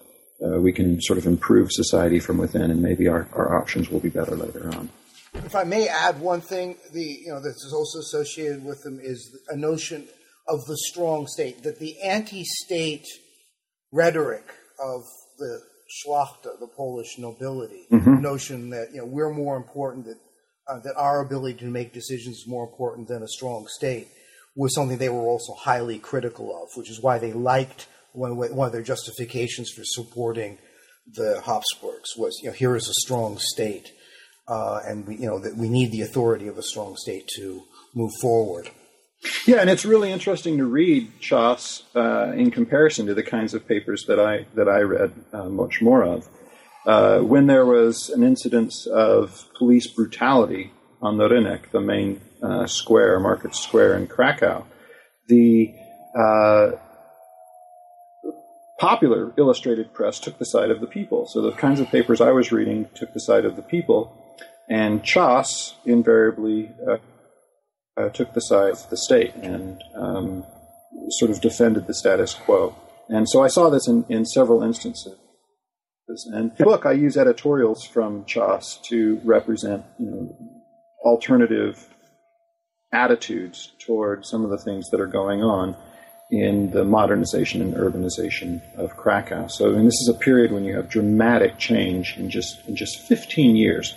uh, 0.45 0.61
we 0.61 0.73
can 0.73 1.01
sort 1.01 1.19
of 1.19 1.25
improve 1.25 1.73
society 1.73 2.21
from 2.21 2.37
within, 2.37 2.71
and 2.71 2.83
maybe 2.83 3.09
our, 3.09 3.27
our 3.33 3.59
options 3.59 3.89
will 3.91 4.01
be 4.01 4.11
better 4.11 4.37
later 4.37 4.69
on. 4.75 4.91
If 5.33 5.55
I 5.55 5.65
may 5.65 5.89
add 5.89 6.21
one 6.21 6.43
thing, 6.43 6.77
the 6.93 7.03
you 7.03 7.29
know 7.29 7.41
that's 7.43 7.73
also 7.73 7.99
associated 7.99 8.65
with 8.65 8.83
them 8.83 9.01
is 9.03 9.39
a 9.49 9.57
notion 9.57 10.07
of 10.49 10.65
the 10.67 10.77
strong 10.77 11.27
state, 11.27 11.63
that 11.63 11.79
the 11.79 12.01
anti-state 12.03 13.07
rhetoric 13.93 14.45
of 14.79 15.03
the 15.39 15.61
Szlachta, 16.05 16.59
the 16.59 16.67
Polish 16.67 17.19
nobility, 17.19 17.87
Mhm. 17.93 18.21
notion 18.21 18.71
that 18.71 18.89
you 18.93 18.99
know 18.99 19.07
we're 19.07 19.33
more 19.33 19.57
important, 19.57 20.05
that 20.07 20.19
uh, 20.69 20.81
that 20.81 20.97
our 20.97 21.21
ability 21.21 21.59
to 21.61 21.67
make 21.67 21.93
decisions 21.93 22.39
is 22.39 22.45
more 22.49 22.65
important 22.65 23.07
than 23.07 23.23
a 23.23 23.29
strong 23.29 23.67
state, 23.69 24.09
was 24.57 24.75
something 24.75 24.99
they 24.99 25.09
were 25.09 25.29
also 25.29 25.53
highly 25.55 25.99
critical 25.99 26.47
of, 26.61 26.69
which 26.77 26.91
is 26.91 27.01
why 27.01 27.19
they 27.19 27.33
liked 27.33 27.87
one, 28.13 28.37
one 28.37 28.67
of 28.67 28.73
their 28.73 28.83
justifications 28.83 29.71
for 29.71 29.83
supporting 29.85 30.59
the 31.15 31.41
Habsburgs 31.43 32.17
was 32.17 32.37
you 32.43 32.49
know 32.49 32.53
here 32.55 32.75
is 32.75 32.89
a 32.89 32.95
strong 33.05 33.39
state, 33.39 33.93
uh, 34.49 34.81
and 34.85 35.07
we 35.07 35.17
you 35.17 35.27
know 35.27 35.39
that 35.39 35.57
we 35.57 35.69
need 35.69 35.93
the 35.93 36.01
authority 36.01 36.49
of 36.49 36.59
a 36.59 36.63
strong 36.63 36.97
state 36.97 37.29
to 37.37 37.63
move 37.95 38.11
forward. 38.21 38.71
Yeah, 39.47 39.61
and 39.61 39.71
it's 39.71 39.85
really 39.85 40.13
interesting 40.13 40.59
to 40.59 40.67
read 40.67 41.11
Czas 41.23 41.85
uh, 41.95 42.33
in 42.37 42.51
comparison 42.51 43.07
to 43.07 43.15
the 43.15 43.23
kinds 43.23 43.55
of 43.55 43.67
papers 43.67 44.07
that 44.07 44.21
I 44.21 44.47
that 44.55 44.69
I 44.69 44.81
read 44.81 45.13
uh, 45.33 45.49
much 45.49 45.81
more 45.81 46.03
of. 46.03 46.29
Uh, 46.85 47.21
when 47.21 47.47
there 47.47 47.67
was 47.67 48.11
an 48.11 48.23
incidence 48.23 48.87
of 48.87 49.49
police 49.59 49.89
brutality 49.89 50.73
on 51.03 51.19
the 51.19 51.29
Rynek, 51.29 51.71
the 51.71 51.81
main 51.81 52.21
uh, 52.43 52.67
square, 52.67 53.19
market 53.19 53.55
square 53.55 53.97
in 53.97 54.07
Krakow, 54.07 54.65
the 55.29 55.75
uh, 56.17 56.73
popular 58.79 59.33
illustrated 59.37 59.93
press 59.93 60.21
took 60.21 60.39
the 60.39 60.45
side 60.45 60.71
of 60.71 60.81
the 60.81 60.87
people. 60.87 61.27
So 61.27 61.41
the 61.41 61.53
kinds 61.53 61.81
of 61.81 61.89
papers 61.89 62.21
I 62.21 62.31
was 62.31 62.53
reading 62.53 62.89
took 62.95 63.13
the 63.13 63.21
side 63.21 63.45
of 63.45 63.57
the 63.57 63.63
people, 63.63 64.37
and 64.69 65.07
Czas 65.07 65.75
invariably 65.85 66.71
uh, 67.97 68.09
took 68.11 68.35
the 68.35 68.41
side 68.41 68.73
of 68.73 68.91
the 68.91 68.97
state 68.97 69.35
and 69.37 69.83
um, 69.95 70.45
sort 71.11 71.31
of 71.31 71.41
defended 71.41 71.87
the 71.87 71.95
status 71.95 72.35
quo. 72.35 72.75
And 73.09 73.29
so 73.29 73.43
I 73.43 73.49
saw 73.49 73.71
this 73.71 73.89
in, 73.89 74.05
in 74.09 74.25
several 74.25 74.63
instances. 74.63 75.17
And 76.33 76.57
book, 76.59 76.87
I 76.87 76.93
use 76.93 77.17
editorials 77.17 77.85
from 77.85 78.25
Czas 78.29 78.79
to 78.85 79.21
represent 79.25 79.85
you 79.99 80.07
know, 80.07 80.37
alternative 81.05 81.89
attitudes 82.93 83.73
toward 83.85 84.25
some 84.25 84.45
of 84.45 84.51
the 84.51 84.59
things 84.59 84.89
that 84.91 85.01
are 85.01 85.09
going 85.09 85.43
on 85.43 85.77
in 86.31 86.71
the 86.71 86.85
modernization 86.85 87.61
and 87.61 87.75
urbanization 87.75 88.61
of 88.77 88.97
Krakow. 88.97 89.49
So, 89.49 89.71
I 89.71 89.77
mean, 89.77 89.85
this 89.85 90.01
is 90.01 90.09
a 90.09 90.19
period 90.19 90.53
when 90.53 90.65
you 90.65 90.75
have 90.77 90.89
dramatic 90.89 91.59
change 91.59 92.17
in 92.17 92.31
just 92.31 92.67
in 92.69 92.77
just 92.77 93.01
15 93.09 93.57
years. 93.57 93.95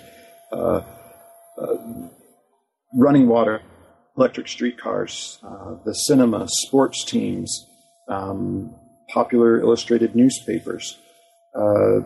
Uh, 0.52 0.82
uh, 1.60 1.76
running 2.94 3.28
water, 3.28 3.62
electric 4.16 4.48
streetcars, 4.48 5.38
uh, 5.42 5.76
the 5.84 5.94
cinema, 5.94 6.46
sports 6.48 7.04
teams, 7.04 7.66
um, 8.08 8.74
popular 9.08 9.60
illustrated 9.60 10.14
newspapers. 10.14 10.98
Uh, 11.54 12.00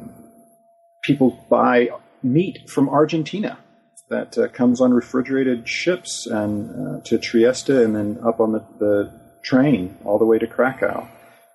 people 1.03 1.45
buy 1.51 1.89
meat 2.23 2.69
from 2.69 2.89
Argentina 2.89 3.59
that 4.11 4.37
uh, 4.39 4.49
comes 4.49 4.81
on 4.81 4.93
refrigerated 4.93 5.69
ships 5.69 6.27
and 6.27 6.71
uh, 6.71 7.01
to 7.05 7.19
Trieste 7.19 7.71
and 7.71 7.95
then 7.97 8.19
up 8.25 8.41
on 8.41 8.53
the, 8.53 8.65
the 8.79 9.21
train 9.43 9.97
all 10.05 10.19
the 10.19 10.25
way 10.25 10.39
to 10.39 10.47
Krakow. 10.47 11.09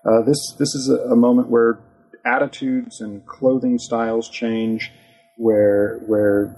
Uh, 0.06 0.22
this 0.26 0.56
this 0.58 0.74
is 0.76 0.90
a, 0.90 1.12
a, 1.12 1.16
moment 1.16 1.50
where 1.50 1.80
attitudes 2.26 3.02
and 3.02 3.26
clothing 3.26 3.78
styles 3.78 4.30
change, 4.30 4.92
where 5.36 6.00
where 6.08 6.56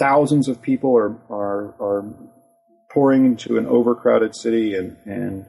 thousands 0.00 0.48
of 0.48 0.60
people 0.60 0.96
are 0.96 1.14
are, 1.30 1.74
are 1.78 2.04
pouring 2.88 3.24
into 3.26 3.58
an 3.58 3.66
overcrowded 3.66 4.34
city 4.34 4.74
and 4.74 4.96
and 5.04 5.46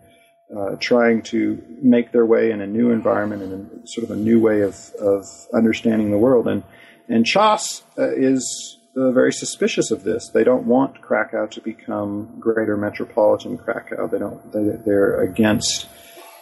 uh, 0.55 0.75
trying 0.79 1.21
to 1.21 1.63
make 1.81 2.11
their 2.11 2.25
way 2.25 2.51
in 2.51 2.59
a 2.59 2.67
new 2.67 2.91
environment 2.91 3.41
and 3.41 3.53
a, 3.53 3.87
sort 3.87 4.03
of 4.03 4.11
a 4.11 4.19
new 4.19 4.37
way 4.39 4.61
of, 4.61 4.75
of 4.99 5.25
understanding 5.53 6.11
the 6.11 6.17
world. 6.17 6.47
And 6.47 6.63
and 7.07 7.25
Czas 7.25 7.83
uh, 7.97 8.11
is 8.11 8.77
uh, 8.97 9.11
very 9.11 9.31
suspicious 9.31 9.91
of 9.91 10.03
this. 10.03 10.29
They 10.33 10.43
don't 10.43 10.65
want 10.65 11.01
Krakow 11.01 11.47
to 11.47 11.61
become 11.61 12.35
greater 12.39 12.75
metropolitan 12.75 13.57
Krakow. 13.57 14.07
They 14.11 14.19
don't. 14.19 14.85
They, 14.85 14.91
are 14.91 15.21
against 15.21 15.87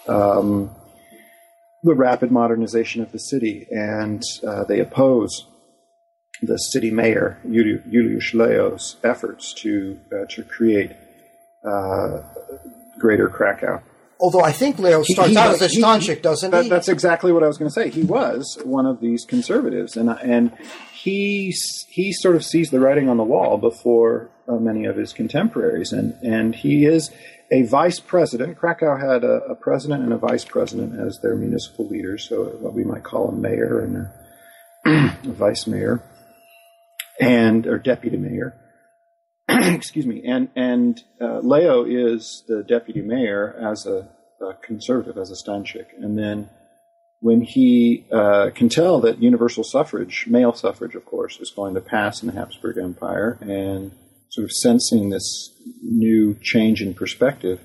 um, 0.08 0.76
the 1.84 1.94
rapid 1.94 2.32
modernization 2.32 3.04
of 3.04 3.12
the 3.12 3.20
city, 3.20 3.68
and 3.70 4.24
uh, 4.46 4.64
they 4.64 4.80
oppose 4.80 5.46
the 6.42 6.58
city 6.58 6.92
mayor 6.92 7.40
Juliusz 7.46 8.34
Leo's 8.34 8.98
efforts 9.04 9.54
to 9.56 10.00
uh, 10.12 10.26
to 10.30 10.44
create 10.44 10.92
uh, 11.64 12.22
greater 13.00 13.30
Krakow. 13.30 13.82
Although 14.22 14.42
I 14.42 14.52
think 14.52 14.80
Leo 14.80 15.02
starts 15.04 15.30
he, 15.30 15.36
he, 15.36 15.40
out 15.40 15.54
as 15.54 15.62
a 15.62 15.70
Stańczyk, 15.70 16.22
doesn't 16.22 16.52
that, 16.52 16.64
he? 16.64 16.70
That's 16.70 16.90
exactly 16.90 17.32
what 17.32 17.42
I 17.42 17.48
was 17.48 17.58
going 17.58 17.70
to 17.70 17.74
say. 17.74 17.90
He 17.90 18.04
was 18.04 18.58
one 18.66 18.86
of 18.86 19.00
these 19.00 19.24
conservatives, 19.24 19.96
and 19.96 20.10
and 20.10 20.52
he 20.94 21.54
he 21.88 22.12
sort 22.12 22.36
of 22.36 22.44
sees 22.44 22.70
the 22.70 22.80
writing 22.80 23.08
on 23.08 23.18
the 23.18 23.24
wall 23.24 23.58
before 23.58 24.30
uh, 24.48 24.56
many 24.56 24.86
of 24.86 24.98
his 24.98 25.14
contemporaries, 25.14 25.94
and 25.94 26.14
and 26.22 26.54
he 26.54 26.86
is 26.86 27.12
a 27.52 27.64
vice 27.64 28.00
president. 28.00 28.58
Krakow 28.58 28.98
had 29.00 29.24
a, 29.24 29.42
a, 29.50 29.56
president 29.56 30.04
and 30.04 30.14
a 30.14 30.18
vice 30.18 30.46
president 30.46 31.00
as 31.00 31.20
their 31.24 31.36
municipal 31.36 31.88
leaders, 31.88 32.28
so 32.28 32.44
what 32.60 32.74
we 32.74 32.84
might 32.84 33.04
call 33.04 33.30
a 33.30 33.32
mayor 33.32 33.80
and 33.80 34.08
a, 34.86 35.18
a 35.30 35.34
vice 35.34 35.66
mayor, 35.66 36.04
and 37.20 37.68
or 37.68 37.78
deputy 37.78 38.18
mayor. 38.18 38.56
Excuse 39.50 40.06
me, 40.06 40.24
and 40.26 40.50
and 40.56 41.02
uh, 41.20 41.40
Leo 41.40 41.84
is 41.84 42.44
the 42.48 42.64
deputy 42.64 43.02
mayor 43.02 43.56
as 43.60 43.86
a, 43.86 44.10
a 44.42 44.54
conservative, 44.64 45.18
as 45.18 45.32
a 45.32 45.36
Stańczyk, 45.36 45.88
and 45.98 46.18
then 46.18 46.50
when 47.22 47.42
he 47.42 48.06
uh, 48.12 48.50
can 48.56 48.70
tell 48.70 49.02
that 49.02 49.22
universal 49.22 49.64
suffrage, 49.64 50.26
male 50.28 50.54
suffrage, 50.54 50.96
of 50.96 51.06
course, 51.06 51.38
is 51.40 51.52
going 51.54 51.74
to 51.74 51.82
pass 51.82 52.22
in 52.22 52.28
the 52.28 52.34
Habsburg 52.34 52.78
Empire, 52.78 53.38
and 53.42 53.92
sort 54.30 54.46
of 54.46 54.52
sensing 54.52 55.10
this 55.10 55.52
new 55.82 56.38
change 56.42 56.82
in 56.82 56.94
perspective, 56.94 57.60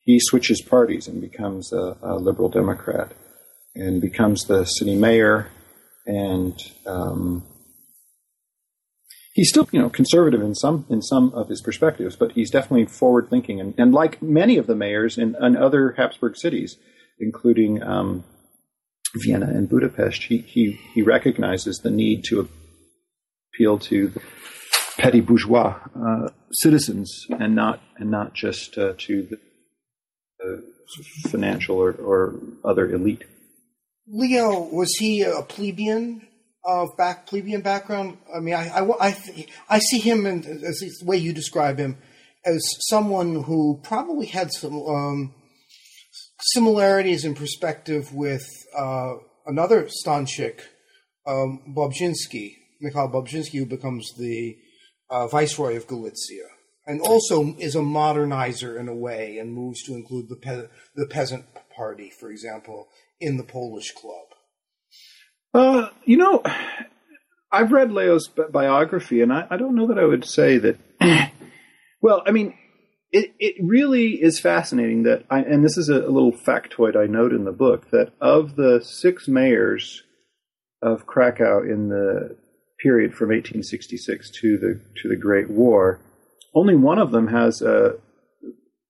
he 0.00 0.20
switches 0.20 0.60
parties 0.60 1.08
and 1.08 1.20
becomes 1.20 1.72
a, 1.72 1.96
a 2.02 2.16
liberal 2.16 2.48
Democrat 2.48 3.12
and 3.74 4.00
becomes 4.00 4.44
the 4.44 4.64
city 4.64 4.94
mayor. 4.94 5.48
And 6.06 6.60
um, 6.86 7.44
he's 9.34 9.50
still, 9.50 9.68
you 9.70 9.78
know, 9.78 9.90
conservative 9.90 10.40
in 10.40 10.54
some 10.54 10.86
in 10.88 11.02
some 11.02 11.32
of 11.34 11.48
his 11.48 11.60
perspectives, 11.60 12.16
but 12.16 12.32
he's 12.32 12.50
definitely 12.50 12.86
forward 12.86 13.28
thinking. 13.28 13.60
And, 13.60 13.74
and 13.76 13.92
like 13.92 14.22
many 14.22 14.56
of 14.56 14.66
the 14.66 14.74
mayors 14.74 15.18
in, 15.18 15.36
in 15.40 15.56
other 15.56 15.92
Habsburg 15.98 16.36
cities, 16.36 16.78
including 17.20 17.82
um, 17.82 18.24
Vienna 19.14 19.46
and 19.46 19.68
Budapest, 19.68 20.24
he, 20.24 20.38
he, 20.38 20.80
he 20.94 21.02
recognizes 21.02 21.78
the 21.78 21.90
need 21.90 22.24
to 22.24 22.48
appeal 23.52 23.78
to 23.78 24.12
petty 24.98 25.20
bourgeois 25.20 25.78
uh, 25.96 26.28
citizens 26.52 27.26
and 27.30 27.54
not 27.54 27.80
and 27.98 28.10
not 28.10 28.34
just 28.34 28.78
uh, 28.78 28.92
to 28.98 29.28
the 30.38 30.62
financial 31.28 31.76
or, 31.76 31.92
or, 31.92 32.34
other 32.64 32.92
elite. 32.92 33.24
Leo 34.06 34.60
was 34.60 34.94
he 34.98 35.22
a 35.22 35.40
plebeian 35.42 36.26
of 36.64 36.96
back 36.96 37.26
plebeian 37.26 37.60
background? 37.60 38.18
I 38.34 38.40
mean, 38.40 38.54
I 38.54 38.68
I, 38.68 39.08
I, 39.08 39.46
I 39.68 39.78
see 39.78 39.98
him 39.98 40.26
in, 40.26 40.44
as 40.64 40.78
the 40.78 41.04
way 41.04 41.16
you 41.16 41.32
describe 41.32 41.78
him 41.78 41.98
as 42.44 42.62
someone 42.88 43.44
who 43.44 43.80
probably 43.82 44.26
had 44.26 44.52
some 44.52 44.82
um, 44.82 45.34
similarities 46.40 47.24
in 47.24 47.34
perspective 47.34 48.12
with 48.12 48.46
uh, 48.76 49.14
another 49.46 49.88
Stańczyk, 50.04 50.60
um, 51.26 51.74
Bobrzyński, 51.74 52.56
Mikhail 52.80 53.08
who 53.08 53.66
becomes 53.66 54.12
the 54.18 54.56
uh, 55.10 55.26
viceroy 55.28 55.76
of 55.76 55.86
Galicia, 55.86 56.48
and 56.86 57.00
also 57.00 57.54
is 57.58 57.74
a 57.74 57.80
modernizer 57.80 58.78
in 58.78 58.88
a 58.88 58.94
way, 58.94 59.38
and 59.38 59.54
moves 59.54 59.82
to 59.84 59.94
include 59.94 60.28
the 60.28 60.36
pe- 60.36 60.68
the 60.94 61.06
peasant 61.06 61.46
party, 61.74 62.10
for 62.10 62.30
example, 62.30 62.88
in 63.20 63.36
the 63.36 63.44
Polish 63.44 63.92
club. 63.92 64.33
Uh, 65.54 65.88
you 66.04 66.16
know, 66.16 66.42
I've 67.52 67.70
read 67.70 67.92
Leo's 67.92 68.28
biography, 68.28 69.22
and 69.22 69.32
I, 69.32 69.46
I 69.48 69.56
don't 69.56 69.76
know 69.76 69.86
that 69.86 69.98
I 69.98 70.04
would 70.04 70.24
say 70.24 70.58
that. 70.58 70.78
well, 72.02 72.22
I 72.26 72.32
mean, 72.32 72.54
it, 73.12 73.32
it 73.38 73.54
really 73.60 74.20
is 74.20 74.40
fascinating 74.40 75.04
that, 75.04 75.24
I, 75.30 75.38
and 75.38 75.64
this 75.64 75.78
is 75.78 75.88
a, 75.88 76.00
a, 76.00 76.10
little 76.10 76.32
factoid 76.32 76.96
I 76.96 77.06
note 77.06 77.32
in 77.32 77.44
the 77.44 77.52
book, 77.52 77.90
that 77.92 78.12
of 78.20 78.56
the 78.56 78.80
six 78.82 79.28
mayors 79.28 80.02
of 80.82 81.06
Krakow 81.06 81.62
in 81.62 81.88
the 81.88 82.36
period 82.82 83.12
from 83.14 83.28
1866 83.28 84.30
to 84.40 84.58
the 84.58 84.80
to 85.02 85.08
the 85.08 85.16
Great 85.16 85.48
War, 85.48 86.00
only 86.52 86.74
one 86.74 86.98
of 86.98 87.12
them 87.12 87.28
has 87.28 87.62
a 87.62 87.94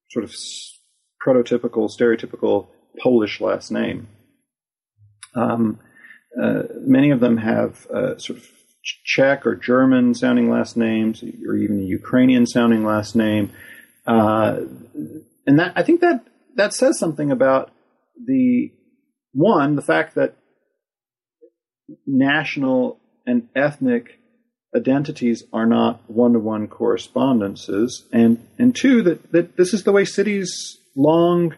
sort 0.09 0.25
of 0.25 0.33
prototypical, 1.25 1.89
stereotypical 1.89 2.67
Polish 2.99 3.39
last 3.39 3.71
name. 3.71 4.07
Um, 5.35 5.79
many 6.35 7.11
of 7.11 7.19
them 7.19 7.37
have 7.37 7.87
uh, 7.87 8.17
sort 8.17 8.39
of 8.39 8.49
Czech 9.03 9.45
or 9.45 9.55
German 9.55 10.13
sounding 10.13 10.49
last 10.49 10.77
names, 10.77 11.23
or 11.47 11.55
even 11.55 11.79
a 11.79 11.83
Ukrainian 11.83 12.45
sounding 12.45 12.85
last 12.85 13.15
name. 13.15 13.51
Uh, 14.05 14.61
and 15.47 15.59
that 15.59 15.73
I 15.75 15.83
think 15.83 16.01
that 16.01 16.25
that 16.55 16.73
says 16.73 16.99
something 16.99 17.31
about 17.31 17.71
the 18.23 18.71
one, 19.33 19.75
the 19.75 19.81
fact 19.81 20.15
that 20.15 20.35
national 22.05 22.99
and 23.25 23.49
ethnic 23.55 24.19
identities 24.75 25.43
are 25.51 25.65
not 25.65 26.01
one-to-one 26.07 26.67
correspondences, 26.67 28.07
and 28.11 28.45
and 28.59 28.75
two 28.75 29.01
that 29.03 29.31
that 29.31 29.57
this 29.57 29.73
is 29.73 29.83
the 29.83 29.91
way 29.91 30.05
cities 30.05 30.77
long 30.95 31.55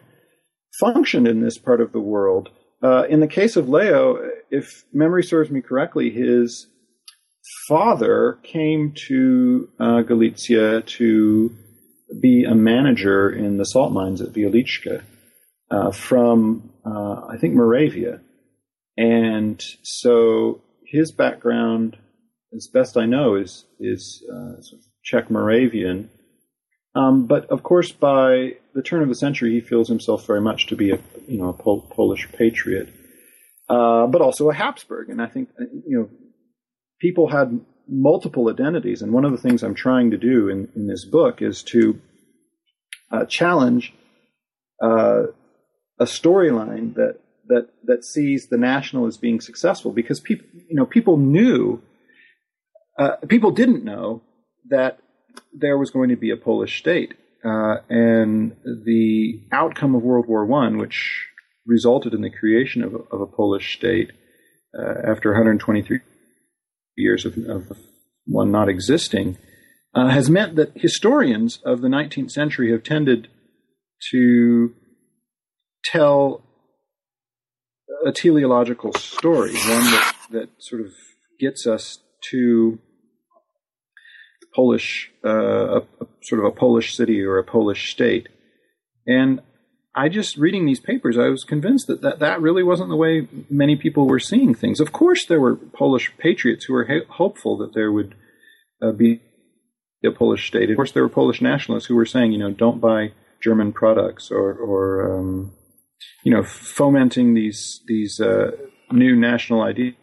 functioned 0.80 1.28
in 1.28 1.42
this 1.42 1.58
part 1.58 1.80
of 1.80 1.92
the 1.92 2.00
world. 2.00 2.48
Uh, 2.82 3.04
in 3.08 3.20
the 3.20 3.26
case 3.26 3.56
of 3.56 3.68
Leo, 3.68 4.18
if 4.50 4.84
memory 4.92 5.24
serves 5.24 5.50
me 5.50 5.60
correctly, 5.60 6.10
his 6.10 6.68
father 7.66 8.38
came 8.42 8.92
to 9.08 9.68
uh, 9.80 10.02
Galicia 10.02 10.82
to 10.82 11.50
be 12.20 12.44
a 12.44 12.54
manager 12.54 13.30
in 13.30 13.56
the 13.56 13.64
salt 13.64 13.92
mines 13.92 14.20
at 14.20 14.32
Wieliczka 14.32 15.02
uh, 15.70 15.90
from, 15.90 16.72
uh, 16.84 17.26
I 17.28 17.36
think, 17.38 17.54
Moravia. 17.54 18.20
And 18.96 19.62
so 19.82 20.62
his 20.86 21.12
background, 21.12 21.96
as 22.54 22.68
best 22.72 22.96
I 22.96 23.06
know, 23.06 23.36
is, 23.36 23.64
is 23.78 24.24
uh, 24.30 24.60
sort 24.60 24.80
of 24.80 24.86
Czech 25.04 25.30
Moravian. 25.30 26.10
Um, 26.98 27.26
but 27.26 27.46
of 27.46 27.62
course, 27.62 27.92
by 27.92 28.54
the 28.74 28.82
turn 28.82 29.02
of 29.02 29.08
the 29.08 29.14
century, 29.14 29.52
he 29.52 29.60
feels 29.60 29.88
himself 29.88 30.26
very 30.26 30.40
much 30.40 30.66
to 30.66 30.76
be 30.76 30.90
a 30.90 30.98
you 31.28 31.38
know 31.38 31.50
a 31.50 31.52
Pol- 31.52 31.86
Polish 31.90 32.28
patriot, 32.32 32.88
uh, 33.68 34.06
but 34.08 34.20
also 34.20 34.50
a 34.50 34.54
Habsburg. 34.54 35.08
And 35.08 35.22
I 35.22 35.26
think 35.26 35.48
uh, 35.60 35.64
you 35.86 35.96
know 35.96 36.08
people 37.00 37.28
had 37.28 37.60
multiple 37.88 38.50
identities. 38.50 39.00
And 39.00 39.12
one 39.12 39.24
of 39.24 39.30
the 39.30 39.38
things 39.38 39.62
I'm 39.62 39.76
trying 39.76 40.10
to 40.10 40.16
do 40.16 40.48
in, 40.48 40.68
in 40.74 40.88
this 40.88 41.04
book 41.04 41.40
is 41.40 41.62
to 41.74 42.00
uh, 43.12 43.24
challenge 43.26 43.94
uh, 44.82 45.22
a 46.00 46.04
storyline 46.04 46.94
that 46.94 47.20
that 47.46 47.68
that 47.84 48.04
sees 48.04 48.48
the 48.48 48.58
national 48.58 49.06
as 49.06 49.16
being 49.16 49.40
successful 49.40 49.92
because 49.92 50.18
people 50.18 50.46
you 50.68 50.74
know 50.74 50.84
people 50.84 51.16
knew 51.16 51.80
uh, 52.98 53.16
people 53.28 53.52
didn't 53.52 53.84
know 53.84 54.22
that 54.68 54.98
there 55.52 55.78
was 55.78 55.90
going 55.90 56.08
to 56.10 56.16
be 56.16 56.30
a 56.30 56.36
Polish 56.36 56.78
state. 56.78 57.14
Uh, 57.44 57.76
and 57.88 58.56
the 58.64 59.40
outcome 59.52 59.94
of 59.94 60.02
World 60.02 60.26
War 60.26 60.44
One, 60.44 60.76
which 60.76 61.28
resulted 61.66 62.14
in 62.14 62.22
the 62.22 62.30
creation 62.30 62.82
of, 62.82 62.94
of 62.94 63.20
a 63.20 63.26
Polish 63.26 63.76
state 63.76 64.10
uh, 64.76 65.10
after 65.10 65.30
123 65.30 66.00
years 66.96 67.24
of, 67.24 67.38
of 67.48 67.76
one 68.26 68.50
not 68.50 68.68
existing, 68.68 69.38
uh, 69.94 70.08
has 70.08 70.28
meant 70.28 70.56
that 70.56 70.72
historians 70.74 71.60
of 71.64 71.80
the 71.80 71.88
19th 71.88 72.30
century 72.30 72.72
have 72.72 72.82
tended 72.82 73.28
to 74.10 74.74
tell 75.84 76.42
a 78.04 78.12
teleological 78.12 78.92
story, 78.94 79.52
one 79.52 79.84
that, 79.84 80.16
that 80.30 80.48
sort 80.58 80.80
of 80.80 80.88
gets 81.38 81.66
us 81.66 81.98
to 82.30 82.78
Polish, 84.58 85.12
uh, 85.24 85.28
a, 85.28 85.78
a, 86.00 86.06
sort 86.20 86.40
of 86.40 86.46
a 86.46 86.50
Polish 86.50 86.96
city 86.96 87.22
or 87.22 87.38
a 87.38 87.44
Polish 87.44 87.92
state. 87.92 88.28
And 89.06 89.40
I 89.94 90.08
just 90.08 90.36
reading 90.36 90.66
these 90.66 90.80
papers, 90.80 91.16
I 91.16 91.28
was 91.28 91.44
convinced 91.44 91.86
that, 91.86 92.02
that 92.02 92.18
that 92.18 92.40
really 92.40 92.64
wasn't 92.64 92.88
the 92.88 92.96
way 92.96 93.28
many 93.48 93.76
people 93.76 94.08
were 94.08 94.18
seeing 94.18 94.56
things. 94.56 94.80
Of 94.80 94.90
course, 94.90 95.24
there 95.24 95.40
were 95.40 95.54
Polish 95.54 96.12
patriots 96.18 96.64
who 96.64 96.72
were 96.72 96.86
ha- 96.86 97.06
hopeful 97.08 97.56
that 97.58 97.72
there 97.72 97.92
would 97.92 98.16
uh, 98.82 98.90
be 98.90 99.20
a 100.04 100.10
Polish 100.10 100.48
state. 100.48 100.70
Of 100.70 100.76
course, 100.76 100.90
there 100.90 101.04
were 101.04 101.08
Polish 101.08 101.40
nationalists 101.40 101.86
who 101.86 101.94
were 101.94 102.06
saying, 102.14 102.32
you 102.32 102.38
know, 102.38 102.50
don't 102.50 102.80
buy 102.80 103.12
German 103.40 103.72
products 103.72 104.28
or, 104.32 104.52
or 104.54 105.18
um, 105.18 105.52
you 106.24 106.32
know, 106.34 106.42
fomenting 106.42 107.34
these 107.34 107.80
these 107.86 108.20
uh, 108.20 108.50
new 108.90 109.14
national 109.14 109.62
ideas, 109.62 109.94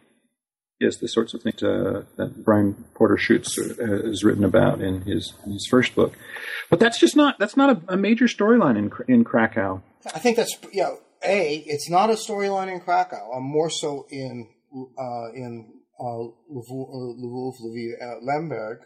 the 0.79 1.07
sorts 1.07 1.33
of 1.33 1.41
things 1.41 1.63
uh, 1.63 2.03
that 2.17 2.43
Brian 2.43 2.85
Porter-Szűcs 2.93 3.57
uh, 3.57 4.07
has 4.07 4.23
written 4.23 4.43
about 4.43 4.81
in 4.81 5.01
his 5.01 5.33
in 5.45 5.53
his 5.53 5.67
first 5.69 5.95
book. 5.95 6.13
But 6.69 6.79
that's 6.79 6.99
just 6.99 7.15
not 7.15 7.39
that's 7.39 7.57
not 7.57 7.69
a, 7.69 7.93
a 7.93 7.97
major 7.97 8.25
storyline 8.25 8.77
in 8.77 8.91
in 9.07 9.23
Krakow. 9.23 9.81
I 10.13 10.19
think 10.19 10.37
that's 10.37 10.55
yeah. 10.73 10.95
A, 11.23 11.63
it's 11.65 11.89
not 11.89 12.11
a 12.11 12.13
storyline 12.13 12.71
in 12.71 12.79
Krakow. 12.81 13.31
I'm 13.31 13.43
more 13.43 13.69
so 13.69 14.05
in 14.11 14.47
uh, 14.73 15.31
in 15.33 15.73
uh, 15.99 16.03
Lvov, 16.03 17.55
Lviv, 17.63 17.93
uh, 18.01 18.19
Lemberg 18.21 18.79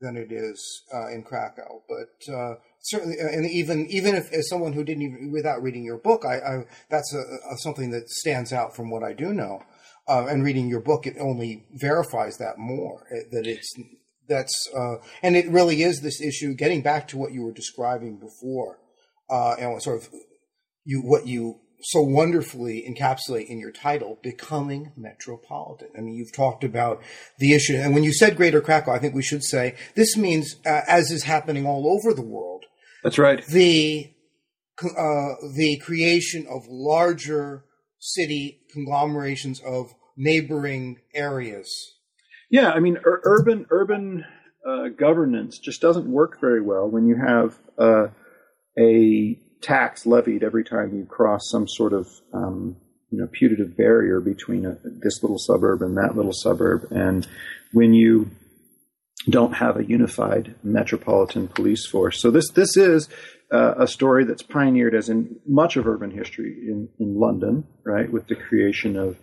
than 0.00 0.16
it 0.16 0.32
is 0.32 0.82
uh, 0.94 1.08
in 1.08 1.22
Krakow. 1.22 1.82
But 1.88 2.32
uh, 2.32 2.54
certainly, 2.80 3.16
uh, 3.20 3.26
and 3.26 3.50
even 3.50 3.86
even 3.88 4.14
if 4.14 4.32
as 4.32 4.48
someone 4.48 4.72
who 4.72 4.84
didn't 4.84 5.02
even 5.02 5.32
without 5.32 5.62
reading 5.62 5.84
your 5.84 5.98
book, 5.98 6.24
I, 6.24 6.36
I 6.36 6.64
that's 6.90 7.12
a, 7.12 7.18
a, 7.18 7.58
something 7.58 7.90
that 7.90 8.08
stands 8.08 8.52
out 8.52 8.76
from 8.76 8.90
what 8.90 9.02
I 9.02 9.12
do 9.12 9.32
know. 9.32 9.62
Uh, 10.06 10.26
and 10.26 10.44
reading 10.44 10.68
your 10.68 10.80
book, 10.80 11.06
it 11.06 11.16
only 11.18 11.64
verifies 11.72 12.36
that 12.36 12.58
more 12.58 13.06
eh, 13.10 13.22
that 13.32 13.46
it's 13.46 13.74
that's 14.28 14.68
uh, 14.76 14.96
and 15.22 15.36
it 15.36 15.48
really 15.48 15.82
is 15.82 16.00
this 16.00 16.20
issue. 16.20 16.54
Getting 16.54 16.82
back 16.82 17.08
to 17.08 17.16
what 17.16 17.32
you 17.32 17.42
were 17.42 17.52
describing 17.52 18.18
before, 18.18 18.78
uh, 19.30 19.54
and 19.58 19.82
sort 19.82 20.02
of 20.02 20.10
you 20.84 21.00
what 21.00 21.26
you 21.26 21.60
so 21.84 22.00
wonderfully 22.00 22.82
encapsulate 22.88 23.46
in 23.46 23.58
your 23.58 23.70
title, 23.70 24.18
Becoming 24.22 24.92
Metropolitan. 24.96 25.88
I 25.96 26.00
mean, 26.00 26.14
you've 26.14 26.32
talked 26.32 26.64
about 26.64 27.02
the 27.38 27.52
issue. 27.52 27.74
And 27.74 27.94
when 27.94 28.04
you 28.04 28.12
said 28.12 28.36
Greater 28.36 28.62
Krakow, 28.62 28.92
I 28.92 28.98
think 28.98 29.14
we 29.14 29.22
should 29.22 29.44
say 29.44 29.74
this 29.94 30.16
means, 30.16 30.56
uh, 30.64 30.80
as 30.88 31.10
is 31.10 31.24
happening 31.24 31.66
all 31.66 31.86
over 31.86 32.14
the 32.14 32.26
world. 32.26 32.64
That's 33.02 33.18
right. 33.18 33.44
The, 33.46 34.10
uh, 34.82 35.34
the 35.54 35.78
creation 35.84 36.46
of 36.48 36.62
larger 36.68 37.64
city 37.98 38.60
conglomerations 38.74 39.60
of 39.60 39.94
neighboring 40.16 40.98
areas. 41.14 41.94
Yeah, 42.50 42.70
I 42.70 42.80
mean, 42.80 42.98
ur- 43.06 43.22
urban, 43.24 43.66
urban 43.70 44.24
uh, 44.66 44.88
governance 44.88 45.58
just 45.58 45.80
doesn't 45.80 46.06
work 46.06 46.40
very 46.40 46.60
well 46.60 46.88
when 46.88 47.06
you 47.06 47.16
have 47.16 47.56
uh, 47.78 48.08
a 48.78 49.38
tax 49.62 50.04
levied 50.04 50.42
every 50.42 50.64
time 50.64 50.94
you 50.94 51.06
cross 51.06 51.40
some 51.50 51.66
sort 51.66 51.92
of 51.92 52.06
um, 52.34 52.76
you 53.10 53.18
know 53.18 53.28
putative 53.32 53.76
barrier 53.76 54.20
between 54.20 54.66
a, 54.66 54.76
this 54.84 55.22
little 55.22 55.38
suburb 55.38 55.82
and 55.82 55.96
that 55.96 56.16
little 56.16 56.32
suburb, 56.32 56.86
and 56.90 57.26
when 57.72 57.94
you 57.94 58.30
don't 59.28 59.54
have 59.54 59.76
a 59.78 59.84
unified 59.84 60.54
metropolitan 60.62 61.48
police 61.48 61.86
force. 61.86 62.20
So 62.20 62.30
this 62.30 62.50
this 62.50 62.76
is 62.76 63.08
uh, 63.52 63.74
a 63.78 63.86
story 63.86 64.24
that's 64.24 64.42
pioneered, 64.42 64.94
as 64.94 65.08
in 65.08 65.36
much 65.46 65.76
of 65.76 65.86
urban 65.86 66.10
history, 66.10 66.52
in, 66.66 66.88
in 66.98 67.18
London, 67.18 67.66
right, 67.84 68.10
with 68.10 68.26
the 68.26 68.34
creation 68.34 68.96
of 68.96 69.16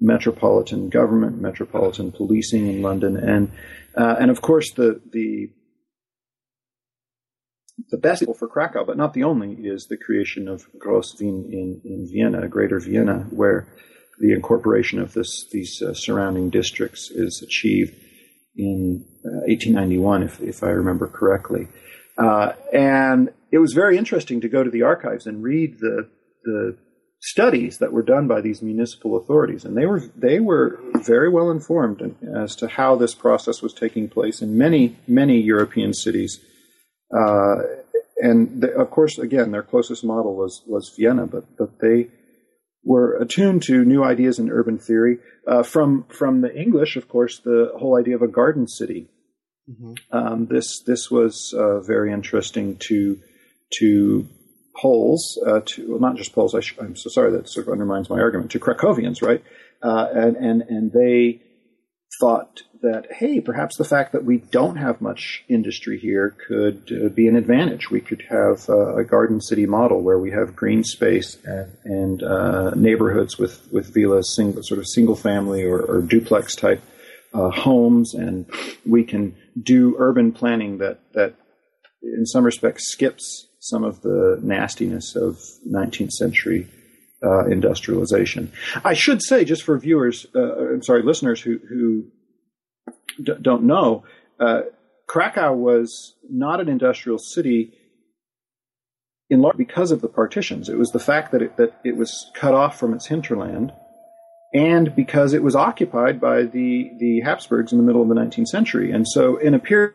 metropolitan 0.00 0.88
government, 0.88 1.40
metropolitan 1.40 2.12
policing 2.12 2.66
in 2.66 2.82
London, 2.82 3.16
and 3.16 3.50
uh, 3.96 4.16
and 4.20 4.30
of 4.30 4.40
course 4.40 4.72
the 4.72 5.00
the 5.12 5.50
the 7.90 7.98
best 7.98 8.24
for 8.38 8.48
Krakow, 8.48 8.84
but 8.84 8.96
not 8.96 9.14
the 9.14 9.24
only, 9.24 9.52
is 9.52 9.86
the 9.86 9.96
creation 9.96 10.48
of 10.48 10.66
Gross 10.78 11.18
Wien 11.20 11.48
in, 11.50 11.80
in 11.84 12.08
Vienna, 12.10 12.48
Greater 12.48 12.80
Vienna, 12.80 13.26
where 13.30 13.68
the 14.18 14.32
incorporation 14.32 14.98
of 14.98 15.14
this, 15.14 15.46
these 15.52 15.80
uh, 15.80 15.94
surrounding 15.94 16.50
districts 16.50 17.10
is 17.10 17.40
achieved 17.42 17.94
in 18.56 19.04
uh, 19.24 19.46
1891, 19.46 20.22
if, 20.24 20.40
if 20.40 20.62
I 20.62 20.70
remember 20.70 21.06
correctly. 21.06 21.68
Uh, 22.18 22.52
and 22.72 23.30
it 23.52 23.58
was 23.58 23.72
very 23.72 23.96
interesting 23.96 24.40
to 24.40 24.48
go 24.48 24.62
to 24.62 24.70
the 24.70 24.82
archives 24.82 25.26
and 25.26 25.42
read 25.42 25.78
the, 25.78 26.08
the 26.44 26.76
studies 27.20 27.78
that 27.78 27.92
were 27.92 28.02
done 28.02 28.26
by 28.26 28.40
these 28.40 28.60
municipal 28.60 29.16
authorities, 29.16 29.64
and 29.64 29.76
they 29.76 29.86
were 29.86 30.00
they 30.16 30.40
were 30.40 30.80
very 30.94 31.30
well 31.30 31.50
informed 31.50 32.16
as 32.36 32.56
to 32.56 32.68
how 32.68 32.96
this 32.96 33.14
process 33.14 33.62
was 33.62 33.72
taking 33.72 34.08
place 34.08 34.42
in 34.42 34.58
many 34.58 34.96
many 35.06 35.40
European 35.40 35.92
cities 35.92 36.40
uh, 37.16 37.56
and 38.18 38.64
of 38.64 38.90
course, 38.90 39.18
again, 39.18 39.50
their 39.50 39.62
closest 39.62 40.04
model 40.04 40.34
was 40.34 40.62
was 40.66 40.92
Vienna, 40.96 41.26
but 41.26 41.44
but 41.56 41.78
they 41.80 42.08
were 42.84 43.16
attuned 43.16 43.62
to 43.64 43.84
new 43.84 44.04
ideas 44.04 44.38
in 44.38 44.50
urban 44.50 44.78
theory 44.78 45.18
uh, 45.46 45.62
from 45.62 46.04
from 46.08 46.40
the 46.40 46.54
English, 46.54 46.96
of 46.96 47.08
course, 47.08 47.38
the 47.38 47.72
whole 47.78 47.96
idea 47.96 48.16
of 48.16 48.22
a 48.22 48.28
garden 48.28 48.66
city. 48.66 49.08
Mm-hmm. 49.68 49.94
Um, 50.16 50.46
this 50.46 50.82
this 50.86 51.10
was 51.10 51.52
uh, 51.56 51.80
very 51.80 52.12
interesting 52.12 52.76
to 52.88 53.20
to 53.78 54.28
Poles, 54.74 55.38
uh, 55.44 55.60
to 55.66 55.90
well, 55.90 56.00
not 56.00 56.16
just 56.16 56.32
Poles. 56.32 56.54
I 56.54 56.62
am 56.80 56.96
so 56.96 57.10
sorry 57.10 57.32
that 57.32 57.48
sort 57.48 57.66
of 57.66 57.72
undermines 57.72 58.08
my 58.08 58.20
argument. 58.20 58.52
To 58.52 58.60
Krakowians, 58.60 59.20
right? 59.22 59.42
Uh, 59.82 60.06
and 60.14 60.36
and 60.36 60.62
and 60.62 60.92
they 60.92 61.42
thought 62.20 62.62
that, 62.80 63.06
hey, 63.10 63.40
perhaps 63.40 63.76
the 63.76 63.84
fact 63.84 64.12
that 64.12 64.24
we 64.24 64.38
don't 64.38 64.76
have 64.76 65.00
much 65.00 65.44
industry 65.48 65.98
here 65.98 66.36
could 66.48 66.90
uh, 66.90 67.08
be 67.08 67.28
an 67.28 67.36
advantage. 67.36 67.90
We 67.90 68.00
could 68.00 68.22
have 68.28 68.68
uh, 68.68 68.96
a 68.96 69.04
garden 69.04 69.40
city 69.40 69.66
model 69.66 70.00
where 70.00 70.18
we 70.18 70.30
have 70.30 70.56
green 70.56 70.84
space 70.84 71.36
and, 71.44 71.76
and 71.84 72.22
uh, 72.22 72.70
neighborhoods 72.70 73.38
with, 73.38 73.68
with 73.72 73.92
villas, 73.92 74.34
single, 74.34 74.62
sort 74.62 74.78
of 74.78 74.86
single 74.88 75.16
family 75.16 75.64
or, 75.64 75.80
or 75.80 76.00
duplex 76.00 76.54
type 76.54 76.82
homes, 77.34 78.14
and 78.14 78.50
we 78.86 79.04
can 79.04 79.36
do 79.62 79.96
urban 79.98 80.32
planning 80.32 80.78
that, 80.78 81.00
that 81.14 81.34
in 82.02 82.26
some 82.26 82.44
respects 82.44 82.90
skips 82.90 83.48
some 83.60 83.84
of 83.84 84.02
the 84.02 84.38
nastiness 84.42 85.16
of 85.16 85.38
19th 85.70 86.12
century 86.12 86.68
uh, 87.22 87.46
industrialization. 87.46 88.52
I 88.84 88.94
should 88.94 89.22
say, 89.22 89.44
just 89.44 89.62
for 89.62 89.76
viewers, 89.78 90.26
uh, 90.34 90.72
I'm 90.72 90.82
sorry, 90.82 91.02
listeners 91.02 91.40
who 91.40 91.58
who 91.68 92.04
d- 93.22 93.40
don't 93.42 93.64
know, 93.64 94.04
uh, 94.38 94.62
Krakow 95.08 95.52
was 95.52 96.14
not 96.30 96.60
an 96.60 96.68
industrial 96.68 97.18
city 97.18 97.72
in 99.30 99.40
large 99.40 99.56
because 99.56 99.90
of 99.90 100.00
the 100.00 100.08
partitions. 100.08 100.68
It 100.68 100.78
was 100.78 100.90
the 100.90 100.98
fact 100.98 101.32
that 101.32 101.42
it, 101.42 101.56
that 101.56 101.80
it 101.84 101.96
was 101.96 102.30
cut 102.34 102.54
off 102.54 102.78
from 102.78 102.94
its 102.94 103.06
hinterland, 103.06 103.72
and 104.54 104.94
because 104.94 105.34
it 105.34 105.42
was 105.42 105.54
occupied 105.54 106.20
by 106.20 106.42
the 106.42 106.90
the 106.98 107.20
Habsburgs 107.20 107.72
in 107.72 107.78
the 107.78 107.84
middle 107.84 108.02
of 108.02 108.08
the 108.08 108.14
19th 108.14 108.48
century. 108.48 108.90
And 108.90 109.06
so, 109.06 109.36
in 109.36 109.54
a 109.54 109.58
period 109.58 109.94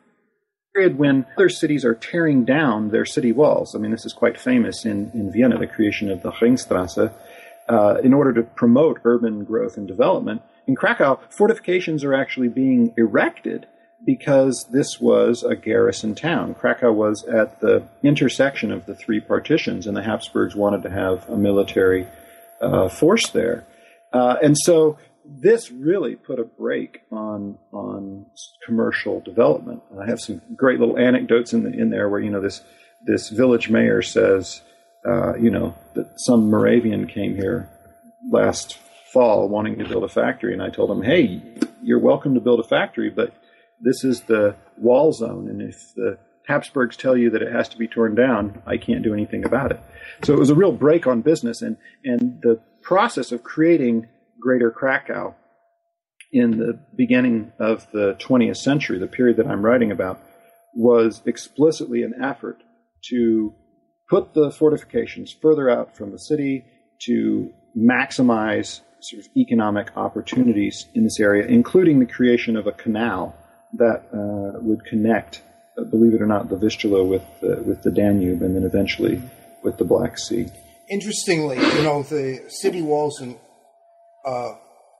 when 0.97 1.25
other 1.37 1.49
cities 1.49 1.85
are 1.85 1.93
tearing 1.93 2.45
down 2.45 2.89
their 2.89 3.05
city 3.05 3.31
walls. 3.31 3.75
I 3.75 3.77
mean, 3.77 3.91
this 3.91 4.05
is 4.05 4.13
quite 4.13 4.39
famous 4.39 4.85
in, 4.85 5.11
in 5.13 5.31
Vienna, 5.31 5.59
the 5.59 5.67
creation 5.67 6.09
of 6.09 6.23
the 6.23 6.31
Ringstrasse, 6.31 7.13
uh, 7.69 7.97
in 8.03 8.11
order 8.11 8.33
to 8.33 8.41
promote 8.41 8.99
urban 9.03 9.43
growth 9.43 9.77
and 9.77 9.87
development. 9.87 10.41
In 10.65 10.75
Krakow, 10.75 11.19
fortifications 11.29 12.03
are 12.03 12.15
actually 12.15 12.47
being 12.47 12.91
erected 12.97 13.67
because 14.05 14.65
this 14.71 14.99
was 14.99 15.43
a 15.43 15.55
garrison 15.55 16.15
town. 16.15 16.55
Krakow 16.55 16.91
was 16.91 17.23
at 17.25 17.61
the 17.61 17.83
intersection 18.01 18.71
of 18.71 18.85
the 18.85 18.95
three 18.95 19.19
partitions, 19.19 19.85
and 19.85 19.95
the 19.95 20.03
Habsburgs 20.03 20.55
wanted 20.55 20.83
to 20.83 20.89
have 20.89 21.29
a 21.29 21.37
military 21.37 22.07
uh, 22.61 22.89
force 22.89 23.29
there. 23.29 23.65
Uh, 24.13 24.35
and 24.41 24.55
so 24.57 24.97
this 25.25 25.71
really 25.71 26.15
put 26.15 26.39
a 26.39 26.43
brake 26.43 27.01
on 27.11 27.57
on 27.71 28.25
commercial 28.65 29.19
development. 29.21 29.81
I 29.99 30.05
have 30.07 30.19
some 30.19 30.41
great 30.55 30.79
little 30.79 30.97
anecdotes 30.97 31.53
in 31.53 31.63
the, 31.63 31.71
in 31.71 31.89
there 31.89 32.09
where 32.09 32.19
you 32.19 32.29
know 32.29 32.41
this 32.41 32.61
this 33.05 33.29
village 33.29 33.69
mayor 33.69 34.01
says, 34.01 34.61
uh, 35.05 35.35
you 35.35 35.49
know, 35.49 35.75
that 35.95 36.19
some 36.19 36.49
Moravian 36.49 37.07
came 37.07 37.35
here 37.35 37.69
last 38.31 38.77
fall 39.11 39.49
wanting 39.49 39.77
to 39.79 39.85
build 39.85 40.03
a 40.03 40.09
factory, 40.09 40.53
and 40.53 40.63
I 40.63 40.69
told 40.69 40.89
him, 40.89 41.01
hey, 41.01 41.41
you're 41.81 41.99
welcome 41.99 42.33
to 42.35 42.39
build 42.39 42.59
a 42.59 42.67
factory, 42.67 43.09
but 43.09 43.33
this 43.81 44.03
is 44.03 44.21
the 44.21 44.55
wall 44.77 45.11
zone, 45.11 45.47
and 45.49 45.61
if 45.61 45.93
the 45.95 46.17
Habsburgs 46.47 46.97
tell 46.97 47.15
you 47.15 47.29
that 47.29 47.41
it 47.41 47.51
has 47.51 47.69
to 47.69 47.77
be 47.77 47.87
torn 47.87 48.15
down, 48.15 48.61
I 48.65 48.77
can't 48.77 49.03
do 49.03 49.13
anything 49.13 49.45
about 49.45 49.71
it. 49.71 49.79
So 50.23 50.33
it 50.33 50.39
was 50.39 50.49
a 50.49 50.55
real 50.55 50.71
break 50.71 51.07
on 51.07 51.21
business, 51.21 51.61
and 51.61 51.77
and 52.03 52.41
the 52.41 52.59
process 52.83 53.31
of 53.31 53.43
creating 53.43 54.07
Greater 54.39 54.71
Krakow 54.71 55.35
in 56.31 56.57
the 56.57 56.79
beginning 56.95 57.51
of 57.59 57.89
the 57.91 58.15
20th 58.19 58.57
century, 58.57 58.99
the 58.99 59.07
period 59.07 59.37
that 59.37 59.47
I'm 59.47 59.63
writing 59.63 59.91
about, 59.91 60.19
was 60.75 61.21
explicitly 61.25 62.03
an 62.03 62.13
effort 62.21 62.61
to 63.09 63.53
put 64.09 64.33
the 64.33 64.51
fortifications 64.51 65.31
further 65.31 65.69
out 65.69 65.95
from 65.95 66.11
the 66.11 66.19
city 66.19 66.65
to 67.05 67.51
maximize 67.77 68.81
sort 69.01 69.25
of 69.25 69.29
economic 69.37 69.95
opportunities 69.97 70.87
in 70.93 71.03
this 71.03 71.19
area, 71.19 71.45
including 71.45 71.99
the 71.99 72.05
creation 72.05 72.55
of 72.55 72.67
a 72.67 72.71
canal 72.71 73.35
that 73.73 74.03
uh, 74.13 74.59
would 74.61 74.85
connect, 74.85 75.41
uh, 75.77 75.83
believe 75.83 76.13
it 76.13 76.21
or 76.21 76.27
not, 76.27 76.49
the 76.49 76.57
Vistula 76.57 77.03
with 77.03 77.23
the, 77.41 77.61
with 77.63 77.81
the 77.83 77.91
Danube, 77.91 78.41
and 78.41 78.55
then 78.55 78.63
eventually 78.63 79.21
with 79.63 79.77
the 79.77 79.83
Black 79.85 80.17
Sea. 80.17 80.47
Interestingly, 80.89 81.57
you 81.57 81.83
know, 81.83 82.03
the 82.03 82.45
city 82.49 82.81
walls 82.81 83.21
in 83.21 83.37
uh, 84.25 84.53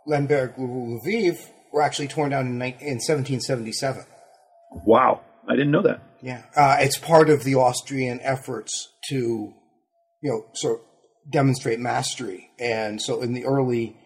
Lemberg, 0.06 0.56
Lviv 0.56 1.38
were 1.72 1.82
actually 1.82 2.08
torn 2.08 2.32
down 2.32 2.48
in, 2.48 2.54
in 2.54 3.00
1777. 3.00 4.06
Wow, 4.86 5.22
I 5.48 5.56
didn't 5.56 5.72
know 5.72 5.82
that. 5.84 6.02
Yeah, 6.22 6.44
uh, 6.56 6.78
it's 6.80 6.98
part 6.98 7.30
of 7.30 7.44
the 7.44 7.56
Austrian 7.56 8.20
efforts 8.22 8.90
to, 9.10 9.16
you 9.16 9.54
know, 10.30 10.46
sort 10.54 10.80
of 10.80 10.86
demonstrate 11.32 11.80
mastery. 11.80 12.50
And 12.60 13.02
so 13.02 13.22
in 13.22 13.34
the 13.34 13.46
early 13.46 13.98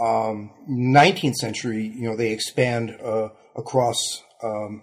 um, 0.00 0.50
19th 0.68 1.34
century, 1.34 1.86
you 1.86 2.08
know, 2.08 2.16
they 2.16 2.32
expand 2.32 2.96
uh, 3.02 3.28
across 3.56 4.22
um, 4.42 4.82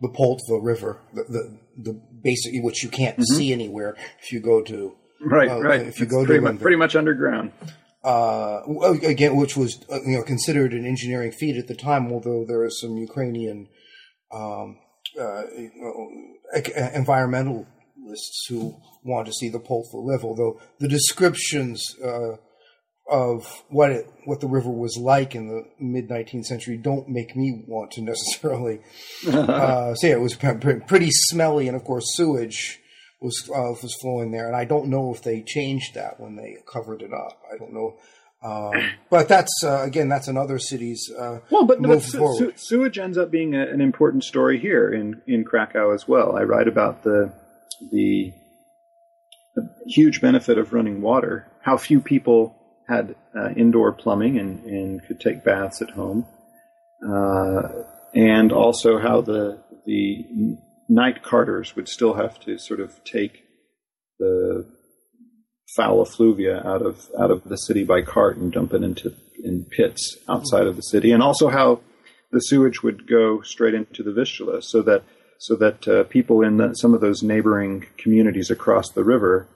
the 0.00 0.08
Poltva 0.08 0.62
River, 0.62 1.00
the, 1.14 1.24
the, 1.24 1.60
the 1.82 2.02
basically 2.22 2.60
which 2.60 2.82
you 2.82 2.88
can't 2.88 3.16
mm-hmm. 3.16 3.36
see 3.36 3.52
anywhere 3.52 3.96
if 4.20 4.32
you 4.32 4.40
go 4.40 4.62
to 4.62 4.96
right, 5.22 5.50
uh, 5.50 5.60
right. 5.60 5.80
If 5.82 5.98
you 5.98 6.04
it's 6.04 6.12
go 6.12 6.24
pretty 6.24 6.44
to 6.44 6.52
much, 6.52 6.60
pretty 6.60 6.76
much 6.76 6.96
underground. 6.96 7.52
Uh, 8.04 8.62
again, 9.04 9.36
which 9.36 9.56
was 9.56 9.84
uh, 9.90 10.00
you 10.04 10.16
know 10.16 10.22
considered 10.22 10.72
an 10.72 10.84
engineering 10.84 11.30
feat 11.30 11.56
at 11.56 11.68
the 11.68 11.74
time, 11.74 12.12
although 12.12 12.44
there 12.46 12.62
are 12.62 12.70
some 12.70 12.96
Ukrainian 12.96 13.68
um, 14.32 14.78
uh, 15.20 15.42
environmental 16.94 17.66
lists 18.04 18.46
who 18.48 18.74
want 19.04 19.26
to 19.26 19.32
see 19.32 19.48
the 19.48 19.60
Poltva 19.60 19.94
live, 19.94 20.24
although 20.24 20.60
the 20.80 20.88
descriptions 20.88 21.82
uh, 22.04 22.36
of 23.08 23.62
what 23.68 23.90
it, 23.90 24.06
what 24.24 24.40
the 24.40 24.48
river 24.48 24.70
was 24.70 24.96
like 24.96 25.34
in 25.34 25.48
the 25.48 25.62
mid 25.78 26.08
19th 26.08 26.44
century 26.44 26.76
don't 26.76 27.08
make 27.08 27.36
me 27.36 27.64
want 27.66 27.90
to 27.92 28.02
necessarily 28.02 28.80
uh, 29.28 29.94
say 29.94 30.10
it 30.10 30.20
was 30.20 30.34
pretty 30.34 31.10
smelly, 31.10 31.68
and 31.68 31.76
of 31.76 31.84
course 31.84 32.16
sewage 32.16 32.80
was 33.22 33.48
uh, 33.48 33.74
was 33.82 33.94
flowing 34.00 34.30
there, 34.32 34.46
and 34.46 34.56
I 34.56 34.64
don't 34.64 34.88
know 34.88 35.12
if 35.14 35.22
they 35.22 35.42
changed 35.42 35.94
that 35.94 36.18
when 36.20 36.36
they 36.36 36.58
covered 36.70 37.02
it 37.02 37.12
up. 37.12 37.40
I 37.52 37.56
don't 37.56 37.72
know. 37.72 37.96
Um, 38.44 38.90
but 39.10 39.28
that's 39.28 39.62
uh, 39.64 39.82
again, 39.82 40.08
that's 40.08 40.28
another 40.28 40.58
city's 40.58 41.10
uh, 41.18 41.40
well. 41.50 41.64
But, 41.64 41.80
but 41.82 42.02
su- 42.02 42.52
sewage 42.56 42.98
ends 42.98 43.18
up 43.18 43.30
being 43.30 43.54
a, 43.54 43.62
an 43.62 43.80
important 43.80 44.24
story 44.24 44.58
here 44.58 44.92
in 44.92 45.22
in 45.26 45.44
Krakow 45.44 45.92
as 45.94 46.06
well. 46.08 46.36
I 46.36 46.42
write 46.42 46.68
about 46.68 47.02
the 47.02 47.32
the 47.90 48.32
huge 49.86 50.20
benefit 50.20 50.58
of 50.58 50.72
running 50.72 51.00
water. 51.00 51.46
How 51.62 51.76
few 51.76 52.00
people 52.00 52.56
had 52.88 53.14
uh, 53.36 53.50
indoor 53.50 53.92
plumbing 53.92 54.38
and, 54.38 54.64
and 54.64 55.06
could 55.06 55.20
take 55.20 55.44
baths 55.44 55.80
at 55.80 55.90
home, 55.90 56.26
uh, 57.06 57.68
and 58.14 58.52
also 58.52 58.98
how 58.98 59.20
the 59.20 59.62
the 59.86 60.58
night 60.92 61.22
carters 61.22 61.74
would 61.74 61.88
still 61.88 62.14
have 62.14 62.38
to 62.40 62.58
sort 62.58 62.80
of 62.80 63.02
take 63.04 63.44
the 64.18 64.66
foul 65.74 66.02
effluvia 66.02 66.62
out 66.66 66.82
of 66.82 67.08
out 67.18 67.30
of 67.30 67.44
the 67.44 67.56
city 67.56 67.82
by 67.82 68.02
cart 68.02 68.36
and 68.36 68.52
dump 68.52 68.74
it 68.74 68.82
into 68.82 69.14
in 69.42 69.64
pits 69.64 70.18
outside 70.28 70.66
of 70.66 70.76
the 70.76 70.82
city, 70.82 71.10
and 71.10 71.22
also 71.22 71.48
how 71.48 71.80
the 72.30 72.40
sewage 72.40 72.82
would 72.82 73.08
go 73.08 73.40
straight 73.42 73.74
into 73.74 74.02
the 74.02 74.12
Vistula, 74.12 74.62
so 74.62 74.82
that 74.82 75.02
so 75.38 75.56
that 75.56 75.88
uh, 75.88 76.04
people 76.04 76.42
in 76.42 76.58
the, 76.58 76.74
some 76.74 76.94
of 76.94 77.00
those 77.00 77.22
neighboring 77.22 77.86
communities 77.96 78.50
across 78.50 78.90
the 78.90 79.02
river 79.02 79.48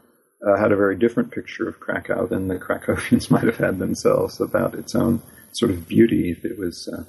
uh, 0.46 0.58
had 0.58 0.72
a 0.72 0.76
very 0.76 0.96
different 0.96 1.30
picture 1.30 1.68
of 1.68 1.78
Krakow 1.78 2.26
than 2.26 2.48
the 2.48 2.58
Krakowians 2.58 3.30
might 3.34 3.44
have 3.44 3.58
had 3.58 3.78
themselves 3.78 4.40
about 4.40 4.74
its 4.74 4.94
own 4.94 5.22
sort 5.52 5.70
of 5.70 5.86
beauty 5.86 6.30
if 6.30 6.44
it 6.44 6.58
was 6.58 6.88
uh, 6.92 7.04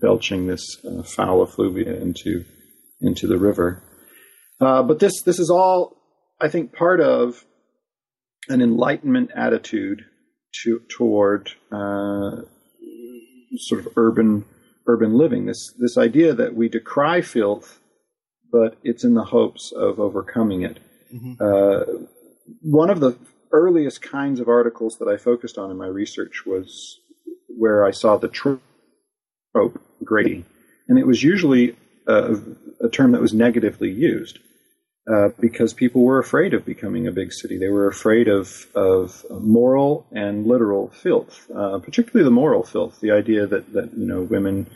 belching 0.00 0.46
this 0.46 0.64
uh, 0.84 1.02
foul 1.02 1.42
effluvia 1.42 2.00
into 2.00 2.44
into 3.02 3.26
the 3.26 3.38
river. 3.38 3.82
Uh, 4.60 4.82
but 4.82 5.00
this 5.00 5.22
this 5.22 5.38
is 5.38 5.50
all, 5.50 5.96
I 6.40 6.48
think, 6.48 6.72
part 6.72 7.00
of 7.00 7.44
an 8.48 8.60
Enlightenment 8.60 9.30
attitude 9.34 10.04
to, 10.62 10.80
toward 10.88 11.50
uh, 11.70 12.42
sort 13.56 13.80
of 13.80 13.88
urban 13.96 14.44
urban 14.86 15.16
living. 15.16 15.46
This 15.46 15.72
this 15.78 15.98
idea 15.98 16.34
that 16.34 16.54
we 16.54 16.68
decry 16.68 17.20
filth, 17.22 17.80
but 18.50 18.78
it's 18.82 19.04
in 19.04 19.14
the 19.14 19.24
hopes 19.24 19.72
of 19.72 19.98
overcoming 19.98 20.62
it. 20.62 20.78
Mm-hmm. 21.12 21.34
Uh, 21.40 22.06
one 22.62 22.90
of 22.90 23.00
the 23.00 23.16
earliest 23.52 24.00
kinds 24.00 24.40
of 24.40 24.48
articles 24.48 24.96
that 24.98 25.08
I 25.08 25.16
focused 25.16 25.58
on 25.58 25.70
in 25.70 25.76
my 25.76 25.86
research 25.86 26.44
was 26.46 26.98
where 27.48 27.84
I 27.84 27.90
saw 27.90 28.16
the 28.16 28.28
trope 28.28 28.62
Grady, 30.02 30.44
and 30.88 30.98
it 30.98 31.06
was 31.06 31.22
usually 31.22 31.76
a, 32.06 32.36
a 32.80 32.88
term 32.88 33.12
that 33.12 33.20
was 33.20 33.32
negatively 33.32 33.90
used. 33.90 34.38
Uh, 35.12 35.30
because 35.40 35.74
people 35.74 36.02
were 36.04 36.20
afraid 36.20 36.54
of 36.54 36.64
becoming 36.64 37.08
a 37.08 37.10
big 37.10 37.32
city. 37.32 37.58
They 37.58 37.70
were 37.70 37.88
afraid 37.88 38.28
of 38.28 38.68
of 38.72 39.26
moral 39.28 40.06
and 40.12 40.46
literal 40.46 40.90
filth, 40.90 41.50
uh, 41.52 41.80
particularly 41.80 42.22
the 42.22 42.30
moral 42.30 42.62
filth. 42.62 43.00
The 43.00 43.10
idea 43.10 43.48
that 43.48 43.72
that 43.72 43.92
you 43.98 44.06
know 44.06 44.22
women 44.22 44.68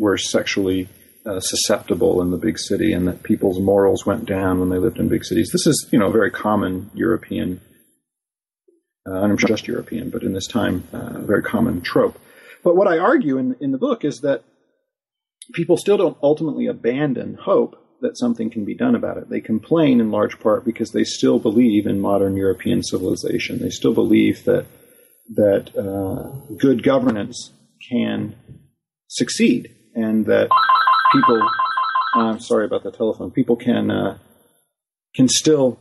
were 0.00 0.18
sexually 0.18 0.88
uh, 1.24 1.38
susceptible 1.38 2.20
in 2.22 2.32
the 2.32 2.38
big 2.38 2.58
city, 2.58 2.92
and 2.92 3.06
that 3.06 3.22
people's 3.22 3.60
morals 3.60 4.04
went 4.04 4.26
down 4.26 4.58
when 4.58 4.68
they 4.68 4.78
lived 4.78 4.98
in 4.98 5.06
big 5.06 5.24
cities. 5.24 5.50
This 5.52 5.68
is 5.68 5.88
you 5.92 5.98
know 6.00 6.08
a 6.08 6.12
very 6.12 6.32
common 6.32 6.90
European, 6.92 7.60
uh, 9.08 9.20
I'm 9.20 9.36
just 9.36 9.68
European, 9.68 10.10
but 10.10 10.24
in 10.24 10.32
this 10.32 10.48
time, 10.48 10.82
uh, 10.92 11.20
very 11.20 11.44
common 11.44 11.82
trope. 11.82 12.18
But 12.64 12.74
what 12.74 12.88
I 12.88 12.98
argue 12.98 13.38
in 13.38 13.54
in 13.60 13.70
the 13.70 13.78
book 13.78 14.04
is 14.04 14.22
that 14.22 14.42
people 15.52 15.76
still 15.76 15.96
don't 15.96 16.18
ultimately 16.22 16.66
abandon 16.66 17.38
hope 17.40 17.76
that 18.00 18.18
something 18.18 18.50
can 18.50 18.64
be 18.64 18.74
done 18.74 18.94
about 18.94 19.16
it. 19.16 19.30
They 19.30 19.40
complain 19.40 20.00
in 20.00 20.10
large 20.10 20.38
part 20.40 20.64
because 20.64 20.90
they 20.90 21.04
still 21.04 21.38
believe 21.38 21.86
in 21.86 22.00
modern 22.00 22.36
European 22.36 22.82
civilization. 22.82 23.58
They 23.58 23.70
still 23.70 23.94
believe 23.94 24.44
that 24.44 24.66
that 25.34 25.70
uh, 25.76 26.54
good 26.56 26.82
governance 26.82 27.52
can 27.88 28.36
succeed, 29.08 29.74
and 29.94 30.26
that 30.26 30.48
people. 31.12 31.40
I'm 32.14 32.40
sorry 32.40 32.66
about 32.66 32.82
the 32.82 32.90
telephone. 32.90 33.30
People 33.30 33.56
can 33.56 33.90
uh, 33.90 34.18
can 35.14 35.28
still 35.28 35.78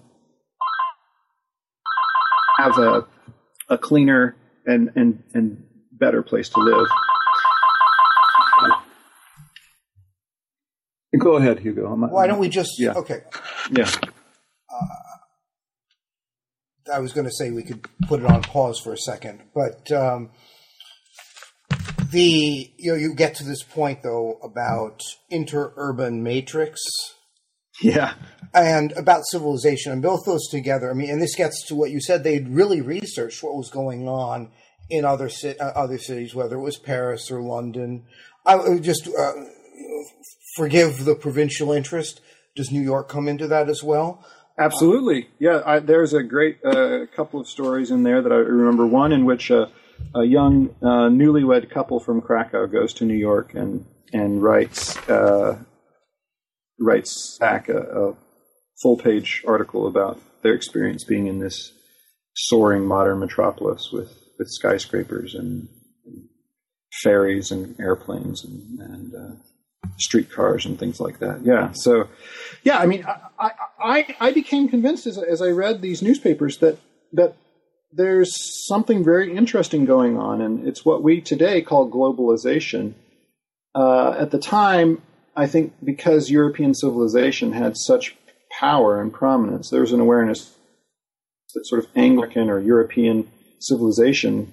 have 2.57 2.77
a 2.77 3.07
a 3.69 3.77
cleaner 3.77 4.35
and 4.65 4.91
and 4.95 5.23
and 5.33 5.63
better 5.91 6.21
place 6.21 6.49
to 6.49 6.59
live. 6.59 6.87
Go 11.21 11.37
ahead, 11.37 11.59
Hugo. 11.59 11.93
Why 11.95 12.27
don't 12.27 12.39
we 12.39 12.49
just? 12.49 12.79
Yeah. 12.79 12.93
Okay. 12.93 13.19
Yeah. 13.71 13.89
Uh, 14.03 14.85
I 16.91 16.99
was 16.99 17.13
going 17.13 17.27
to 17.27 17.31
say 17.31 17.51
we 17.51 17.63
could 17.63 17.87
put 18.07 18.21
it 18.21 18.25
on 18.25 18.41
pause 18.41 18.79
for 18.79 18.91
a 18.91 18.97
second, 18.97 19.41
but 19.53 19.91
um, 19.91 20.31
the 22.11 22.71
you 22.77 22.91
know 22.91 22.97
you 22.97 23.13
get 23.13 23.35
to 23.35 23.43
this 23.43 23.63
point 23.63 24.01
though 24.03 24.39
about 24.43 25.01
interurban 25.31 26.21
matrix. 26.21 26.81
Yeah. 27.81 28.13
And 28.53 28.91
about 28.93 29.21
civilization, 29.31 29.93
and 29.93 30.01
both 30.01 30.25
those 30.25 30.45
together. 30.49 30.91
I 30.91 30.93
mean, 30.93 31.09
and 31.09 31.21
this 31.21 31.35
gets 31.35 31.65
to 31.67 31.75
what 31.75 31.89
you 31.89 32.01
said. 32.01 32.23
They'd 32.23 32.49
really 32.49 32.81
researched 32.81 33.41
what 33.41 33.55
was 33.55 33.69
going 33.69 34.09
on 34.09 34.51
in 34.89 35.05
other 35.05 35.29
uh, 35.45 35.63
other 35.63 35.97
cities, 35.97 36.35
whether 36.35 36.57
it 36.57 36.61
was 36.61 36.77
Paris 36.77 37.31
or 37.31 37.41
London. 37.41 38.03
I 38.45 38.77
just 38.79 39.07
uh, 39.07 39.31
forgive 40.55 41.05
the 41.05 41.15
provincial 41.15 41.71
interest. 41.71 42.21
Does 42.55 42.71
New 42.71 42.81
York 42.81 43.07
come 43.07 43.27
into 43.27 43.47
that 43.47 43.69
as 43.69 43.81
well? 43.83 44.25
Absolutely. 44.59 45.29
Yeah, 45.39 45.61
I, 45.65 45.79
there's 45.79 46.13
a 46.13 46.21
great 46.21 46.63
uh, 46.65 47.05
couple 47.15 47.39
of 47.39 47.47
stories 47.47 47.89
in 47.89 48.03
there 48.03 48.21
that 48.21 48.31
I 48.31 48.35
remember. 48.35 48.85
One 48.85 49.11
in 49.11 49.25
which 49.25 49.49
a, 49.49 49.71
a 50.13 50.23
young 50.23 50.75
uh, 50.81 51.09
newlywed 51.09 51.69
couple 51.69 51.99
from 51.99 52.21
Krakow 52.21 52.67
goes 52.67 52.93
to 52.95 53.05
New 53.05 53.15
York 53.15 53.53
and 53.53 53.85
and 54.13 54.43
writes 54.43 54.97
uh, 55.09 55.57
writes 56.79 57.37
back 57.39 57.69
a, 57.69 57.77
a 57.77 58.15
full 58.81 58.97
page 58.97 59.43
article 59.47 59.87
about 59.87 60.19
their 60.43 60.53
experience 60.53 61.03
being 61.03 61.27
in 61.27 61.39
this 61.39 61.71
soaring 62.35 62.85
modern 62.85 63.19
metropolis 63.19 63.89
with, 63.91 64.11
with 64.39 64.47
skyscrapers 64.49 65.35
and, 65.35 65.67
ferries 67.01 67.51
and 67.51 67.79
airplanes 67.79 68.43
and, 68.43 68.79
and 68.79 69.13
uh, 69.15 69.35
streetcars 69.97 70.65
and 70.65 70.79
things 70.79 70.99
like 70.99 71.19
that. 71.19 71.43
Yeah. 71.43 71.71
So, 71.73 72.07
yeah, 72.63 72.77
I 72.79 72.85
mean, 72.85 73.05
I, 73.39 73.51
I, 73.79 74.15
I 74.19 74.31
became 74.31 74.69
convinced 74.69 75.07
as, 75.07 75.17
as 75.17 75.41
I 75.41 75.49
read 75.49 75.81
these 75.81 76.01
newspapers 76.01 76.57
that, 76.57 76.77
that 77.13 77.35
there's 77.91 78.31
something 78.67 79.03
very 79.03 79.35
interesting 79.35 79.85
going 79.85 80.17
on, 80.17 80.41
and 80.41 80.67
it's 80.67 80.85
what 80.85 81.03
we 81.03 81.21
today 81.21 81.61
call 81.61 81.89
globalization. 81.89 82.93
Uh, 83.75 84.11
at 84.17 84.31
the 84.31 84.39
time, 84.39 85.01
I 85.35 85.47
think 85.47 85.73
because 85.83 86.29
European 86.29 86.73
civilization 86.73 87.51
had 87.51 87.75
such 87.77 88.15
power 88.59 89.01
and 89.01 89.13
prominence, 89.13 89.69
there 89.69 89.81
was 89.81 89.91
an 89.91 89.99
awareness 89.99 90.55
that 91.53 91.65
sort 91.65 91.83
of 91.83 91.89
Anglican 91.95 92.49
or 92.49 92.59
European 92.59 93.29
civilization 93.59 94.51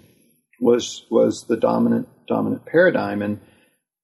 was 0.61 1.05
was 1.11 1.45
the 1.49 1.57
dominant 1.57 2.09
dominant 2.27 2.65
paradigm. 2.67 3.23
And 3.23 3.41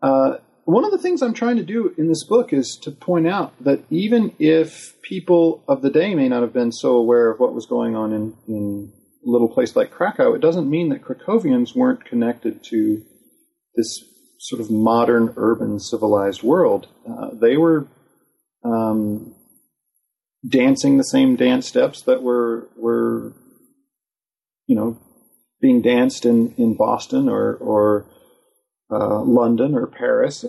uh, 0.02 0.38
one 0.64 0.84
of 0.84 0.90
the 0.90 0.98
things 0.98 1.22
I'm 1.22 1.34
trying 1.34 1.56
to 1.56 1.62
do 1.62 1.94
in 1.98 2.08
this 2.08 2.24
book 2.24 2.52
is 2.52 2.78
to 2.82 2.90
point 2.90 3.26
out 3.26 3.52
that 3.62 3.84
even 3.90 4.34
if 4.38 5.00
people 5.02 5.62
of 5.68 5.82
the 5.82 5.90
day 5.90 6.14
may 6.14 6.28
not 6.28 6.42
have 6.42 6.52
been 6.52 6.72
so 6.72 6.96
aware 6.96 7.30
of 7.30 7.38
what 7.38 7.54
was 7.54 7.66
going 7.66 7.94
on 7.94 8.12
in, 8.12 8.34
in 8.48 8.92
a 9.26 9.30
little 9.30 9.48
place 9.48 9.76
like 9.76 9.90
Krakow, 9.90 10.34
it 10.34 10.40
doesn't 10.40 10.70
mean 10.70 10.88
that 10.88 11.02
Krakowians 11.02 11.76
weren't 11.76 12.04
connected 12.04 12.62
to 12.64 13.02
this 13.74 14.04
sort 14.38 14.60
of 14.60 14.70
modern, 14.70 15.34
urban, 15.36 15.78
civilized 15.78 16.42
world. 16.42 16.88
Uh, 17.08 17.30
they 17.34 17.56
were 17.56 17.86
um, 18.64 19.34
dancing 20.48 20.96
the 20.96 21.04
same 21.04 21.36
dance 21.36 21.66
steps 21.66 22.02
that 22.02 22.22
were 22.22 22.68
were 22.76 23.32
you 24.66 24.76
know 24.76 24.98
being 25.60 25.82
danced 25.82 26.24
in, 26.24 26.54
in 26.56 26.74
Boston 26.76 27.28
or 27.28 27.54
or 27.54 28.06
uh, 28.94 29.20
London 29.22 29.74
or 29.74 29.86
Paris, 29.86 30.44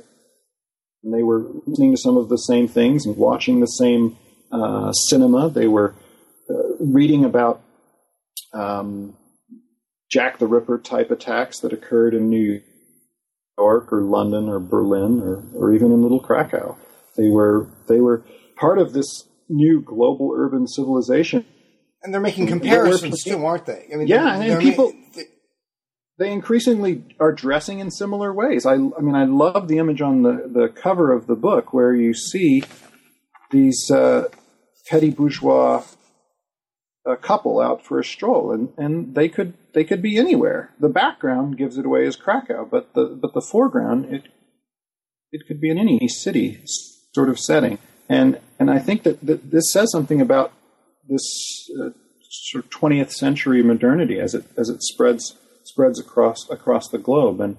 and 1.04 1.14
they 1.14 1.24
were 1.24 1.46
listening 1.66 1.96
to 1.96 2.02
some 2.02 2.18
of 2.18 2.30
the 2.30 2.38
same 2.38 2.68
things 2.68 3.06
and 3.06 3.18
watching 3.18 3.60
the 3.60 3.66
same 3.66 4.18
uh, 4.52 4.92
cinema. 4.92 5.50
They 5.50 5.68
were 5.68 5.96
uh, 6.50 6.54
reading 6.80 7.26
about 7.26 7.62
um, 8.54 9.16
Jack 10.12 10.38
the 10.38 10.48
Ripper 10.48 10.78
type 10.78 11.12
attacks 11.12 11.60
that 11.60 11.74
occurred 11.74 12.14
in 12.14 12.30
New 12.30 12.62
York 13.58 13.92
or 13.92 14.02
London 14.02 14.48
or 14.48 14.60
Berlin 14.60 15.22
or, 15.22 15.44
or 15.56 15.74
even 15.74 15.92
in 15.92 16.02
Little 16.02 16.20
Krakow. 16.20 16.78
They 17.18 17.30
were 17.30 17.70
they 17.88 18.00
were 18.00 18.24
part 18.56 18.78
of 18.78 18.94
this 18.94 19.28
new 19.50 19.82
global 19.82 20.34
urban 20.36 20.68
civilization. 20.68 21.46
And 22.04 22.14
they're 22.14 22.22
making 22.22 22.48
comparisons 22.48 23.24
too, 23.24 23.44
aren't 23.44 23.66
they? 23.66 23.88
I 23.92 23.96
mean, 23.96 24.08
yeah, 24.08 24.40
and 24.40 24.62
people 24.62 24.94
they 26.18 26.32
increasingly 26.32 27.04
are 27.20 27.34
dressing 27.34 27.80
in 27.80 27.92
similar 27.92 28.34
ways. 28.34 28.66
I, 28.66 28.74
I 28.74 29.02
mean, 29.02 29.16
I 29.16 29.26
love 29.26 29.68
the 29.68 29.80
image 29.80 30.02
on 30.02 30.24
the, 30.24 30.50
the 30.52 30.70
cover 30.70 31.12
of 31.12 31.28
the 31.28 31.36
book 31.36 31.74
where 31.74 31.94
you 31.94 32.14
see 32.14 32.64
these 33.52 33.92
uh, 33.92 34.30
petty 34.90 35.10
bourgeois 35.10 35.84
uh, 37.06 37.16
couple 37.16 37.60
out 37.60 37.86
for 37.86 38.00
a 38.00 38.04
stroll, 38.04 38.52
and, 38.52 38.74
and 38.78 39.14
they 39.14 39.30
could 39.30 39.54
they 39.74 39.84
could 39.84 40.02
be 40.02 40.18
anywhere. 40.18 40.72
The 40.80 40.90
background 40.90 41.58
gives 41.58 41.78
it 41.78 41.86
away 41.86 42.06
as 42.08 42.16
Krakow, 42.16 42.66
but 42.66 42.94
the 42.94 43.06
but 43.22 43.34
the 43.34 43.42
foreground 43.42 44.06
it 44.06 44.24
it 45.32 45.48
could 45.48 45.60
be 45.60 45.70
in 45.70 45.78
any 45.78 46.08
city 46.08 46.62
sort 47.14 47.30
of 47.30 47.40
setting. 47.40 47.78
And 48.10 48.40
and 48.58 48.72
I 48.72 48.80
think 48.80 49.04
that, 49.04 49.24
that 49.26 49.52
this 49.52 49.72
says 49.72 49.92
something 49.92 50.22
about 50.22 50.54
this 51.08 51.70
uh, 51.80 51.90
sort 52.30 52.66
of 52.66 52.72
20th 52.72 53.12
century 53.12 53.62
modernity 53.62 54.20
as 54.20 54.34
it 54.34 54.46
as 54.58 54.70
it 54.70 54.82
spreads 54.82 55.36
spreads 55.66 56.00
across 56.00 56.50
across 56.50 56.90
the 56.90 56.98
globe. 56.98 57.42
And 57.42 57.58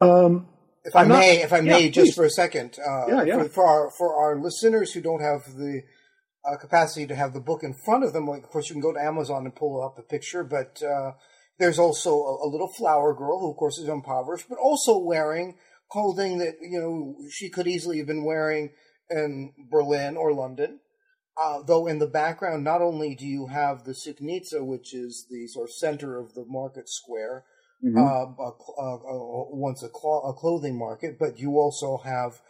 um, 0.00 0.48
if 0.84 0.94
I 0.94 1.04
may, 1.04 1.42
if 1.42 1.52
I 1.52 1.60
may, 1.60 1.84
yeah, 1.84 1.90
just 1.90 2.08
please. 2.08 2.14
for 2.14 2.24
a 2.24 2.30
second, 2.30 2.76
uh, 2.78 3.06
yeah, 3.08 3.22
yeah. 3.22 3.42
For, 3.44 3.48
for, 3.48 3.66
our 3.66 3.90
for 3.90 4.14
our 4.16 4.40
listeners 4.40 4.92
who 4.92 5.00
don't 5.00 5.22
have 5.22 5.56
the 5.56 5.82
uh, 6.44 6.56
capacity 6.56 7.06
to 7.06 7.14
have 7.14 7.32
the 7.32 7.40
book 7.40 7.62
in 7.62 7.74
front 7.84 8.04
of 8.04 8.12
them, 8.12 8.26
like, 8.26 8.44
of 8.44 8.50
course, 8.50 8.68
you 8.68 8.74
can 8.74 8.82
go 8.82 8.92
to 8.92 9.00
Amazon 9.00 9.44
and 9.44 9.54
pull 9.54 9.82
up 9.82 9.96
the 9.96 10.02
picture, 10.02 10.44
but 10.44 10.82
uh, 10.82 11.12
there's 11.58 11.78
also 11.78 12.10
a, 12.10 12.46
a, 12.46 12.48
little 12.48 12.68
flower 12.68 13.14
girl 13.14 13.40
who, 13.40 13.50
of 13.50 13.56
course, 13.56 13.78
is 13.78 13.88
impoverished, 13.88 14.46
but 14.48 14.58
also 14.58 14.98
wearing 14.98 15.56
clothing 15.90 16.38
that 16.38 16.56
you 16.60 16.80
know 16.80 17.16
she 17.30 17.48
could 17.48 17.66
easily 17.66 17.98
have 17.98 18.06
been 18.06 18.24
wearing 18.24 18.70
in 19.10 19.52
Berlin 19.70 20.16
or 20.16 20.34
London. 20.34 20.80
Uh, 21.42 21.62
though 21.66 21.86
in 21.86 21.98
the 21.98 22.06
background, 22.06 22.62
not 22.62 22.80
only 22.80 23.14
do 23.14 23.26
you 23.26 23.48
have 23.48 23.84
the 23.84 23.92
Sukiennice, 23.92 24.52
which 24.64 24.94
is 24.94 25.26
the 25.28 25.46
sort 25.48 25.68
of 25.68 25.72
center 25.72 26.18
of 26.18 26.34
the 26.34 26.44
market 26.46 26.88
square, 26.88 27.44
mm-hmm. 27.84 27.98
uh, 27.98 28.24
uh, 28.40 28.94
uh 28.94 28.98
once 29.50 29.82
a, 29.82 29.88
cl- 29.88 30.24
a, 30.28 30.32
clothing 30.32 30.78
market, 30.78 31.18
but 31.18 31.38
you 31.38 31.54
also 31.54 31.98
have 32.04 32.40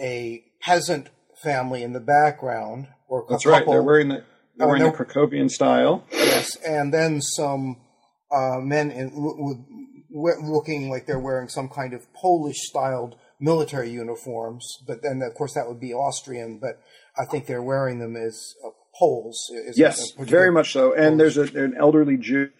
a 0.00 0.42
peasant 0.60 1.10
family 1.42 1.84
in 1.84 1.92
the 1.92 2.00
background. 2.00 2.88
Or 3.08 3.26
That's 3.28 3.44
couple, 3.44 3.58
right. 3.58 3.66
They're 3.66 3.82
wearing 3.82 4.08
the 4.08 4.24
they're 4.56 4.66
wearing 4.66 4.82
the 4.82 4.90
Krakowian 4.90 5.48
style. 5.48 6.04
Yes, 6.12 6.56
and 6.56 6.92
then 6.92 7.20
some 7.20 7.80
uh, 8.34 8.58
men 8.60 8.90
in, 8.90 9.12
with, 10.10 10.38
looking 10.42 10.90
like 10.90 11.06
they're 11.06 11.18
wearing 11.18 11.48
some 11.48 11.68
kind 11.68 11.94
of 11.94 12.12
Polish 12.12 12.58
styled 12.58 13.16
military 13.40 13.90
uniforms, 13.90 14.64
but 14.86 15.02
then 15.02 15.22
of 15.22 15.34
course 15.34 15.54
that 15.54 15.68
would 15.68 15.80
be 15.80 15.92
Austrian, 15.92 16.58
but 16.58 16.80
I 17.18 17.24
think 17.26 17.46
they're 17.46 17.62
wearing 17.62 17.98
them 17.98 18.16
as 18.16 18.54
uh, 18.64 18.70
Poles. 18.98 19.50
yes, 19.74 20.12
very 20.18 20.52
much 20.52 20.72
so. 20.72 20.94
And 20.94 21.18
there's 21.18 21.38
a, 21.38 21.42
an 21.42 21.74
elderly 21.78 22.16
Jew 22.16 22.50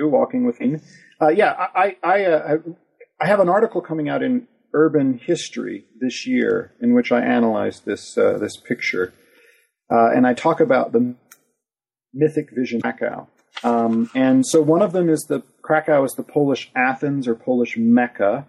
walking 0.00 0.46
with 0.46 0.58
him. 0.58 0.80
Uh, 1.20 1.28
yeah, 1.28 1.52
I 1.74 1.96
I, 2.02 2.24
uh, 2.24 2.56
I 3.20 3.26
have 3.26 3.40
an 3.40 3.48
article 3.48 3.80
coming 3.80 4.08
out 4.08 4.22
in 4.22 4.46
Urban 4.72 5.18
History 5.18 5.84
this 6.00 6.26
year 6.26 6.72
in 6.80 6.94
which 6.94 7.12
I 7.12 7.20
analyze 7.20 7.80
this 7.80 8.16
uh, 8.16 8.38
this 8.38 8.56
picture, 8.56 9.12
uh, 9.90 10.10
and 10.14 10.26
I 10.26 10.34
talk 10.34 10.60
about 10.60 10.92
the 10.92 11.14
mythic 12.14 12.50
vision 12.52 12.80
Krakow. 12.80 13.26
Um, 13.62 14.10
and 14.14 14.46
so 14.46 14.62
one 14.62 14.82
of 14.82 14.92
them 14.92 15.08
is 15.08 15.26
the 15.28 15.42
Krakow 15.62 16.04
is 16.04 16.12
the 16.12 16.22
Polish 16.22 16.70
Athens 16.74 17.28
or 17.28 17.34
Polish 17.34 17.76
Mecca, 17.76 18.46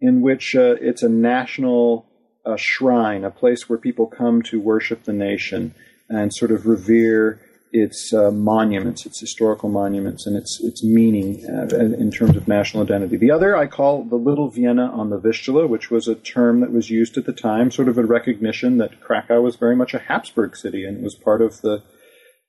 in 0.00 0.20
which 0.20 0.54
uh, 0.56 0.74
it's 0.80 1.02
a 1.02 1.08
national 1.08 2.06
uh, 2.44 2.56
shrine, 2.56 3.24
a 3.24 3.30
place 3.30 3.68
where 3.68 3.78
people 3.78 4.06
come 4.06 4.42
to 4.42 4.60
worship 4.60 5.04
the 5.04 5.12
nation 5.12 5.74
and 6.08 6.34
sort 6.34 6.50
of 6.50 6.66
revere 6.66 7.40
its 7.72 8.12
uh, 8.12 8.30
monuments, 8.30 9.06
its 9.06 9.20
historical 9.20 9.68
monuments, 9.68 10.26
and 10.26 10.36
its 10.36 10.60
its 10.62 10.82
meaning 10.82 11.44
uh, 11.48 11.68
in 11.76 12.10
terms 12.10 12.36
of 12.36 12.48
national 12.48 12.82
identity. 12.82 13.16
The 13.16 13.30
other 13.30 13.56
I 13.56 13.66
call 13.66 14.04
the 14.04 14.16
Little 14.16 14.50
Vienna 14.50 14.90
on 14.90 15.10
the 15.10 15.18
Vistula, 15.18 15.66
which 15.66 15.90
was 15.90 16.08
a 16.08 16.16
term 16.16 16.60
that 16.60 16.72
was 16.72 16.90
used 16.90 17.16
at 17.16 17.26
the 17.26 17.32
time, 17.32 17.70
sort 17.70 17.88
of 17.88 17.96
a 17.96 18.04
recognition 18.04 18.78
that 18.78 19.00
Krakow 19.00 19.40
was 19.40 19.56
very 19.56 19.76
much 19.76 19.94
a 19.94 20.00
Habsburg 20.00 20.56
city 20.56 20.84
and 20.84 21.02
was 21.02 21.14
part 21.14 21.42
of 21.42 21.60
the 21.60 21.82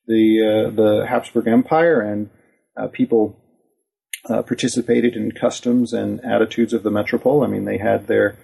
the 0.07 0.41
uh, 0.41 0.69
the 0.71 1.05
Habsburg 1.07 1.47
Empire, 1.47 2.01
and 2.01 2.29
uh, 2.75 2.87
people 2.87 3.37
uh, 4.27 4.41
participated 4.41 5.15
in 5.15 5.31
customs 5.31 5.93
and 5.93 6.23
attitudes 6.25 6.73
of 6.73 6.83
the 6.83 6.91
metropole. 6.91 7.43
I 7.43 7.47
mean, 7.47 7.65
they 7.65 7.77
had 7.77 8.07
their 8.07 8.37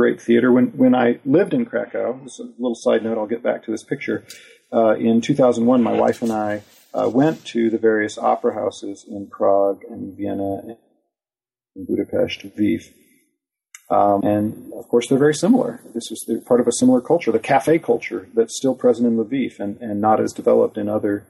great 0.00 0.18
theater. 0.18 0.50
When 0.50 0.68
when 0.68 0.94
I 0.94 1.18
lived 1.26 1.52
in 1.52 1.66
Krakow, 1.66 2.18
this 2.24 2.40
a 2.40 2.44
little 2.58 2.74
side 2.74 3.02
note. 3.04 3.18
I'll 3.18 3.26
get 3.26 3.42
back 3.42 3.62
to 3.64 3.70
this 3.70 3.84
picture. 3.84 4.24
Uh, 4.72 4.94
in 4.94 5.20
2001, 5.20 5.82
my 5.82 5.92
wife 5.92 6.22
and 6.22 6.32
I 6.32 6.62
uh, 6.94 7.10
went 7.12 7.44
to 7.52 7.68
the 7.68 7.76
various 7.76 8.16
opera 8.16 8.54
houses 8.54 9.04
in 9.06 9.28
Prague 9.28 9.82
and 9.90 10.16
Vienna 10.16 10.52
and 11.76 11.86
Budapest, 11.86 12.40
Lviv. 12.46 12.82
Um, 13.90 14.22
and 14.22 14.72
of 14.72 14.88
course, 14.88 15.06
they're 15.06 15.18
very 15.18 15.34
similar. 15.34 15.82
This 15.92 16.10
is 16.10 16.18
part 16.46 16.60
of 16.60 16.66
a 16.68 16.72
similar 16.72 17.02
culture, 17.02 17.30
the 17.30 17.38
cafe 17.54 17.78
culture 17.78 18.22
that's 18.32 18.56
still 18.56 18.74
present 18.74 19.06
in 19.06 19.18
Lviv 19.22 19.60
and, 19.60 19.76
and 19.82 20.00
not 20.00 20.18
as 20.18 20.32
developed 20.32 20.78
in 20.78 20.88
other 20.88 21.26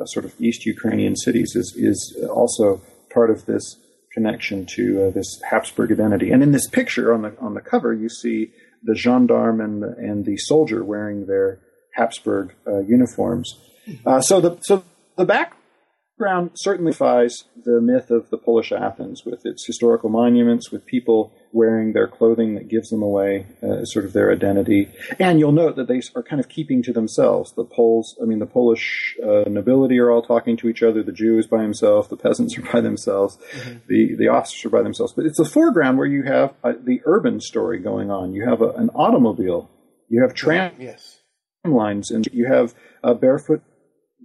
uh, 0.00 0.06
sort 0.06 0.24
of 0.24 0.32
East 0.40 0.64
Ukrainian 0.64 1.14
cities 1.16 1.54
is, 1.54 1.74
is 1.76 1.98
also 2.30 2.80
part 3.12 3.30
of 3.30 3.44
this 3.44 3.76
connection 4.14 4.64
to 4.76 5.06
uh, 5.06 5.10
this 5.10 5.40
Habsburg 5.50 5.92
identity. 5.92 6.30
And 6.30 6.42
in 6.42 6.52
this 6.52 6.68
picture 6.68 7.12
on 7.12 7.22
the 7.22 7.36
on 7.40 7.54
the 7.54 7.60
cover, 7.60 7.92
you 7.92 8.08
see 8.08 8.52
the 8.82 8.94
gendarme 8.94 9.60
and 9.60 9.82
the, 9.82 9.94
and 9.98 10.24
the 10.24 10.36
soldier 10.36 10.84
wearing 10.84 11.26
their 11.26 11.60
Habsburg 11.94 12.54
uh, 12.66 12.80
uniforms. 12.80 13.58
Uh, 14.06 14.20
so 14.20 14.40
the 14.40 14.58
so 14.62 14.84
the 15.16 15.24
background 15.24 16.50
certainly 16.54 16.92
defies 16.92 17.44
the 17.64 17.80
myth 17.80 18.10
of 18.10 18.30
the 18.30 18.38
Polish 18.38 18.72
Athens 18.72 19.24
with 19.24 19.44
its 19.44 19.66
historical 19.66 20.08
monuments, 20.08 20.70
with 20.70 20.86
people 20.86 21.32
wearing 21.54 21.92
their 21.92 22.08
clothing 22.08 22.56
that 22.56 22.66
gives 22.66 22.90
them 22.90 23.00
away 23.00 23.46
uh, 23.62 23.84
sort 23.84 24.04
of 24.04 24.12
their 24.12 24.32
identity. 24.32 24.90
And 25.20 25.38
you'll 25.38 25.52
note 25.52 25.76
that 25.76 25.86
they 25.86 26.02
are 26.16 26.22
kind 26.22 26.40
of 26.40 26.48
keeping 26.48 26.82
to 26.82 26.92
themselves. 26.92 27.52
The 27.52 27.64
Poles, 27.64 28.18
I 28.20 28.26
mean, 28.26 28.40
the 28.40 28.46
Polish 28.46 29.16
uh, 29.22 29.48
nobility 29.48 30.00
are 30.00 30.10
all 30.10 30.20
talking 30.20 30.56
to 30.58 30.68
each 30.68 30.82
other. 30.82 31.02
The 31.04 31.12
Jew 31.12 31.38
is 31.38 31.46
by 31.46 31.62
himself. 31.62 32.08
The 32.08 32.16
peasants 32.16 32.58
are 32.58 32.62
by 32.62 32.80
themselves. 32.80 33.38
Mm-hmm. 33.52 33.78
The 33.88 34.16
the 34.16 34.28
officers 34.28 34.64
are 34.64 34.70
by 34.70 34.82
themselves. 34.82 35.12
But 35.12 35.26
it's 35.26 35.38
a 35.38 35.44
foreground 35.44 35.96
where 35.96 36.08
you 36.08 36.24
have 36.24 36.54
uh, 36.64 36.72
the 36.82 37.00
urban 37.04 37.40
story 37.40 37.78
going 37.78 38.10
on. 38.10 38.32
You 38.32 38.48
have 38.48 38.60
a, 38.60 38.70
an 38.70 38.90
automobile. 38.90 39.70
You 40.08 40.22
have 40.22 40.34
tram 40.34 40.74
yes. 40.78 41.20
lines, 41.64 42.10
and 42.10 42.26
you 42.32 42.46
have 42.46 42.74
a 43.02 43.14
barefoot 43.14 43.62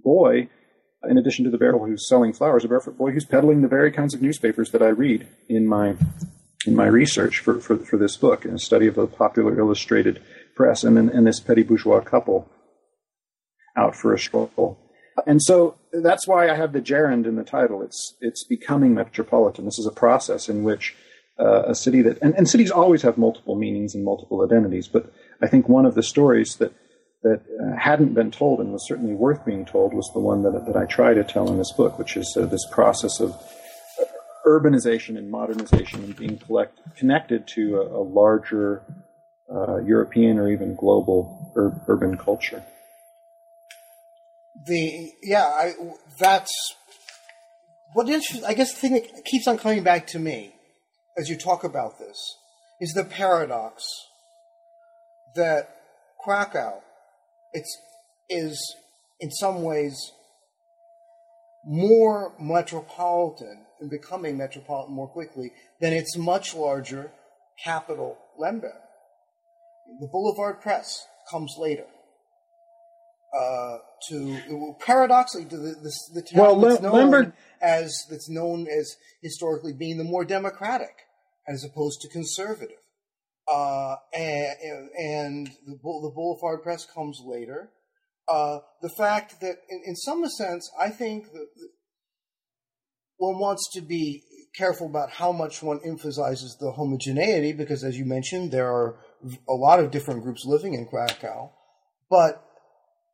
boy 0.02 0.48
in 1.08 1.16
addition 1.16 1.44
to 1.44 1.50
the 1.50 1.58
barefoot 1.58 1.86
who's 1.86 2.08
selling 2.08 2.32
flowers, 2.32 2.64
a 2.64 2.68
barefoot 2.68 2.98
boy 2.98 3.12
who's 3.12 3.24
peddling 3.24 3.62
the 3.62 3.68
very 3.68 3.90
kinds 3.90 4.14
of 4.14 4.20
newspapers 4.20 4.70
that 4.72 4.82
I 4.82 4.88
read 4.88 5.26
in 5.48 5.66
my 5.66 5.94
in 6.66 6.76
my 6.76 6.86
research 6.86 7.38
for, 7.38 7.58
for, 7.60 7.76
for 7.78 7.96
this 7.96 8.16
book, 8.16 8.44
in 8.44 8.54
a 8.54 8.58
study 8.58 8.86
of 8.86 8.94
the 8.94 9.06
popular 9.06 9.58
illustrated 9.58 10.22
press, 10.54 10.84
and 10.84 10.98
and 10.98 11.26
this 11.26 11.40
petty 11.40 11.62
bourgeois 11.62 12.00
couple 12.00 12.50
out 13.76 13.96
for 13.96 14.12
a 14.12 14.18
stroll. 14.18 14.78
And 15.26 15.42
so 15.42 15.76
that's 15.92 16.26
why 16.26 16.48
I 16.48 16.54
have 16.54 16.72
the 16.72 16.80
gerund 16.80 17.26
in 17.26 17.36
the 17.36 17.44
title. 17.44 17.82
It's 17.82 18.16
it's 18.20 18.44
becoming 18.44 18.94
metropolitan. 18.94 19.64
This 19.64 19.78
is 19.78 19.86
a 19.86 19.92
process 19.92 20.48
in 20.48 20.62
which 20.62 20.94
uh, 21.38 21.62
a 21.66 21.74
city 21.74 22.02
that 22.02 22.18
and, 22.22 22.34
and 22.34 22.48
cities 22.48 22.70
always 22.70 23.02
have 23.02 23.18
multiple 23.18 23.56
meanings 23.56 23.94
and 23.94 24.04
multiple 24.04 24.44
identities. 24.44 24.88
But 24.88 25.12
I 25.42 25.46
think 25.46 25.68
one 25.68 25.86
of 25.86 25.94
the 25.94 26.02
stories 26.02 26.56
that 26.56 26.72
that 27.22 27.42
uh, 27.60 27.76
hadn't 27.78 28.14
been 28.14 28.30
told 28.30 28.60
and 28.60 28.72
was 28.72 28.86
certainly 28.86 29.14
worth 29.14 29.44
being 29.44 29.66
told 29.66 29.92
was 29.92 30.10
the 30.14 30.20
one 30.20 30.42
that, 30.42 30.64
that 30.66 30.76
I 30.76 30.86
try 30.86 31.12
to 31.12 31.22
tell 31.22 31.50
in 31.50 31.58
this 31.58 31.72
book, 31.72 31.98
which 31.98 32.16
is 32.16 32.34
uh, 32.38 32.46
this 32.46 32.66
process 32.70 33.20
of 33.20 33.36
urbanization 34.46 35.16
and 35.18 35.30
modernization 35.30 36.04
and 36.04 36.16
being 36.16 36.38
collect, 36.38 36.78
connected 36.96 37.46
to 37.48 37.76
a, 37.76 38.00
a 38.00 38.02
larger 38.02 38.82
uh, 39.52 39.78
European 39.78 40.38
or 40.38 40.50
even 40.50 40.74
global 40.74 41.52
ur- 41.56 41.80
urban 41.88 42.16
culture. 42.16 42.62
The 44.66 45.12
yeah, 45.22 45.44
I 45.44 45.72
that's 46.18 46.52
what 47.94 48.08
I 48.08 48.54
guess 48.54 48.72
the 48.72 48.80
thing 48.80 48.92
that 48.94 49.24
keeps 49.24 49.46
on 49.48 49.58
coming 49.58 49.82
back 49.82 50.06
to 50.08 50.18
me 50.18 50.54
as 51.18 51.28
you 51.28 51.36
talk 51.36 51.64
about 51.64 51.98
this 51.98 52.16
is 52.80 52.92
the 52.92 53.04
paradox 53.04 53.84
that 55.34 55.76
Krakow 56.24 56.82
it's 57.52 57.76
is 58.28 58.76
in 59.18 59.30
some 59.30 59.62
ways 59.62 60.12
more 61.64 62.34
metropolitan 62.40 63.66
and 63.80 63.90
becoming 63.90 64.36
metropolitan 64.36 64.94
more 64.94 65.08
quickly 65.08 65.52
than 65.80 65.92
its 65.92 66.16
much 66.16 66.54
larger 66.54 67.10
capital, 67.62 68.18
Lemberg. 68.38 68.72
The 70.00 70.08
Boulevard 70.10 70.60
Press 70.60 71.06
comes 71.30 71.56
later. 71.58 71.86
Uh, 73.38 73.78
to 74.08 74.74
paradoxically 74.80 75.46
to 75.48 75.56
the 75.56 75.74
the, 75.74 75.92
the 76.14 76.22
town 76.22 76.40
well, 76.40 76.60
that's 76.60 76.80
known 76.80 76.92
Lemberg, 76.92 77.32
as 77.62 78.04
that's 78.10 78.28
known 78.28 78.66
as 78.66 78.96
historically 79.22 79.72
being 79.72 79.98
the 79.98 80.04
more 80.04 80.24
democratic 80.24 81.06
as 81.46 81.64
opposed 81.64 82.00
to 82.00 82.08
conservative. 82.08 82.76
Uh, 83.52 83.96
and, 84.14 84.90
and 84.96 85.46
the, 85.66 85.72
the 85.74 86.12
Boulevard 86.14 86.62
Press 86.62 86.86
comes 86.86 87.20
later. 87.24 87.70
Uh, 88.30 88.60
the 88.80 88.88
fact 88.88 89.40
that, 89.40 89.56
in, 89.68 89.82
in 89.86 89.96
some 89.96 90.24
sense, 90.28 90.70
I 90.78 90.90
think 90.90 91.32
that 91.32 91.48
one 93.16 93.38
wants 93.38 93.68
to 93.74 93.80
be 93.80 94.22
careful 94.56 94.86
about 94.86 95.10
how 95.10 95.32
much 95.32 95.62
one 95.62 95.80
emphasizes 95.84 96.56
the 96.60 96.70
homogeneity, 96.72 97.52
because 97.52 97.82
as 97.82 97.98
you 97.98 98.04
mentioned, 98.04 98.52
there 98.52 98.68
are 98.68 99.00
a 99.48 99.52
lot 99.52 99.80
of 99.80 99.90
different 99.90 100.22
groups 100.22 100.44
living 100.44 100.74
in 100.74 100.86
Krakow. 100.86 101.52
But 102.08 102.44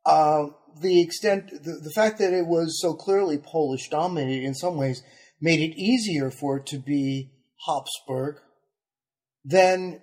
uh, 0.05 0.47
the 0.81 1.01
extent, 1.01 1.49
the, 1.49 1.81
the 1.83 1.91
fact 1.95 2.19
that 2.19 2.33
it 2.33 2.45
was 2.45 2.79
so 2.79 2.93
clearly 2.93 3.37
Polish 3.37 3.89
dominated 3.89 4.43
in 4.43 4.53
some 4.53 4.77
ways 4.77 5.03
made 5.41 5.59
it 5.59 5.75
easier 5.77 6.31
for 6.31 6.57
it 6.57 6.65
to 6.67 6.77
be 6.77 7.31
Habsburg 7.67 8.37
than 9.43 10.01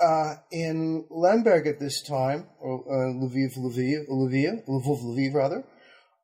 uh, 0.00 0.34
in 0.50 1.06
Lemberg 1.10 1.66
at 1.66 1.80
this 1.80 2.02
time, 2.02 2.46
or 2.60 2.80
uh, 2.80 3.12
Lviv, 3.12 3.56
Lviv, 3.58 4.08
Lviv, 4.08 4.66
Lvov, 4.68 5.02
Lviv, 5.02 5.34
rather, 5.34 5.64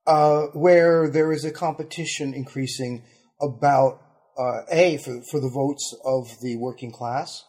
uh, 0.06 0.46
where 0.52 1.10
there 1.10 1.32
is 1.32 1.44
a 1.44 1.50
competition 1.50 2.34
increasing 2.34 3.04
about 3.40 4.00
uh, 4.38 4.62
a 4.70 4.96
for, 4.98 5.22
for 5.30 5.40
the 5.40 5.50
votes 5.50 5.94
of 6.04 6.28
the 6.42 6.56
working 6.56 6.92
class, 6.92 7.44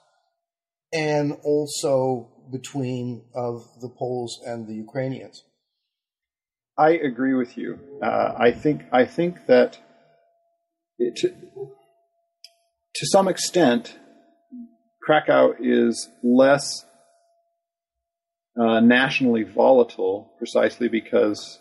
and 0.91 1.37
also 1.43 2.29
between 2.51 3.25
of 3.35 3.63
the 3.81 3.89
Poles 3.89 4.41
and 4.45 4.67
the 4.67 4.75
Ukrainians. 4.75 5.43
I 6.77 6.91
agree 6.91 7.33
with 7.33 7.57
you. 7.57 7.79
Uh, 8.01 8.33
I 8.37 8.51
think 8.51 8.83
I 8.91 9.05
think 9.05 9.45
that 9.47 9.79
it, 10.97 11.15
to 11.15 13.05
some 13.07 13.27
extent 13.27 13.97
Krakow 15.05 15.53
is 15.59 16.09
less 16.23 16.85
uh, 18.59 18.79
nationally 18.79 19.43
volatile 19.43 20.31
precisely 20.37 20.87
because 20.87 21.59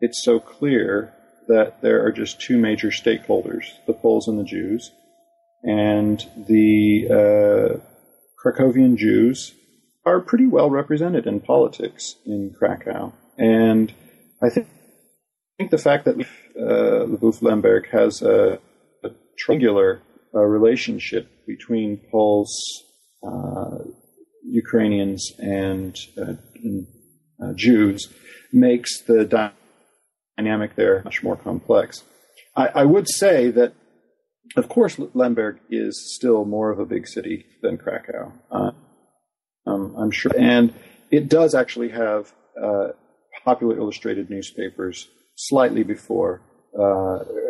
it's 0.00 0.22
so 0.22 0.38
clear 0.38 1.12
that 1.48 1.82
there 1.82 2.04
are 2.04 2.12
just 2.12 2.40
two 2.40 2.58
major 2.58 2.88
stakeholders 2.88 3.64
the 3.86 3.94
Poles 3.94 4.28
and 4.28 4.38
the 4.38 4.44
Jews. 4.44 4.90
And 5.62 6.24
the 6.46 7.06
uh, 7.10 7.80
Krakowian 8.42 8.96
Jews 8.96 9.54
are 10.04 10.20
pretty 10.20 10.46
well 10.46 10.70
represented 10.70 11.26
in 11.26 11.40
politics 11.40 12.16
in 12.26 12.54
Krakow. 12.58 13.12
And 13.38 13.92
I 14.42 14.50
think, 14.50 14.68
I 14.68 15.54
think 15.58 15.70
the 15.70 15.78
fact 15.78 16.04
that 16.04 16.20
uh, 16.60 17.06
Lemberg 17.40 17.88
has 17.90 18.20
a, 18.20 18.58
a 19.02 19.10
triangular 19.38 20.02
uh, 20.34 20.40
relationship 20.40 21.28
between 21.46 22.00
Poles, 22.10 22.83
Ukrainians, 24.44 25.32
and, 25.38 25.96
uh, 26.16 26.34
and 26.62 26.86
uh, 27.42 27.52
Jews 27.54 28.12
makes 28.52 29.02
the 29.02 29.52
dynamic 30.36 30.76
there 30.76 31.02
much 31.04 31.22
more 31.22 31.36
complex. 31.36 32.04
I, 32.56 32.66
I, 32.68 32.84
would 32.84 33.08
say 33.08 33.50
that, 33.50 33.74
of 34.56 34.68
course, 34.68 34.98
Lemberg 35.14 35.58
is 35.70 36.14
still 36.14 36.44
more 36.44 36.70
of 36.70 36.78
a 36.78 36.84
big 36.84 37.08
city 37.08 37.46
than 37.62 37.78
Krakow. 37.78 38.32
Uh, 38.50 38.70
um, 39.66 39.96
I'm 39.98 40.10
sure, 40.10 40.32
and 40.38 40.72
it 41.10 41.28
does 41.28 41.54
actually 41.54 41.88
have 41.88 42.32
uh, 42.62 42.88
popular 43.44 43.76
illustrated 43.76 44.30
newspapers 44.30 45.08
slightly 45.36 45.82
before 45.82 46.42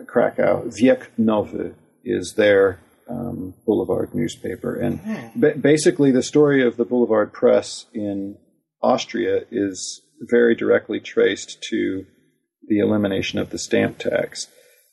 Krakow. 0.07 0.71
Wiek 0.71 1.11
Nowy 1.19 1.75
is 2.05 2.35
their 2.37 2.79
um, 3.09 3.55
Boulevard 3.67 4.15
newspaper. 4.15 4.75
And 4.75 5.01
hmm. 5.01 5.41
ba- 5.41 5.57
basically, 5.59 6.11
the 6.11 6.23
story 6.23 6.67
of 6.67 6.77
the 6.77 6.85
Boulevard 6.85 7.33
Press 7.33 7.87
in 7.93 8.37
Austria 8.83 9.43
is 9.51 10.03
very 10.21 10.55
directly 10.55 11.01
traced 11.01 11.63
to 11.71 12.07
the 12.67 12.79
elimination 12.79 13.39
of 13.39 13.51
the 13.51 13.59
stamp 13.59 13.99
tax. 13.99 14.47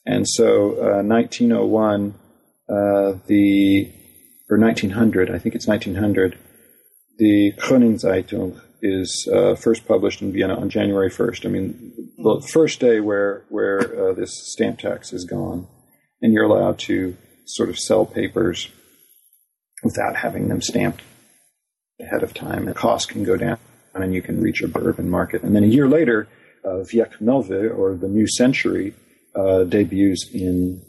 And 0.05 0.27
so, 0.27 0.71
uh, 0.73 1.03
1901, 1.03 2.15
uh, 2.69 3.19
the 3.27 3.91
or 4.49 4.57
1900, 4.57 5.29
I 5.29 5.39
think 5.39 5.55
it's 5.55 5.67
1900, 5.67 6.37
the 7.17 7.53
Kronenzeitung 7.57 8.59
is 8.81 9.29
uh, 9.31 9.55
first 9.55 9.87
published 9.87 10.21
in 10.21 10.33
Vienna 10.33 10.59
on 10.59 10.69
January 10.69 11.09
1st. 11.09 11.45
I 11.45 11.49
mean, 11.49 11.93
the 12.17 12.45
first 12.51 12.79
day 12.79 12.99
where 12.99 13.45
where 13.49 13.79
uh, 13.79 14.13
this 14.13 14.31
stamp 14.51 14.79
tax 14.79 15.13
is 15.13 15.25
gone, 15.25 15.67
and 16.21 16.33
you're 16.33 16.45
allowed 16.45 16.79
to 16.79 17.15
sort 17.45 17.69
of 17.69 17.79
sell 17.79 18.05
papers 18.05 18.69
without 19.83 20.15
having 20.17 20.47
them 20.47 20.61
stamped 20.61 21.01
ahead 21.99 22.23
of 22.23 22.33
time. 22.33 22.65
The 22.65 22.73
cost 22.73 23.09
can 23.09 23.23
go 23.23 23.37
down 23.37 23.57
and 23.93 24.13
you 24.13 24.21
can 24.21 24.41
reach 24.41 24.61
a 24.61 24.71
urban 24.75 25.09
market. 25.09 25.43
And 25.43 25.55
then 25.55 25.63
a 25.63 25.67
year 25.67 25.87
later, 25.87 26.27
uh, 26.63 26.83
Nowy, 27.19 27.77
or 27.77 27.95
the 27.95 28.07
New 28.07 28.27
Century, 28.27 28.93
uh, 29.35 29.63
debuts 29.63 30.29
in 30.33 30.83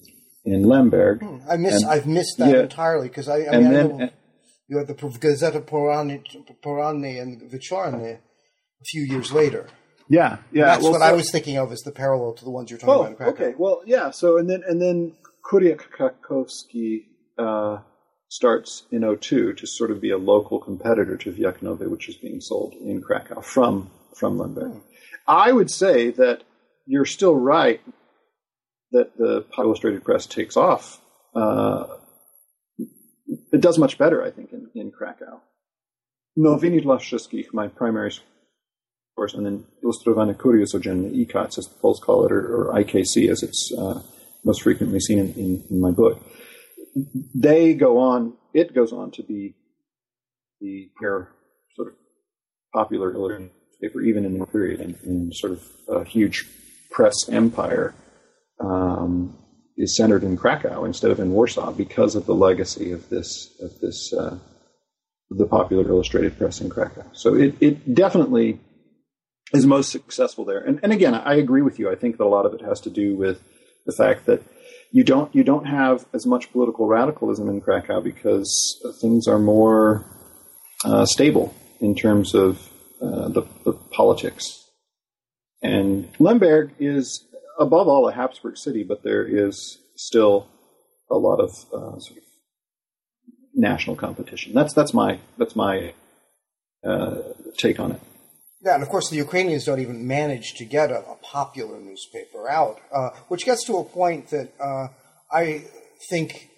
in 0.45 0.65
Lemberg. 0.65 1.23
Hmm, 1.23 1.39
I 1.49 1.57
miss. 1.57 1.83
And, 1.83 1.91
I've 1.91 2.07
missed 2.07 2.39
that 2.39 2.53
yeah, 2.55 2.63
entirely 2.63 3.09
because 3.09 3.29
I, 3.29 3.47
I 3.47 3.59
mean, 3.59 3.73
then, 3.73 3.93
I 3.93 3.97
know 3.97 4.11
you 4.69 4.79
had 4.79 4.89
the 4.89 4.95
Gazeta 4.95 5.65
Poranny 5.65 7.21
and 7.21 7.43
Wieczorny 7.43 8.15
a 8.15 8.85
few 8.85 9.03
years 9.03 9.33
later. 9.33 9.69
Yeah, 10.09 10.39
yeah. 10.53 10.67
That's 10.67 10.83
well, 10.83 10.93
what 10.93 11.01
so, 11.01 11.07
I 11.07 11.13
was 11.13 11.31
thinking 11.31 11.57
of 11.59 11.73
as 11.73 11.81
the 11.81 11.93
parallel 11.93 12.35
to 12.35 12.45
the 12.45 12.51
ones 12.51 12.71
you're 12.71 12.79
talking 12.79 13.13
oh, 13.13 13.17
about. 13.17 13.29
Okay, 13.35 13.55
well, 13.57 13.83
yeah. 13.87 14.11
So 14.11 14.39
and 14.39 14.51
then 14.51 14.63
and 14.67 14.81
then 14.81 15.15
Krakowski 15.45 17.05
uh, 17.39 17.79
starts 18.29 18.85
in 18.91 19.03
02 19.03 19.55
to 19.55 19.67
sort 19.67 19.91
of 19.91 20.01
be 20.01 20.11
a 20.11 20.19
local 20.19 20.59
competitor 20.59 21.17
to 21.17 21.33
Nowy, 21.33 21.91
which 21.91 22.09
is 22.09 22.17
being 22.17 22.41
sold 22.41 22.75
in 22.75 23.03
Krakow 23.03 23.43
from 23.43 23.91
from 24.15 24.39
Lemberg. 24.39 24.81
I 25.27 25.53
would 25.53 25.71
say 25.71 26.11
that 26.11 26.43
you're 26.87 27.05
still 27.05 27.35
right 27.37 27.81
that 28.93 29.17
the 29.17 29.45
illustrated 29.59 30.05
press 30.05 30.27
takes 30.27 30.57
off. 30.57 31.01
Uh, 31.35 31.87
it 33.53 33.61
does 33.61 33.79
much 33.79 33.99
better, 33.99 34.23
I 34.23 34.31
think, 34.31 34.53
in, 34.53 34.69
in 34.75 34.91
Krakow. 34.91 35.41
Nowiny 36.39 36.83
dla 36.83 36.99
my 37.53 37.69
primary 37.69 38.13
source, 39.15 39.35
and 39.35 39.45
then 39.45 39.65
Ilustrowany 39.85 40.35
Kurier 40.35 40.65
Codzienny, 40.65 41.27
IKAC, 41.27 41.59
as 41.59 41.69
the 41.69 41.75
Poles 41.81 42.01
call 42.01 42.25
it, 42.27 42.33
or, 42.33 42.69
or 42.69 42.75
IKC 42.75 43.31
as 43.31 43.43
it's 43.43 43.73
uh, 43.77 44.03
most 44.45 44.63
frequently 44.63 45.01
seen 45.01 45.19
in, 45.19 45.33
in, 45.35 45.65
in, 45.71 45.81
my 45.81 45.91
book. 45.91 46.25
They 47.35 47.75
go 47.75 47.99
on, 47.99 48.35
it 48.53 48.75
goes 48.75 48.93
on 48.93 49.11
to 49.13 49.23
be 49.23 49.55
the 50.61 50.91
sort 51.75 51.89
of 51.89 51.95
popular 52.75 53.15
illustrated 53.15 53.51
paper, 53.81 54.01
even 54.01 54.25
in 54.25 54.39
the 54.39 54.47
period, 54.47 54.81
and, 54.81 54.97
and 55.05 55.35
sort 55.35 55.53
of 55.53 55.69
a 55.89 56.05
huge 56.05 56.47
press 56.91 57.29
empire. 57.29 57.95
Um, 58.61 59.39
is 59.77 59.97
centered 59.97 60.23
in 60.23 60.37
Krakow 60.37 60.85
instead 60.85 61.11
of 61.11 61.19
in 61.19 61.33
Warsaw 61.33 61.73
because 61.73 62.15
of 62.15 62.27
the 62.27 62.35
legacy 62.35 62.93
of 62.93 63.09
this 63.09 63.51
of 63.61 63.79
this 63.81 64.13
uh, 64.13 64.39
the 65.31 65.47
popular 65.47 65.89
illustrated 65.89 66.37
press 66.37 66.61
in 66.61 66.69
Krakow. 66.69 67.05
So 67.13 67.35
it, 67.35 67.55
it 67.61 67.95
definitely 67.95 68.61
is 69.53 69.67
most 69.67 69.91
successful 69.91 70.45
there. 70.45 70.61
And, 70.61 70.81
and 70.83 70.93
again, 70.93 71.15
I 71.15 71.35
agree 71.35 71.63
with 71.63 71.79
you. 71.79 71.91
I 71.91 71.95
think 71.95 72.19
that 72.19 72.25
a 72.25 72.27
lot 72.27 72.47
of 72.47 72.55
it 72.55 72.63
has 72.63 72.81
to 72.83 72.91
do 72.91 73.17
with 73.17 73.43
the 73.87 73.93
fact 73.93 74.27
that 74.27 74.43
you 74.91 75.05
don't 75.05 75.35
you 75.35 75.43
don't 75.43 75.67
have 75.67 76.07
as 76.13 76.27
much 76.27 76.53
political 76.53 76.87
radicalism 76.87 77.49
in 77.49 77.61
Krakow 77.61 78.01
because 78.01 78.81
things 79.01 79.27
are 79.27 79.39
more 79.39 80.05
uh, 80.85 81.07
stable 81.07 81.55
in 81.81 81.95
terms 81.95 82.35
of 82.35 82.69
uh, 83.01 83.29
the, 83.29 83.43
the, 83.65 83.73
politics. 83.73 84.71
And 85.63 86.09
Lemberg 86.19 86.73
is 86.79 87.25
above 87.59 87.89
all 87.89 88.09
a 88.09 88.13
Habsburg 88.13 88.57
city, 88.57 88.85
but 88.85 89.03
there 89.03 89.25
is 89.27 89.79
still 89.97 90.47
a 91.11 91.17
lot 91.17 91.41
of 91.41 91.51
uh, 91.73 91.99
sort 91.99 92.19
of 92.19 92.25
national 93.55 93.97
competition. 93.97 94.53
That's 94.55 94.75
that's 94.75 94.95
my 94.95 95.19
that's 95.39 95.57
my 95.57 95.95
uh, 96.85 97.19
take 97.57 97.81
on 97.81 97.93
it. 97.93 98.01
Yeah, 98.65 98.75
and 98.75 98.83
of 98.83 98.89
course 98.89 99.11
the 99.11 99.17
Ukrainians 99.17 99.65
don't 99.65 99.81
even 99.81 100.07
manage 100.07 100.55
to 100.55 100.65
get 100.65 100.93
a, 100.93 101.01
a 101.01 101.17
popular 101.17 101.81
newspaper 101.81 102.49
out, 102.49 102.81
uh, 102.95 103.11
which 103.27 103.45
gets 103.45 103.65
to 103.67 103.79
a 103.79 103.85
point 103.85 104.29
that 104.29 104.53
uh, 104.61 104.87
I 105.33 105.65
think 106.09 106.49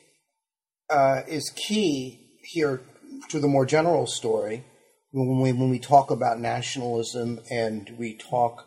uh, 0.91 1.23
is 1.27 1.51
key 1.57 2.21
here 2.43 2.83
to 3.31 3.41
the 3.41 3.49
more 3.49 3.65
general 3.65 4.07
story. 4.07 4.65
When 5.13 5.41
we 5.41 5.53
when 5.53 5.71
we 5.71 5.79
talk 5.79 6.11
about 6.11 6.41
nationalism 6.41 7.41
and 7.51 7.91
we 7.99 8.19
talk 8.19 8.67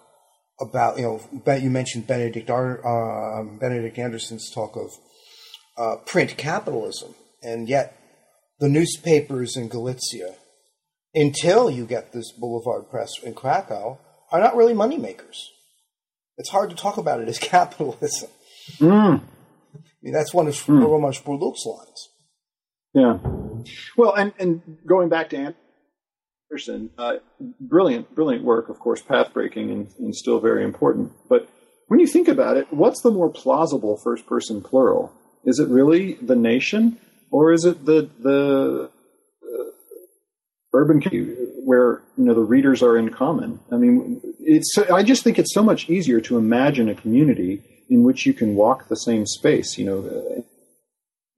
about 0.59 0.97
you 0.97 1.03
know 1.03 1.55
you 1.57 1.69
mentioned 1.69 2.07
Benedict 2.07 2.49
uh, 2.49 3.43
Benedict 3.59 3.99
Anderson's 3.99 4.49
talk 4.49 4.75
of 4.75 4.91
uh, 5.77 5.97
print 6.05 6.37
capitalism, 6.37 7.13
and 7.43 7.69
yet 7.69 7.99
the 8.59 8.69
newspapers 8.69 9.55
in 9.55 9.67
Galicia 9.67 10.33
until 11.13 11.69
you 11.69 11.85
get 11.85 12.13
this 12.13 12.31
Boulevard 12.31 12.89
Press 12.89 13.11
in 13.23 13.33
Krakow, 13.33 13.99
are 14.31 14.39
not 14.39 14.55
really 14.55 14.73
moneymakers. 14.73 15.37
It's 16.37 16.49
hard 16.49 16.69
to 16.69 16.75
talk 16.75 16.97
about 16.97 17.21
it 17.21 17.27
as 17.27 17.39
capitalism. 17.39 18.29
Mm. 18.79 19.21
I 19.21 19.79
mean, 20.01 20.13
that's 20.13 20.33
one 20.33 20.47
of 20.47 20.53
mm. 20.53 20.81
Roman 20.81 21.11
Szporluk's 21.11 21.65
lines. 21.65 22.09
Yeah. 22.93 23.17
Well, 23.97 24.13
and, 24.13 24.33
and 24.39 24.77
going 24.85 25.09
back 25.09 25.29
to 25.29 25.53
Anderson, 26.49 26.89
uh, 26.97 27.15
brilliant, 27.59 28.13
brilliant 28.15 28.43
work, 28.43 28.69
of 28.69 28.79
course, 28.79 29.01
path 29.01 29.33
breaking 29.33 29.71
and, 29.71 29.87
and 29.99 30.15
still 30.15 30.39
very 30.39 30.63
important. 30.63 31.11
But 31.29 31.49
when 31.87 31.99
you 31.99 32.07
think 32.07 32.27
about 32.27 32.57
it, 32.57 32.67
what's 32.71 33.01
the 33.01 33.11
more 33.11 33.29
plausible 33.29 33.97
first 34.03 34.25
person 34.25 34.61
plural? 34.61 35.11
Is 35.45 35.59
it 35.59 35.69
really 35.69 36.13
the 36.13 36.35
nation 36.35 36.99
or 37.31 37.53
is 37.53 37.65
it 37.65 37.85
the, 37.85 38.09
the 38.19 38.89
urban 40.73 41.01
where 41.63 42.01
you 42.17 42.25
know 42.25 42.33
the 42.33 42.41
readers 42.41 42.83
are 42.83 42.97
in 42.97 43.09
common. 43.09 43.59
I 43.71 43.77
mean, 43.77 44.21
it's 44.39 44.77
I 44.91 45.03
just 45.03 45.23
think 45.23 45.39
it's 45.39 45.53
so 45.53 45.63
much 45.63 45.89
easier 45.89 46.21
to 46.21 46.37
imagine 46.37 46.89
a 46.89 46.95
community 46.95 47.63
in 47.89 48.03
which 48.03 48.25
you 48.25 48.33
can 48.33 48.55
walk 48.55 48.87
the 48.89 48.95
same 48.95 49.25
space. 49.25 49.77
You 49.77 49.85
know, 49.85 50.43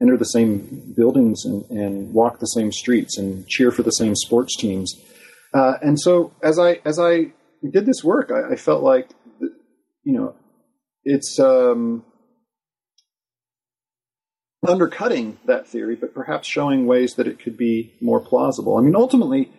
enter 0.01 0.17
the 0.17 0.25
same 0.25 0.93
buildings 0.95 1.45
and, 1.45 1.63
and, 1.69 2.13
walk 2.13 2.39
the 2.39 2.45
same 2.45 2.71
streets 2.71 3.17
and 3.17 3.45
cheer 3.47 3.71
for 3.71 3.83
the 3.83 3.91
same 3.91 4.15
sports 4.15 4.55
teams. 4.55 4.93
Uh, 5.53 5.73
and 5.81 5.99
so 5.99 6.33
as 6.41 6.57
I 6.57 6.79
as 6.85 6.99
I 6.99 7.31
did 7.71 7.85
this 7.85 8.03
work, 8.03 8.31
I, 8.31 8.53
I 8.53 8.55
felt 8.55 8.83
like 8.83 9.09
you 9.39 10.13
know 10.13 10.35
it's. 11.03 11.39
Um, 11.39 12.03
undercutting 14.67 15.37
that 15.45 15.67
theory, 15.67 15.95
but 15.95 16.13
perhaps 16.13 16.47
showing 16.47 16.85
ways 16.85 17.13
that 17.15 17.27
it 17.27 17.39
could 17.39 17.57
be 17.57 17.93
more 18.01 18.19
plausible. 18.19 18.77
I 18.77 18.81
mean, 18.81 18.95
ultimately, 18.95 19.51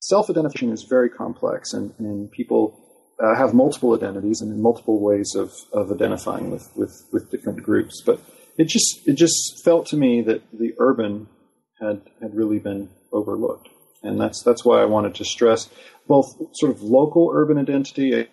self 0.00 0.28
identification 0.28 0.72
is 0.72 0.84
very 0.88 1.08
complex, 1.08 1.72
and, 1.72 1.94
and 1.98 2.30
people 2.30 2.78
uh, 3.22 3.34
have 3.36 3.54
multiple 3.54 3.94
identities 3.94 4.40
and 4.40 4.60
multiple 4.62 5.00
ways 5.00 5.34
of, 5.34 5.52
of 5.72 5.90
identifying 5.90 6.50
with, 6.50 6.70
with, 6.76 7.04
with 7.12 7.30
different 7.30 7.62
groups. 7.62 8.02
But 8.04 8.20
it 8.58 8.64
just 8.68 9.06
it 9.06 9.14
just 9.14 9.62
felt 9.64 9.86
to 9.86 9.96
me 9.96 10.20
that 10.22 10.42
the 10.52 10.74
urban 10.78 11.28
had 11.80 12.02
had 12.20 12.34
really 12.34 12.58
been 12.58 12.90
overlooked, 13.12 13.68
and 14.02 14.20
that's 14.20 14.42
that's 14.42 14.64
why 14.64 14.82
I 14.82 14.84
wanted 14.84 15.14
to 15.16 15.24
stress 15.24 15.70
both 16.06 16.26
sort 16.54 16.72
of 16.72 16.82
local 16.82 17.30
urban 17.32 17.56
identity, 17.56 18.26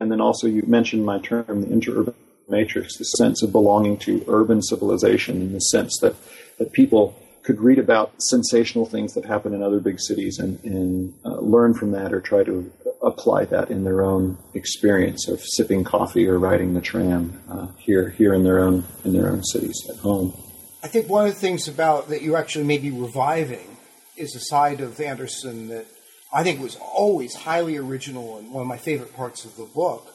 and 0.00 0.10
then 0.10 0.20
also 0.20 0.48
you 0.48 0.62
mentioned 0.66 1.04
my 1.04 1.20
term, 1.20 1.60
the 1.60 1.68
interurban 1.68 2.14
matrix, 2.48 2.96
the 2.96 3.04
sense 3.04 3.42
of 3.42 3.52
belonging 3.52 3.98
to 3.98 4.24
urban 4.28 4.62
civilization 4.62 5.40
in 5.40 5.52
the 5.52 5.60
sense 5.60 5.98
that, 6.00 6.14
that 6.58 6.72
people 6.72 7.20
could 7.42 7.60
read 7.60 7.78
about 7.78 8.12
sensational 8.18 8.86
things 8.86 9.14
that 9.14 9.24
happen 9.24 9.54
in 9.54 9.62
other 9.62 9.78
big 9.78 10.00
cities 10.00 10.38
and, 10.38 10.62
and 10.64 11.14
uh, 11.24 11.38
learn 11.38 11.74
from 11.74 11.92
that 11.92 12.12
or 12.12 12.20
try 12.20 12.42
to 12.42 12.70
apply 13.02 13.44
that 13.44 13.70
in 13.70 13.84
their 13.84 14.02
own 14.02 14.36
experience 14.54 15.28
of 15.28 15.40
sipping 15.40 15.84
coffee 15.84 16.26
or 16.26 16.40
riding 16.40 16.74
the 16.74 16.80
tram 16.80 17.40
uh, 17.48 17.68
here 17.78 18.10
here 18.10 18.34
in 18.34 18.42
their 18.42 18.58
own 18.58 18.84
in 19.04 19.12
their 19.12 19.30
own 19.30 19.44
cities 19.44 19.80
at 19.88 19.96
home. 19.98 20.34
I 20.82 20.88
think 20.88 21.08
one 21.08 21.26
of 21.26 21.34
the 21.34 21.40
things 21.40 21.68
about 21.68 22.08
that 22.08 22.22
you 22.22 22.34
actually 22.34 22.64
may 22.64 22.78
be 22.78 22.90
reviving 22.90 23.76
is 24.16 24.34
a 24.34 24.40
side 24.40 24.80
of 24.80 25.00
Anderson 25.00 25.68
that 25.68 25.86
I 26.32 26.42
think 26.42 26.60
was 26.60 26.76
always 26.76 27.34
highly 27.34 27.76
original 27.76 28.38
and 28.38 28.50
one 28.50 28.62
of 28.62 28.66
my 28.66 28.76
favorite 28.76 29.14
parts 29.14 29.44
of 29.44 29.56
the 29.56 29.64
book, 29.64 30.12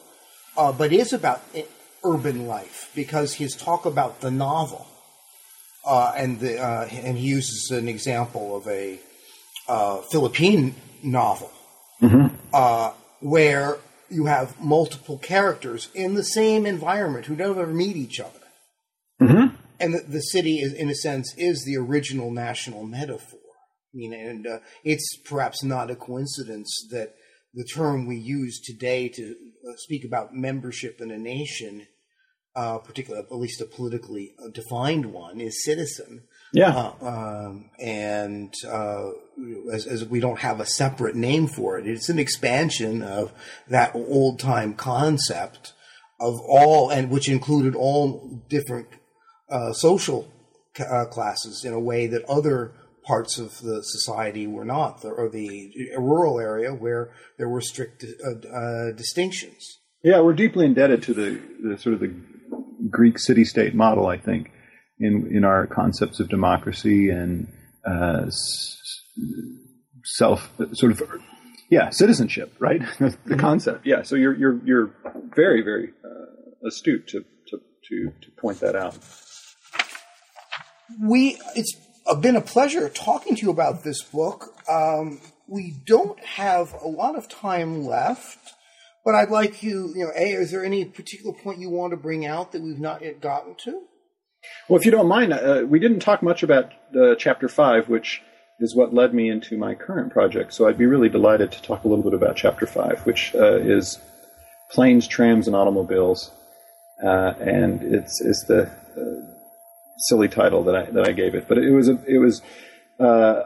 uh, 0.56 0.70
but 0.72 0.92
is 0.92 1.14
about 1.14 1.42
urban 2.04 2.46
life 2.46 2.90
because 2.94 3.34
his 3.34 3.54
talk 3.54 3.86
about 3.86 4.20
the 4.20 4.30
novel, 4.30 4.86
uh, 5.84 6.12
and 6.16 6.40
the 6.40 6.60
uh, 6.60 6.86
and 6.90 7.18
he 7.18 7.26
uses 7.26 7.70
an 7.70 7.88
example 7.88 8.56
of 8.56 8.66
a 8.68 8.98
uh, 9.68 9.98
Philippine 10.10 10.74
novel 11.02 11.50
mm-hmm. 12.00 12.34
Uh, 12.52 12.92
where 13.20 13.78
you 14.10 14.26
have 14.26 14.60
multiple 14.60 15.18
characters 15.18 15.88
in 15.94 16.14
the 16.14 16.24
same 16.24 16.66
environment 16.66 17.26
who 17.26 17.36
never 17.36 17.66
meet 17.66 17.96
each 17.96 18.20
other, 18.20 18.40
mm-hmm. 19.20 19.54
and 19.80 19.94
the, 19.94 20.00
the, 20.00 20.20
city 20.20 20.58
is, 20.60 20.72
in 20.74 20.90
a 20.90 20.94
sense, 20.94 21.34
is 21.38 21.64
the 21.64 21.76
original 21.76 22.30
national 22.30 22.84
metaphor. 22.84 23.38
I 23.94 23.96
mean, 23.96 24.12
and 24.12 24.46
uh, 24.46 24.58
it's 24.84 25.16
perhaps 25.24 25.62
not 25.62 25.90
a 25.90 25.96
coincidence 25.96 26.86
that 26.90 27.14
the 27.54 27.64
term 27.64 28.06
we 28.06 28.16
use 28.16 28.60
today 28.60 29.08
to 29.08 29.34
uh, 29.68 29.72
speak 29.76 30.04
about 30.04 30.34
membership 30.34 31.00
in 31.00 31.10
a 31.10 31.18
nation 31.18 31.86
uh, 32.54 32.78
particularly 32.78 33.24
at 33.24 33.36
least 33.36 33.60
a 33.60 33.66
politically 33.66 34.34
defined 34.52 35.06
one, 35.06 35.40
is 35.40 35.64
citizen. 35.64 36.22
Yeah. 36.52 36.92
Uh, 37.00 37.06
um, 37.06 37.70
and 37.80 38.52
uh, 38.68 39.10
as, 39.72 39.86
as, 39.86 40.04
we 40.04 40.20
don't 40.20 40.40
have 40.40 40.60
a 40.60 40.66
separate 40.66 41.16
name 41.16 41.46
for 41.46 41.78
it, 41.78 41.86
it's 41.86 42.10
an 42.10 42.18
expansion 42.18 43.02
of 43.02 43.32
that 43.68 43.94
old 43.94 44.38
time 44.38 44.74
concept 44.74 45.72
of 46.20 46.40
all, 46.40 46.90
and 46.90 47.10
which 47.10 47.28
included 47.28 47.74
all 47.74 48.42
different 48.48 48.88
uh, 49.48 49.72
social 49.72 50.30
uh, 50.78 51.06
classes 51.06 51.64
in 51.64 51.72
a 51.72 51.80
way 51.80 52.06
that 52.06 52.24
other 52.26 52.74
parts 53.04 53.38
of 53.38 53.58
the 53.62 53.82
society 53.82 54.46
were 54.46 54.64
not, 54.64 55.04
or 55.04 55.28
the 55.28 55.72
rural 55.98 56.38
area 56.38 56.72
where 56.72 57.12
there 57.38 57.48
were 57.48 57.60
strict 57.60 58.04
uh, 58.04 58.92
distinctions. 58.92 59.78
Yeah, 60.04 60.20
we're 60.20 60.34
deeply 60.34 60.66
indebted 60.66 61.02
to 61.04 61.14
the, 61.14 61.40
the 61.62 61.78
sort 61.78 61.94
of 61.94 62.00
the 62.00 62.14
Greek 62.90 63.18
city 63.18 63.44
state 63.44 63.74
model, 63.74 64.06
I 64.06 64.16
think, 64.16 64.50
in, 64.98 65.28
in 65.34 65.44
our 65.44 65.66
concepts 65.66 66.20
of 66.20 66.28
democracy 66.28 67.10
and 67.10 67.48
uh, 67.84 68.30
self 70.04 70.52
sort 70.72 70.92
of 70.92 71.02
yeah 71.70 71.90
citizenship 71.90 72.54
right? 72.58 72.80
The 72.98 73.06
mm-hmm. 73.06 73.36
concept. 73.36 73.86
Yeah 73.86 74.02
so 74.02 74.16
you're 74.16 74.34
you're 74.34 74.60
you're 74.64 74.94
very 75.34 75.62
very 75.62 75.92
uh, 76.04 76.66
astute 76.66 77.08
to, 77.08 77.24
to 77.48 77.60
to 77.88 78.12
to 78.22 78.30
point 78.40 78.60
that 78.60 78.76
out. 78.76 78.98
We 81.00 81.38
it's 81.56 81.74
been 82.20 82.36
a 82.36 82.40
pleasure 82.40 82.88
talking 82.88 83.36
to 83.36 83.42
you 83.42 83.50
about 83.50 83.84
this 83.84 84.02
book. 84.02 84.54
Um, 84.68 85.20
we 85.48 85.74
don't 85.86 86.22
have 86.24 86.72
a 86.72 86.88
lot 86.88 87.16
of 87.16 87.28
time 87.28 87.84
left 87.84 88.38
but 89.04 89.14
I'd 89.14 89.30
like 89.30 89.62
you, 89.62 89.92
you 89.94 90.04
know, 90.04 90.12
A, 90.14 90.32
is 90.32 90.50
there 90.50 90.64
any 90.64 90.84
particular 90.84 91.32
point 91.32 91.58
you 91.58 91.70
want 91.70 91.92
to 91.92 91.96
bring 91.96 92.26
out 92.26 92.52
that 92.52 92.62
we've 92.62 92.78
not 92.78 93.02
yet 93.02 93.20
gotten 93.20 93.54
to? 93.64 93.82
Well, 94.68 94.78
if 94.78 94.84
you 94.84 94.90
don't 94.90 95.08
mind, 95.08 95.32
uh, 95.32 95.62
we 95.66 95.78
didn't 95.78 96.00
talk 96.00 96.22
much 96.22 96.42
about 96.42 96.72
uh, 96.94 97.14
chapter 97.16 97.48
five, 97.48 97.88
which 97.88 98.22
is 98.58 98.74
what 98.76 98.92
led 98.92 99.14
me 99.14 99.28
into 99.28 99.56
my 99.56 99.74
current 99.74 100.12
project. 100.12 100.52
So 100.52 100.68
I'd 100.68 100.78
be 100.78 100.86
really 100.86 101.08
delighted 101.08 101.52
to 101.52 101.62
talk 101.62 101.84
a 101.84 101.88
little 101.88 102.04
bit 102.04 102.14
about 102.14 102.36
chapter 102.36 102.66
five, 102.66 103.00
which 103.06 103.34
uh, 103.34 103.56
is 103.56 103.98
planes, 104.70 105.06
trams, 105.06 105.46
and 105.46 105.56
automobiles. 105.56 106.30
Uh, 107.04 107.34
and 107.40 107.82
it's, 107.82 108.20
it's 108.20 108.44
the 108.46 108.70
silly 109.98 110.28
title 110.28 110.64
that 110.64 110.76
I, 110.76 110.84
that 110.90 111.08
I 111.08 111.12
gave 111.12 111.34
it. 111.34 111.46
But 111.48 111.58
it 111.58 111.70
was 111.70 111.88
a, 111.88 111.98
it 112.06 112.18
was 112.18 112.42
uh, 113.00 113.42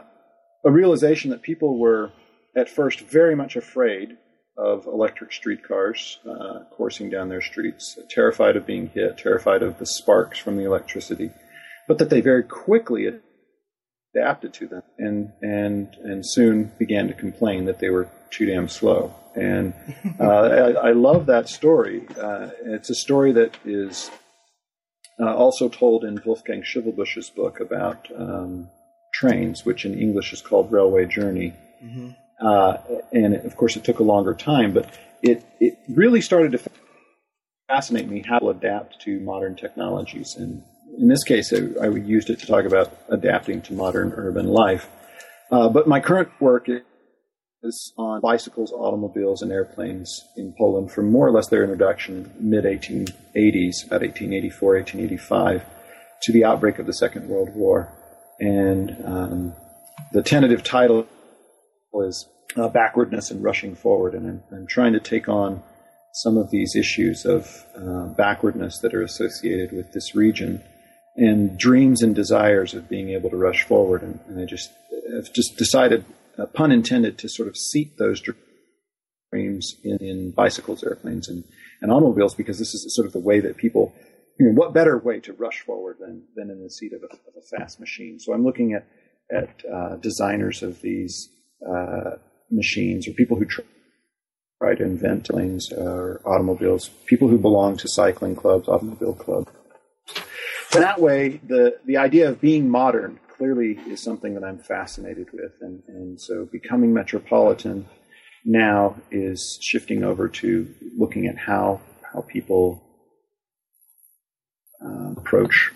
a 0.65 0.71
realization 0.71 1.31
that 1.31 1.41
people 1.41 1.79
were 1.79 2.11
at 2.55 2.69
first 2.69 3.01
very 3.01 3.35
much 3.35 3.55
afraid 3.55 4.17
of 4.57 4.87
electric 4.87 5.31
streetcars 5.31 6.19
uh, 6.27 6.59
coursing 6.71 7.09
down 7.09 7.29
their 7.29 7.41
streets, 7.41 7.97
terrified 8.09 8.55
of 8.55 8.65
being 8.65 8.87
hit, 8.89 9.17
terrified 9.17 9.61
of 9.61 9.77
the 9.77 9.85
sparks 9.85 10.39
from 10.39 10.57
the 10.57 10.65
electricity, 10.65 11.29
but 11.87 11.99
that 11.99 12.09
they 12.09 12.21
very 12.21 12.43
quickly 12.43 13.07
adapted 14.15 14.53
to 14.53 14.67
them 14.67 14.83
and 14.97 15.31
and 15.41 15.95
and 16.03 16.25
soon 16.25 16.71
began 16.79 17.07
to 17.07 17.13
complain 17.13 17.65
that 17.65 17.79
they 17.79 17.89
were 17.89 18.09
too 18.31 18.45
damn 18.45 18.67
slow. 18.67 19.13
And 19.35 19.73
uh, 20.19 20.23
I, 20.23 20.89
I, 20.89 20.91
love 20.93 21.27
that 21.27 21.47
story. 21.47 22.07
Uh, 22.19 22.49
it's 22.65 22.89
a 22.89 22.95
story 22.95 23.31
that 23.33 23.55
is 23.63 24.09
uh, 25.19 25.35
also 25.35 25.69
told 25.69 26.03
in 26.03 26.19
Wolfgang 26.25 26.63
Schivelbusch's 26.63 27.29
book 27.29 27.59
about 27.59 28.07
um, 28.17 28.69
trains, 29.13 29.63
which 29.65 29.85
in 29.85 29.99
English 29.99 30.33
is 30.33 30.41
called 30.41 30.71
Railway 30.71 31.05
Journey. 31.05 31.53
Mm-hmm. 31.83 32.09
Uh, 32.39 32.77
and 33.11 33.35
of 33.35 33.55
course, 33.57 33.75
it 33.75 33.83
took 33.83 33.99
a 33.99 34.03
longer 34.03 34.33
time, 34.33 34.73
but 34.73 34.89
it, 35.21 35.43
it 35.59 35.77
really 35.89 36.21
started 36.21 36.51
to 36.51 36.59
fascinate 37.67 38.07
me 38.07 38.23
how 38.27 38.39
to 38.39 38.49
adapt 38.49 39.01
to 39.01 39.19
modern 39.19 39.55
technologies. 39.55 40.35
And 40.37 40.63
in 40.97 41.07
this 41.07 41.23
case, 41.23 41.53
I, 41.53 41.85
I 41.85 41.89
used 41.89 42.29
it 42.29 42.39
to 42.39 42.45
talk 42.45 42.65
about 42.65 42.95
adapting 43.09 43.61
to 43.63 43.73
modern 43.73 44.13
urban 44.15 44.47
life. 44.47 44.89
Uh, 45.51 45.69
but 45.69 45.87
my 45.87 45.99
current 45.99 46.29
work 46.39 46.67
is 47.63 47.93
on 47.97 48.21
bicycles, 48.21 48.71
automobiles, 48.71 49.41
and 49.41 49.51
airplanes 49.51 50.21
in 50.35 50.53
Poland 50.57 50.91
from 50.91 51.11
more 51.11 51.27
or 51.27 51.31
less 51.31 51.47
their 51.47 51.63
introduction 51.63 52.31
mid 52.39 52.63
1880s, 52.63 53.85
about 53.85 54.01
1884, 54.01 54.75
1885, 54.75 55.65
to 56.23 56.31
the 56.31 56.45
outbreak 56.45 56.79
of 56.79 56.85
the 56.85 56.93
Second 56.93 57.27
World 57.27 57.53
War. 57.53 57.91
And 58.39 58.95
um, 59.03 59.53
the 60.11 60.21
tentative 60.21 60.63
title 60.63 61.07
is 62.05 62.27
uh, 62.55 62.67
Backwardness 62.67 63.31
and 63.31 63.43
Rushing 63.43 63.75
Forward. 63.75 64.13
And 64.13 64.27
I'm, 64.27 64.43
I'm, 64.51 64.67
trying 64.67 64.93
to 64.93 64.99
take 64.99 65.27
on 65.27 65.63
some 66.13 66.37
of 66.37 66.49
these 66.51 66.75
issues 66.75 67.25
of 67.25 67.65
uh, 67.75 68.07
backwardness 68.13 68.79
that 68.79 68.93
are 68.93 69.03
associated 69.03 69.71
with 69.71 69.93
this 69.93 70.15
region 70.15 70.61
and 71.15 71.57
dreams 71.57 72.01
and 72.01 72.15
desires 72.15 72.73
of 72.73 72.89
being 72.89 73.09
able 73.09 73.29
to 73.29 73.37
rush 73.37 73.63
forward. 73.63 74.01
And, 74.01 74.19
and 74.27 74.39
I 74.39 74.45
just 74.45 74.69
have 75.13 75.33
just 75.33 75.57
decided 75.57 76.05
uh, 76.37 76.45
pun 76.45 76.71
intended, 76.71 77.17
to 77.17 77.29
sort 77.29 77.47
of 77.47 77.57
seat 77.57 77.97
those 77.97 78.21
dreams 79.31 79.75
in, 79.83 79.97
in, 79.97 80.31
bicycles, 80.31 80.83
airplanes, 80.83 81.27
and, 81.27 81.43
and 81.81 81.91
automobiles, 81.91 82.35
because 82.35 82.59
this 82.59 82.75
is 82.75 82.95
sort 82.95 83.07
of 83.07 83.13
the 83.13 83.19
way 83.19 83.39
that 83.39 83.57
people, 83.57 83.93
you 84.39 84.45
know, 84.45 84.53
what 84.53 84.73
better 84.73 84.99
way 84.99 85.19
to 85.19 85.33
rush 85.33 85.61
forward 85.61 85.97
than, 85.99 86.23
than 86.35 86.51
in 86.51 86.61
the 86.61 86.69
seat 86.69 86.93
of 86.93 87.01
a, 87.01 87.13
of 87.13 87.33
a 87.35 87.57
fast 87.57 87.79
machine? 87.79 88.19
So 88.19 88.33
I'm 88.33 88.43
looking 88.43 88.73
at, 88.73 88.87
at 89.35 89.63
uh, 89.65 89.95
designers 89.95 90.61
of 90.61 90.81
these 90.81 91.29
uh, 91.65 92.11
machines 92.51 93.07
or 93.07 93.11
people 93.13 93.37
who 93.37 93.45
try, 93.45 93.63
to 94.75 94.83
invent 94.83 95.27
things 95.27 95.71
or 95.71 96.19
automobiles, 96.25 96.89
people 97.05 97.27
who 97.27 97.37
belong 97.37 97.77
to 97.77 97.87
cycling 97.87 98.35
clubs, 98.35 98.67
automobile 98.67 99.13
clubs. 99.13 99.51
So 100.69 100.79
that 100.79 100.99
way, 100.99 101.39
the, 101.47 101.77
the 101.85 101.97
idea 101.97 102.29
of 102.29 102.41
being 102.41 102.69
modern 102.69 103.19
clearly 103.37 103.79
is 103.87 104.01
something 104.01 104.33
that 104.33 104.43
I'm 104.43 104.57
fascinated 104.57 105.27
with. 105.31 105.51
And, 105.61 105.83
and 105.87 106.19
so 106.19 106.45
becoming 106.51 106.93
metropolitan 106.93 107.87
now 108.43 108.95
is 109.11 109.59
shifting 109.61 110.03
over 110.03 110.27
to 110.27 110.67
looking 110.97 111.27
at 111.27 111.37
how, 111.37 111.79
how 112.11 112.21
people 112.21 112.83
uh, 114.83 115.11
approach 115.17 115.71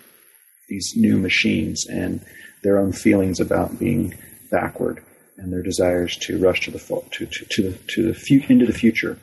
these 0.68 0.94
new 0.96 1.18
machines 1.18 1.86
and 1.86 2.24
their 2.62 2.78
own 2.78 2.92
feelings 2.92 3.40
about 3.40 3.78
being 3.78 4.14
backward 4.50 5.04
and 5.36 5.52
their 5.52 5.62
desires 5.62 6.16
to 6.18 6.38
rush 6.38 6.60
to 6.62 6.70
the 6.70 6.78
to 6.78 7.26
to, 7.26 7.44
to 7.50 7.62
the 7.62 7.78
to 7.88 8.02
the 8.06 8.14
fu- 8.14 8.44
into 8.48 8.66
the 8.66 8.72
future. 8.72 9.18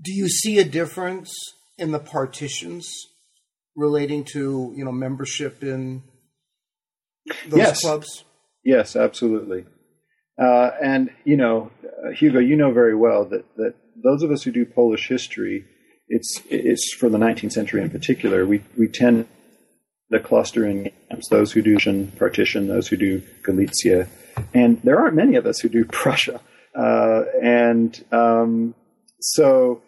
Do 0.00 0.12
you 0.12 0.28
see 0.28 0.58
a 0.58 0.64
difference 0.64 1.34
in 1.76 1.92
the 1.92 1.98
partitions 1.98 2.88
relating 3.76 4.24
to 4.32 4.72
you 4.76 4.84
know 4.84 4.92
membership 4.92 5.62
in 5.62 6.02
those 7.48 7.58
yes. 7.58 7.80
clubs? 7.80 8.24
Yes, 8.64 8.96
absolutely. 8.96 9.64
Uh, 10.40 10.70
and 10.82 11.10
you 11.24 11.36
know, 11.36 11.70
uh, 11.84 12.10
Hugo, 12.10 12.38
you 12.38 12.56
know 12.56 12.72
very 12.72 12.94
well 12.94 13.24
that 13.24 13.44
that 13.56 13.74
those 14.02 14.22
of 14.22 14.30
us 14.30 14.42
who 14.42 14.52
do 14.52 14.64
Polish 14.64 15.08
history, 15.08 15.64
it's 16.08 16.40
it's 16.48 16.94
for 16.94 17.08
the 17.08 17.18
19th 17.18 17.52
century 17.52 17.82
in 17.82 17.90
particular. 17.90 18.46
We 18.46 18.62
we 18.76 18.88
tend 18.88 19.26
to 20.12 20.20
cluster 20.20 20.66
in 20.66 20.90
camps. 21.08 21.28
Those 21.28 21.52
who 21.52 21.62
do 21.62 21.76
partition, 22.18 22.68
those 22.68 22.88
who 22.88 22.96
do 22.96 23.22
Galicia, 23.42 24.08
and 24.54 24.80
there 24.82 24.98
aren't 24.98 25.14
many 25.14 25.36
of 25.36 25.46
us 25.46 25.60
who 25.60 25.68
do 25.68 25.84
Prussia. 25.90 26.40
Uh, 26.74 27.24
and 27.42 28.04
um, 28.12 28.74
so 29.20 29.82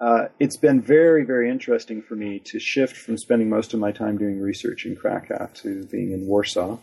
uh, 0.00 0.28
it's 0.38 0.56
been 0.56 0.80
very, 0.80 1.24
very 1.24 1.50
interesting 1.50 2.02
for 2.02 2.14
me 2.16 2.38
to 2.46 2.58
shift 2.58 2.96
from 2.96 3.18
spending 3.18 3.50
most 3.50 3.74
of 3.74 3.80
my 3.80 3.92
time 3.92 4.16
doing 4.16 4.40
research 4.40 4.86
in 4.86 4.96
Krakow 4.96 5.50
to 5.54 5.84
being 5.86 6.12
in 6.12 6.26
Warsaw 6.26 6.78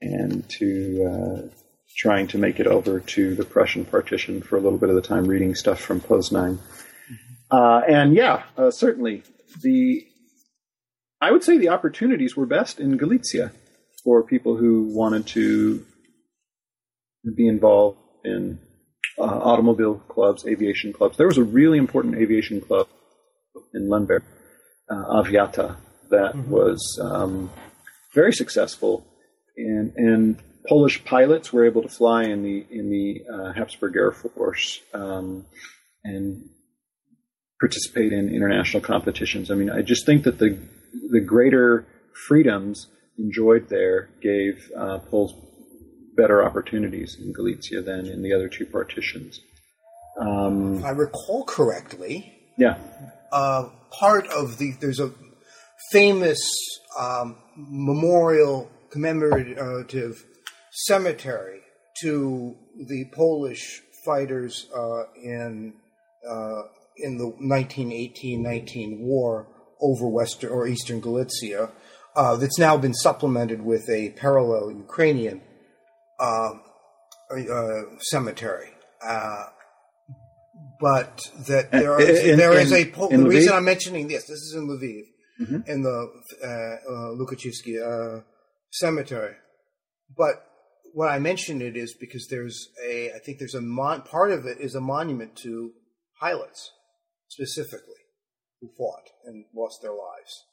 and 0.00 0.48
to 0.48 1.04
uh, 1.04 1.48
trying 1.96 2.26
to 2.28 2.38
make 2.38 2.60
it 2.60 2.66
over 2.66 3.00
to 3.00 3.34
the 3.34 3.44
Prussian 3.44 3.84
partition 3.84 4.40
for 4.40 4.56
a 4.56 4.60
little 4.60 4.78
bit 4.78 4.88
of 4.88 4.94
the 4.94 5.02
time 5.02 5.26
reading 5.26 5.54
stuff 5.54 5.80
from 5.80 6.00
Poznań. 6.00 6.56
Mm-hmm. 6.56 7.56
Uh, 7.56 7.80
and 7.80 8.14
yeah, 8.14 8.44
uh, 8.56 8.70
certainly 8.70 9.24
the 9.62 10.06
I 11.20 11.32
would 11.32 11.42
say 11.42 11.58
the 11.58 11.70
opportunities 11.70 12.36
were 12.36 12.46
best 12.46 12.78
in 12.78 12.96
Galicia 12.96 13.52
for 14.04 14.22
people 14.22 14.56
who 14.56 14.94
wanted 14.94 15.26
to 15.28 15.84
be 17.34 17.48
involved 17.48 17.98
in 18.24 18.58
uh, 19.18 19.22
automobile 19.22 19.96
clubs, 20.08 20.46
aviation 20.46 20.92
clubs. 20.92 21.16
There 21.16 21.26
was 21.26 21.38
a 21.38 21.44
really 21.44 21.78
important 21.78 22.14
aviation 22.14 22.60
club 22.60 22.88
in 23.74 23.88
Lemberg, 23.88 24.22
uh, 24.88 24.94
Aviata, 24.94 25.76
that 26.10 26.34
mm-hmm. 26.34 26.50
was 26.50 26.98
um, 27.02 27.50
very 28.14 28.32
successful, 28.32 29.04
and, 29.56 29.92
and 29.96 30.42
Polish 30.68 31.04
pilots 31.04 31.52
were 31.52 31.66
able 31.66 31.82
to 31.82 31.88
fly 31.88 32.24
in 32.24 32.42
the 32.42 32.66
in 32.70 32.90
the 32.90 33.24
uh, 33.32 33.52
Habsburg 33.52 33.96
Air 33.96 34.12
Force 34.12 34.80
um, 34.94 35.46
and 36.04 36.48
participate 37.60 38.12
in 38.12 38.28
international 38.28 38.82
competitions. 38.82 39.50
I 39.50 39.54
mean, 39.54 39.70
I 39.70 39.82
just 39.82 40.06
think 40.06 40.24
that 40.24 40.38
the 40.38 40.58
the 41.10 41.20
greater 41.20 41.86
freedoms 42.26 42.88
enjoyed 43.18 43.68
there 43.68 44.10
gave 44.22 44.70
uh, 44.76 44.98
Poles 44.98 45.34
better 46.16 46.44
opportunities 46.44 47.16
in 47.20 47.32
Galicia 47.32 47.82
than 47.82 48.06
in 48.06 48.22
the 48.22 48.32
other 48.32 48.48
two 48.48 48.66
partitions. 48.66 49.40
Um, 50.20 50.78
if 50.78 50.84
I 50.84 50.90
recall 50.90 51.44
correctly, 51.44 52.34
yeah, 52.56 52.76
uh, 53.30 53.68
part 53.92 54.26
of 54.28 54.58
the 54.58 54.72
there's 54.80 55.00
a 55.00 55.12
famous 55.92 56.40
um, 56.98 57.36
memorial 57.56 58.68
commemorative 58.90 60.24
cemetery 60.72 61.60
to 62.02 62.56
the 62.76 63.04
Polish 63.14 63.82
fighters 64.04 64.66
uh, 64.76 65.04
in 65.22 65.74
uh, 66.28 66.62
in 66.96 67.16
the 67.16 67.32
1918-19 67.40 69.00
war 69.00 69.46
over 69.80 70.08
western 70.08 70.50
or 70.50 70.66
eastern 70.66 71.00
Galicia. 71.00 71.70
Uh, 72.16 72.36
that's 72.36 72.58
now 72.58 72.76
been 72.76 72.94
supplemented 72.94 73.62
with 73.62 73.88
a 73.88 74.10
parallel 74.10 74.72
Ukrainian 74.72 75.40
um, 76.18 76.62
uh, 77.30 77.82
cemetery. 78.00 78.70
Uh, 79.02 79.44
but 80.80 81.20
that 81.46 81.70
there, 81.70 81.92
are, 81.92 82.00
in, 82.00 82.36
there 82.36 82.52
in, 82.52 82.60
is 82.60 82.72
a 82.72 82.86
po- 82.86 83.08
the 83.08 83.18
reason 83.18 83.52
I'm 83.52 83.64
mentioning 83.64 84.08
this. 84.08 84.24
This 84.24 84.38
is 84.38 84.54
in 84.54 84.68
Lviv, 84.68 85.02
mm-hmm. 85.40 85.70
in 85.70 85.82
the 85.82 86.10
uh, 86.42 86.92
uh 86.92 88.16
uh, 88.16 88.20
cemetery. 88.70 89.34
But 90.16 90.44
what 90.94 91.10
I 91.10 91.18
mention 91.18 91.62
it 91.62 91.76
is 91.76 91.94
because 91.94 92.26
there's 92.28 92.68
a 92.84 93.12
I 93.12 93.18
think 93.18 93.38
there's 93.38 93.54
a 93.54 93.60
mon- 93.60 94.02
part 94.02 94.32
of 94.32 94.46
it 94.46 94.58
is 94.58 94.74
a 94.74 94.80
monument 94.80 95.36
to 95.42 95.72
pilots 96.20 96.72
specifically 97.28 97.97
who 98.60 98.68
fought 98.76 99.08
and 99.24 99.44
lost 99.54 99.80
their 99.82 99.92
lives. 99.92 100.44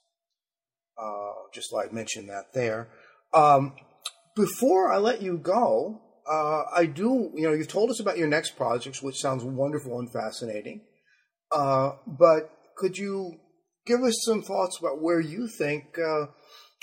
Uh, 0.98 1.34
just 1.54 1.74
like 1.74 1.90
I 1.90 1.94
mentioned 1.94 2.30
that 2.30 2.54
there. 2.54 2.90
Um, 3.34 3.74
before 4.36 4.92
I 4.92 4.98
let 4.98 5.22
you 5.22 5.38
go, 5.38 6.02
uh, 6.30 6.64
I 6.76 6.86
do, 6.86 7.32
you 7.36 7.44
know, 7.48 7.54
you've 7.54 7.68
told 7.68 7.90
us 7.90 8.00
about 8.00 8.18
your 8.18 8.28
next 8.28 8.52
projects, 8.58 9.02
which 9.02 9.20
sounds 9.20 9.44
wonderful 9.44 10.00
and 10.00 10.12
fascinating. 10.12 10.82
Uh, 11.52 11.92
but 12.08 12.52
could 12.76 12.98
you 12.98 13.40
give 13.86 14.02
us 14.02 14.24
some 14.26 14.42
thoughts 14.42 14.80
about 14.80 15.02
where 15.02 15.20
you 15.20 15.48
think 15.48 15.98
uh, 16.00 16.26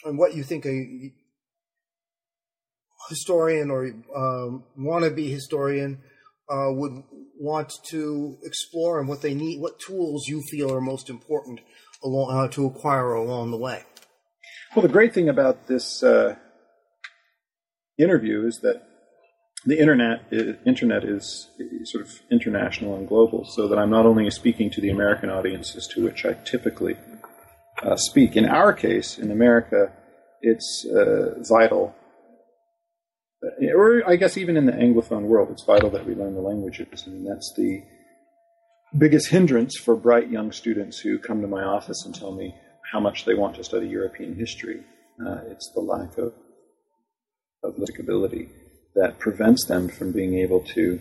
and 0.04 0.18
what 0.18 0.34
you 0.34 0.44
think 0.44 0.64
a 0.66 1.12
historian 3.08 3.70
or 3.70 3.86
um, 4.14 4.64
wannabe 4.78 5.28
historian 5.28 6.00
uh, 6.48 6.70
would 6.70 7.02
want 7.43 7.72
to 7.90 8.38
explore 8.45 9.01
and 9.01 9.09
what 9.09 9.20
they 9.20 9.34
need, 9.34 9.61
what 9.61 9.80
tools 9.80 10.28
you 10.28 10.40
feel 10.43 10.72
are 10.72 10.80
most 10.80 11.11
important 11.11 11.61
along, 12.03 12.28
uh, 12.32 12.49
to 12.49 12.66
acquire 12.66 13.12
along 13.14 13.51
the 13.51 13.57
way? 13.57 13.82
Well, 14.74 14.84
the 14.84 14.88
great 14.88 15.12
thing 15.12 15.28
about 15.28 15.66
this 15.66 16.03
uh, 16.03 16.36
interview 17.99 18.47
is 18.47 18.61
that 18.62 18.82
the 19.64 19.78
internet 19.78 20.32
internet 20.66 21.05
is 21.05 21.49
sort 21.84 22.05
of 22.05 22.11
international 22.30 22.97
and 22.97 23.07
global, 23.07 23.45
so 23.45 23.68
that 23.68 23.78
I'm 23.78 23.90
not 23.90 24.07
only 24.07 24.28
speaking 24.30 24.70
to 24.70 24.80
the 24.80 24.90
American 24.90 25.30
audiences 25.30 25.86
to 25.93 26.05
which 26.05 26.24
I 26.24 26.32
typically 26.45 26.97
uh, 27.82 27.97
speak. 27.97 28.36
In 28.36 28.47
our 28.47 28.72
case, 28.72 29.18
in 29.18 29.30
America, 29.30 29.93
it's 30.40 30.84
uh, 30.86 31.34
vital, 31.49 31.95
or 33.74 34.09
I 34.09 34.16
guess 34.16 34.36
even 34.36 34.57
in 34.57 34.66
the 34.66 34.72
Anglophone 34.72 35.22
world, 35.22 35.51
it's 35.51 35.64
vital 35.64 35.90
that 35.90 36.07
we 36.07 36.14
learn 36.14 36.34
the 36.34 36.40
languages. 36.40 37.05
I 37.07 37.11
mean, 37.11 37.24
that's 37.24 37.53
the 37.57 37.82
biggest 38.97 39.28
hindrance 39.28 39.76
for 39.76 39.97
bright 39.97 40.30
young 40.30 40.53
students 40.53 40.99
who 40.99 41.18
come 41.18 41.40
to 41.40 41.49
my 41.49 41.62
office 41.62 42.05
and 42.05 42.14
tell 42.14 42.32
me 42.32 42.55
how 42.93 43.01
much 43.01 43.24
they 43.24 43.34
want 43.34 43.57
to 43.57 43.64
study 43.64 43.88
European 43.88 44.34
history. 44.34 44.82
Uh, 45.24 45.40
it's 45.47 45.70
the 45.74 45.80
lack 45.80 46.18
of 46.18 46.32
of 47.64 47.74
ability 48.01 48.49
that 48.95 49.18
prevents 49.18 49.66
them 49.66 49.88
from 49.88 50.12
being 50.12 50.38
able 50.38 50.61
to 50.61 51.01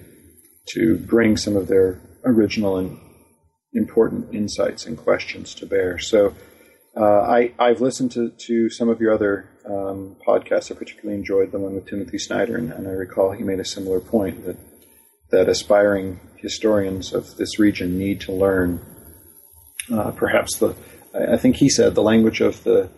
to 0.70 0.98
bring 0.98 1.36
some 1.36 1.56
of 1.56 1.68
their 1.68 2.00
original 2.24 2.78
and 2.78 2.98
important 3.74 4.34
insights 4.34 4.86
and 4.86 4.98
questions 4.98 5.56
to 5.56 5.66
bear. 5.66 5.98
So 5.98 6.36
uh, 6.96 7.22
I, 7.22 7.54
I've 7.58 7.82
listened 7.82 8.12
to, 8.12 8.32
to 8.48 8.70
some 8.70 8.90
of 8.90 9.00
your 9.00 9.14
other 9.14 9.50
um, 9.66 10.18
podcasts. 10.28 10.72
I 10.72 10.76
particularly 10.76 11.18
enjoyed 11.18 11.52
the 11.52 11.60
one 11.60 11.76
with 11.76 11.88
Timothy 11.88 12.18
Snyder, 12.18 12.58
and, 12.58 12.72
and 12.72 12.88
I 12.88 12.92
recall 12.92 13.32
he 13.32 13.44
made 13.44 13.60
a 13.60 13.66
similar 13.66 14.00
point 14.00 14.46
that 14.46 14.58
that 15.32 15.48
aspiring 15.48 16.20
historians 16.36 17.14
of 17.14 17.38
this 17.38 17.58
region 17.58 17.98
need 17.98 18.20
to 18.20 18.34
learn 18.34 18.86
uh, 19.94 20.12
perhaps 20.12 20.58
the 20.58 20.76
I 21.14 21.38
think 21.38 21.56
he 21.56 21.70
said 21.70 21.96
the 21.96 22.04
language 22.04 22.42
of 22.42 22.64
the 22.64 22.90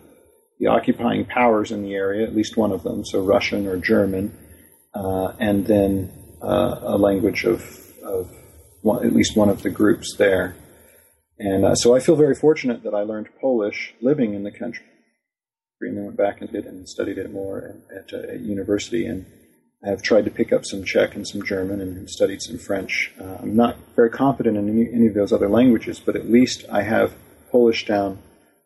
the 0.58 0.68
occupying 0.68 1.24
powers 1.24 1.72
in 1.72 1.82
the 1.82 1.94
area, 1.94 2.26
at 2.26 2.34
least 2.34 2.56
one 2.56 2.72
of 2.72 2.82
them, 2.82 3.04
so 3.04 3.20
Russian 3.20 3.66
or 3.66 3.76
German, 3.76 4.36
uh, 4.94 5.32
and 5.40 5.66
then 5.66 6.12
uh, 6.40 6.78
a 6.82 6.96
language 6.96 7.44
of, 7.44 7.60
of 8.04 8.30
one, 8.82 9.04
at 9.04 9.12
least 9.12 9.36
one 9.36 9.48
of 9.48 9.62
the 9.62 9.70
groups 9.70 10.14
there. 10.16 10.54
And 11.38 11.64
uh, 11.64 11.74
so 11.74 11.94
I 11.94 12.00
feel 12.00 12.16
very 12.16 12.34
fortunate 12.34 12.82
that 12.84 12.94
I 12.94 13.00
learned 13.00 13.28
Polish 13.40 13.94
living 14.00 14.34
in 14.34 14.44
the 14.44 14.52
country, 14.52 14.86
and 15.80 15.96
then 15.96 16.04
went 16.04 16.16
back 16.16 16.40
and 16.40 16.50
did 16.50 16.64
and 16.64 16.88
studied 16.88 17.18
it 17.18 17.32
more 17.32 17.76
at, 17.90 18.14
at, 18.14 18.24
at 18.30 18.40
university. 18.40 19.06
And 19.06 19.26
I 19.84 19.90
have 19.90 20.02
tried 20.02 20.24
to 20.24 20.30
pick 20.30 20.52
up 20.52 20.64
some 20.64 20.84
Czech 20.84 21.14
and 21.14 21.26
some 21.26 21.44
German 21.44 21.80
and 21.80 22.08
studied 22.08 22.40
some 22.40 22.58
French. 22.58 23.12
Uh, 23.20 23.38
I'm 23.42 23.54
not 23.54 23.76
very 23.94 24.10
confident 24.10 24.56
in 24.56 24.68
any, 24.68 24.88
any, 24.92 25.06
of 25.08 25.14
those 25.14 25.32
other 25.32 25.48
languages, 25.48 26.00
but 26.00 26.16
at 26.16 26.30
least 26.30 26.64
I 26.70 26.82
have 26.82 27.14
Polish 27.50 27.84
down 27.84 28.18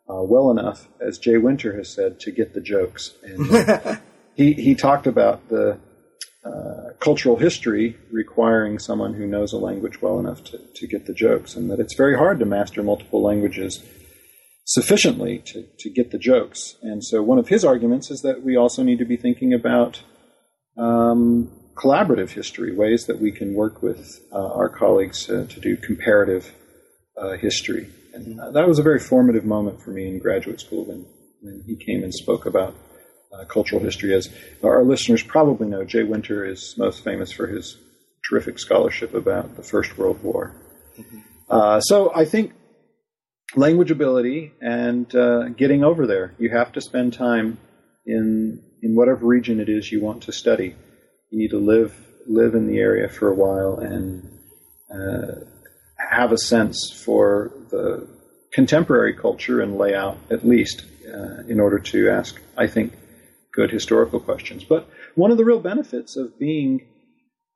uh, 0.08 0.22
well 0.22 0.50
enough, 0.50 0.88
as 1.00 1.18
Jay 1.18 1.36
Winter 1.36 1.76
has 1.76 1.92
said, 1.92 2.20
to 2.20 2.30
get 2.30 2.54
the 2.54 2.60
jokes. 2.60 3.14
And 3.22 3.50
uh, 3.50 3.96
he 4.36 4.52
he 4.52 4.74
talked 4.74 5.06
about 5.06 5.48
the 5.48 5.78
uh, 6.49 6.92
cultural 7.01 7.36
history 7.36 7.96
requiring 8.11 8.78
someone 8.78 9.14
who 9.14 9.26
knows 9.26 9.53
a 9.53 9.59
language 9.59 10.01
well 10.01 10.18
enough 10.18 10.42
to, 10.44 10.59
to 10.74 10.86
get 10.86 11.07
the 11.07 11.12
jokes, 11.12 11.55
and 11.55 11.70
that 11.70 11.80
it's 11.80 11.94
very 11.94 12.16
hard 12.16 12.38
to 12.38 12.46
master 12.46 12.82
multiple 12.82 13.22
languages 13.22 13.84
sufficiently 14.64 15.42
to, 15.46 15.64
to 15.78 15.90
get 15.90 16.11
the 16.11 16.18
jokes. 16.18 16.76
And 16.82 17.05
so, 17.05 17.22
one 17.22 17.38
of 17.38 17.49
his 17.49 17.64
arguments 17.64 18.11
is 18.11 18.22
that 18.22 18.42
we 18.42 18.57
also 18.57 18.82
need 18.82 18.99
to 18.99 19.05
be 19.05 19.16
thinking 19.16 19.53
about 19.53 20.03
um, 20.78 21.51
collaborative 21.74 22.30
history, 22.30 22.74
ways 22.74 23.07
that 23.07 23.20
we 23.20 23.32
can 23.32 23.55
work 23.55 23.82
with 23.82 24.20
uh, 24.32 24.53
our 24.55 24.68
colleagues 24.68 25.28
uh, 25.28 25.46
to 25.49 25.61
do 25.61 25.76
comparative 25.76 26.55
uh, 27.16 27.36
history. 27.36 27.88
And 28.14 28.38
that 28.55 28.66
was 28.66 28.78
a 28.78 28.82
very 28.82 28.99
formative 28.99 29.44
moment 29.44 29.82
for 29.82 29.90
me 29.90 30.09
in 30.09 30.18
graduate 30.18 30.61
school 30.61 30.86
when, 30.86 31.07
when 31.40 31.62
he 31.66 31.76
came 31.76 32.03
and 32.03 32.12
spoke 32.12 32.46
about 32.46 32.74
uh, 33.33 33.45
cultural 33.45 33.83
history. 33.83 34.14
As 34.14 34.29
our 34.62 34.85
listeners 34.85 35.22
probably 35.22 35.68
know, 35.68 35.85
Jay 35.85 36.05
Winter 36.05 36.45
is 36.45 36.74
most 36.76 37.05
famous 37.05 37.33
for 37.33 37.47
his 37.47 37.76
terrific 38.29 38.59
scholarship 38.59 39.14
about 39.14 39.57
the 39.57 39.62
First 39.62 39.97
World 39.99 40.22
War. 40.22 40.55
Mm-hmm. 40.99 41.18
Uh, 41.51 41.81
so 41.81 42.12
I 42.14 42.24
think 42.24 42.53
language 43.57 43.91
ability 43.91 44.53
and 44.61 45.12
uh, 45.14 45.49
getting 45.49 45.85
over 45.85 46.07
there. 46.07 46.35
You 46.39 46.51
have 46.51 46.72
to 46.72 46.81
spend 46.81 47.14
time 47.14 47.59
in 48.07 48.62
in 48.83 48.95
whatever 48.95 49.26
region 49.26 49.61
it 49.61 49.68
is 49.68 49.91
you 49.91 50.01
want 50.01 50.24
to 50.24 50.33
study. 50.33 50.76
You 51.31 51.39
need 51.39 51.51
to 51.51 51.59
live 51.59 51.95
live 52.26 52.55
in 52.55 52.66
the 52.66 52.79
area 52.79 53.09
for 53.09 53.29
a 53.29 53.35
while 53.35 53.79
and 53.79 54.39
uh, 54.93 55.41
have 55.97 56.33
a 56.33 56.39
sense 56.39 56.93
for 57.05 57.53
the 57.70 58.09
contemporary 58.53 59.14
culture 59.14 59.61
and 59.61 59.76
layout, 59.76 60.18
at 60.31 60.47
least, 60.47 60.85
uh, 61.07 61.43
in 61.49 61.61
order 61.61 61.79
to 61.79 62.11
ask, 62.11 62.41
I 62.57 62.66
think, 62.66 62.93
good 63.59 63.72
historical 63.72 64.20
questions. 64.20 64.62
But 64.62 64.88
one 65.16 65.32
of 65.32 65.36
the 65.36 65.44
real 65.44 65.59
benefits 65.59 66.16
of 66.16 66.38
being, 66.38 66.86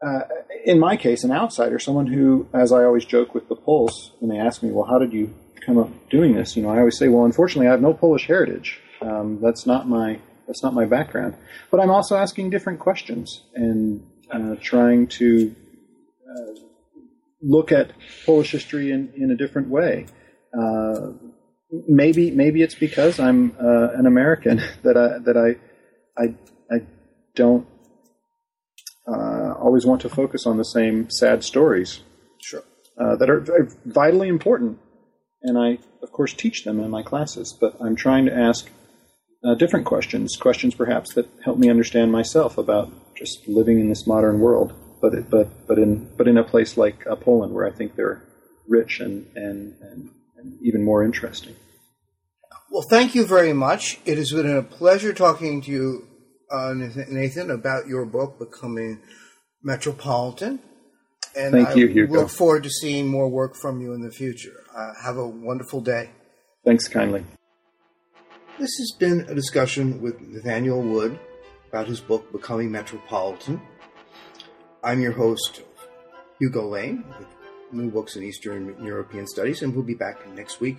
uh, 0.05 0.23
in 0.65 0.81
my 0.81 0.97
case, 0.97 1.23
an 1.23 1.31
outsider, 1.31 1.79
someone 1.79 2.09
who, 2.09 2.49
as 2.53 2.73
I 2.73 2.83
always 2.83 3.05
joke 3.05 3.37
with 3.37 3.49
the 3.49 3.55
Poles 3.55 4.11
when 4.19 4.29
they 4.29 4.37
ask 4.37 4.65
me, 4.65 4.73
well, 4.73 4.85
how 4.85 4.99
did 4.99 5.13
you 5.13 5.33
come 5.65 5.79
up 5.79 5.91
doing 6.11 6.35
this? 6.35 6.57
You 6.57 6.65
know, 6.65 6.71
I 6.71 6.79
always 6.79 6.99
say, 6.99 7.07
well, 7.07 7.25
unfortunately, 7.25 7.69
I 7.69 7.71
have 7.71 7.81
no 7.81 7.95
Polish 7.95 8.27
heritage. 8.27 8.81
Um, 9.01 9.39
that's 9.41 9.65
not 9.65 9.89
my 9.89 10.19
that's 10.49 10.63
not 10.65 10.75
my 10.75 10.87
background. 10.87 11.37
But 11.71 11.79
I'm 11.79 11.91
also 11.91 12.17
asking 12.17 12.51
different 12.51 12.81
questions 12.81 13.45
and 13.55 14.05
uh, 14.29 14.57
trying 14.61 15.07
to 15.19 15.55
uh, 16.29 16.53
look 17.41 17.71
at 17.71 17.93
Polish 18.27 18.51
history 18.51 18.91
in, 18.91 19.13
in 19.17 19.31
a 19.31 19.37
different 19.37 19.69
way. 19.69 20.07
Uh, 20.53 21.13
maybe 21.87 22.33
maybe 22.33 22.61
it's 22.61 22.75
because 22.75 23.21
I'm 23.21 23.53
uh, 23.61 23.91
an 24.01 24.07
American 24.07 24.57
that 24.83 24.97
I 24.97 25.19
that 25.27 25.37
I 25.37 25.72
I, 26.19 26.35
I 26.71 26.87
don't 27.35 27.67
uh, 29.07 29.55
always 29.59 29.87
want 29.87 30.01
to 30.03 30.09
focus 30.09 30.47
on 30.47 30.57
the 30.57 30.65
same 30.65 31.11
sad 31.11 31.45
stories. 31.45 32.01
Sure. 32.43 32.63
Uh, 32.99 33.17
that 33.17 33.31
are 33.31 33.69
vitally 33.87 34.29
important, 34.29 34.79
and 35.43 35.59
I, 35.59 35.79
of 36.03 36.13
course, 36.13 36.35
teach 36.35 36.65
them 36.65 36.79
in 36.79 36.91
my 36.91 37.03
classes. 37.03 37.57
But 37.59 37.77
I'm 37.81 37.97
trying 37.97 38.27
to 38.27 38.37
ask 38.37 38.69
uh, 39.45 39.55
different 39.55 39.87
questions, 39.87 40.37
questions 40.37 40.75
perhaps 40.75 41.15
that 41.15 41.29
help 41.45 41.59
me 41.59 41.71
understand 41.71 42.13
myself 42.13 42.59
about 42.59 42.93
just 43.17 43.49
living 43.49 43.81
in 43.81 43.89
this 43.89 44.07
modern 44.07 44.41
world. 44.41 44.75
But 45.01 45.15
it, 45.15 45.31
but 45.31 45.67
but 45.67 45.79
in 45.79 46.11
but 46.17 46.29
in 46.29 46.37
a 46.37 46.45
place 46.45 46.77
like 46.77 47.07
uh, 47.07 47.17
Poland, 47.17 47.55
where 47.55 47.67
I 47.67 47.73
think 47.73 47.97
they're 47.97 48.23
rich 48.69 49.01
and, 49.01 49.27
and, 49.35 49.75
and, 49.81 50.11
and 50.37 50.59
even 50.63 50.85
more 50.85 51.03
interesting. 51.03 51.57
Well, 52.73 52.81
thank 52.81 53.15
you 53.15 53.27
very 53.27 53.53
much. 53.53 54.01
It 54.07 54.17
has 54.17 54.33
been 54.33 54.49
a 54.49 54.63
pleasure 54.63 55.13
talking 55.13 55.61
to 55.61 55.71
you, 55.71 56.09
uh, 56.51 56.73
Nathan, 56.73 57.51
about 57.51 57.87
your 57.87 58.07
book, 58.07 58.39
Becoming 58.39 59.03
Metropolitan. 59.63 60.59
And 61.37 61.53
Thank 61.53 61.69
I 61.69 61.75
you, 61.75 61.87
Hugo. 61.89 62.15
look 62.15 62.31
forward 62.31 62.63
to 62.63 62.71
seeing 62.71 63.09
more 63.09 63.29
work 63.29 63.57
from 63.57 63.83
you 63.83 63.93
in 63.93 64.01
the 64.01 64.11
future. 64.11 64.65
Uh, 64.75 64.93
have 65.05 65.19
a 65.19 65.29
wonderful 65.29 65.83
day. 65.83 66.13
Thanks 66.65 66.89
kindly. 66.89 67.27
This 68.59 68.71
has 68.79 68.97
been 68.99 69.27
a 69.29 69.35
discussion 69.35 70.01
with 70.01 70.19
Nathaniel 70.23 70.81
Wood 70.81 71.19
about 71.69 71.89
his 71.89 72.01
book, 72.01 72.33
Becoming 72.33 72.73
Metropolitan. 72.73 73.61
I'm 74.83 75.03
your 75.03 75.13
host, 75.13 75.61
Hugo 76.39 76.67
Lane, 76.71 77.05
with 77.19 77.29
New 77.71 77.91
Books 77.91 78.17
in 78.17 78.23
Eastern 78.23 78.83
European 78.83 79.27
Studies, 79.27 79.61
and 79.61 79.75
we'll 79.75 79.85
be 79.85 79.93
back 79.93 80.27
next 80.35 80.63
week 80.63 80.79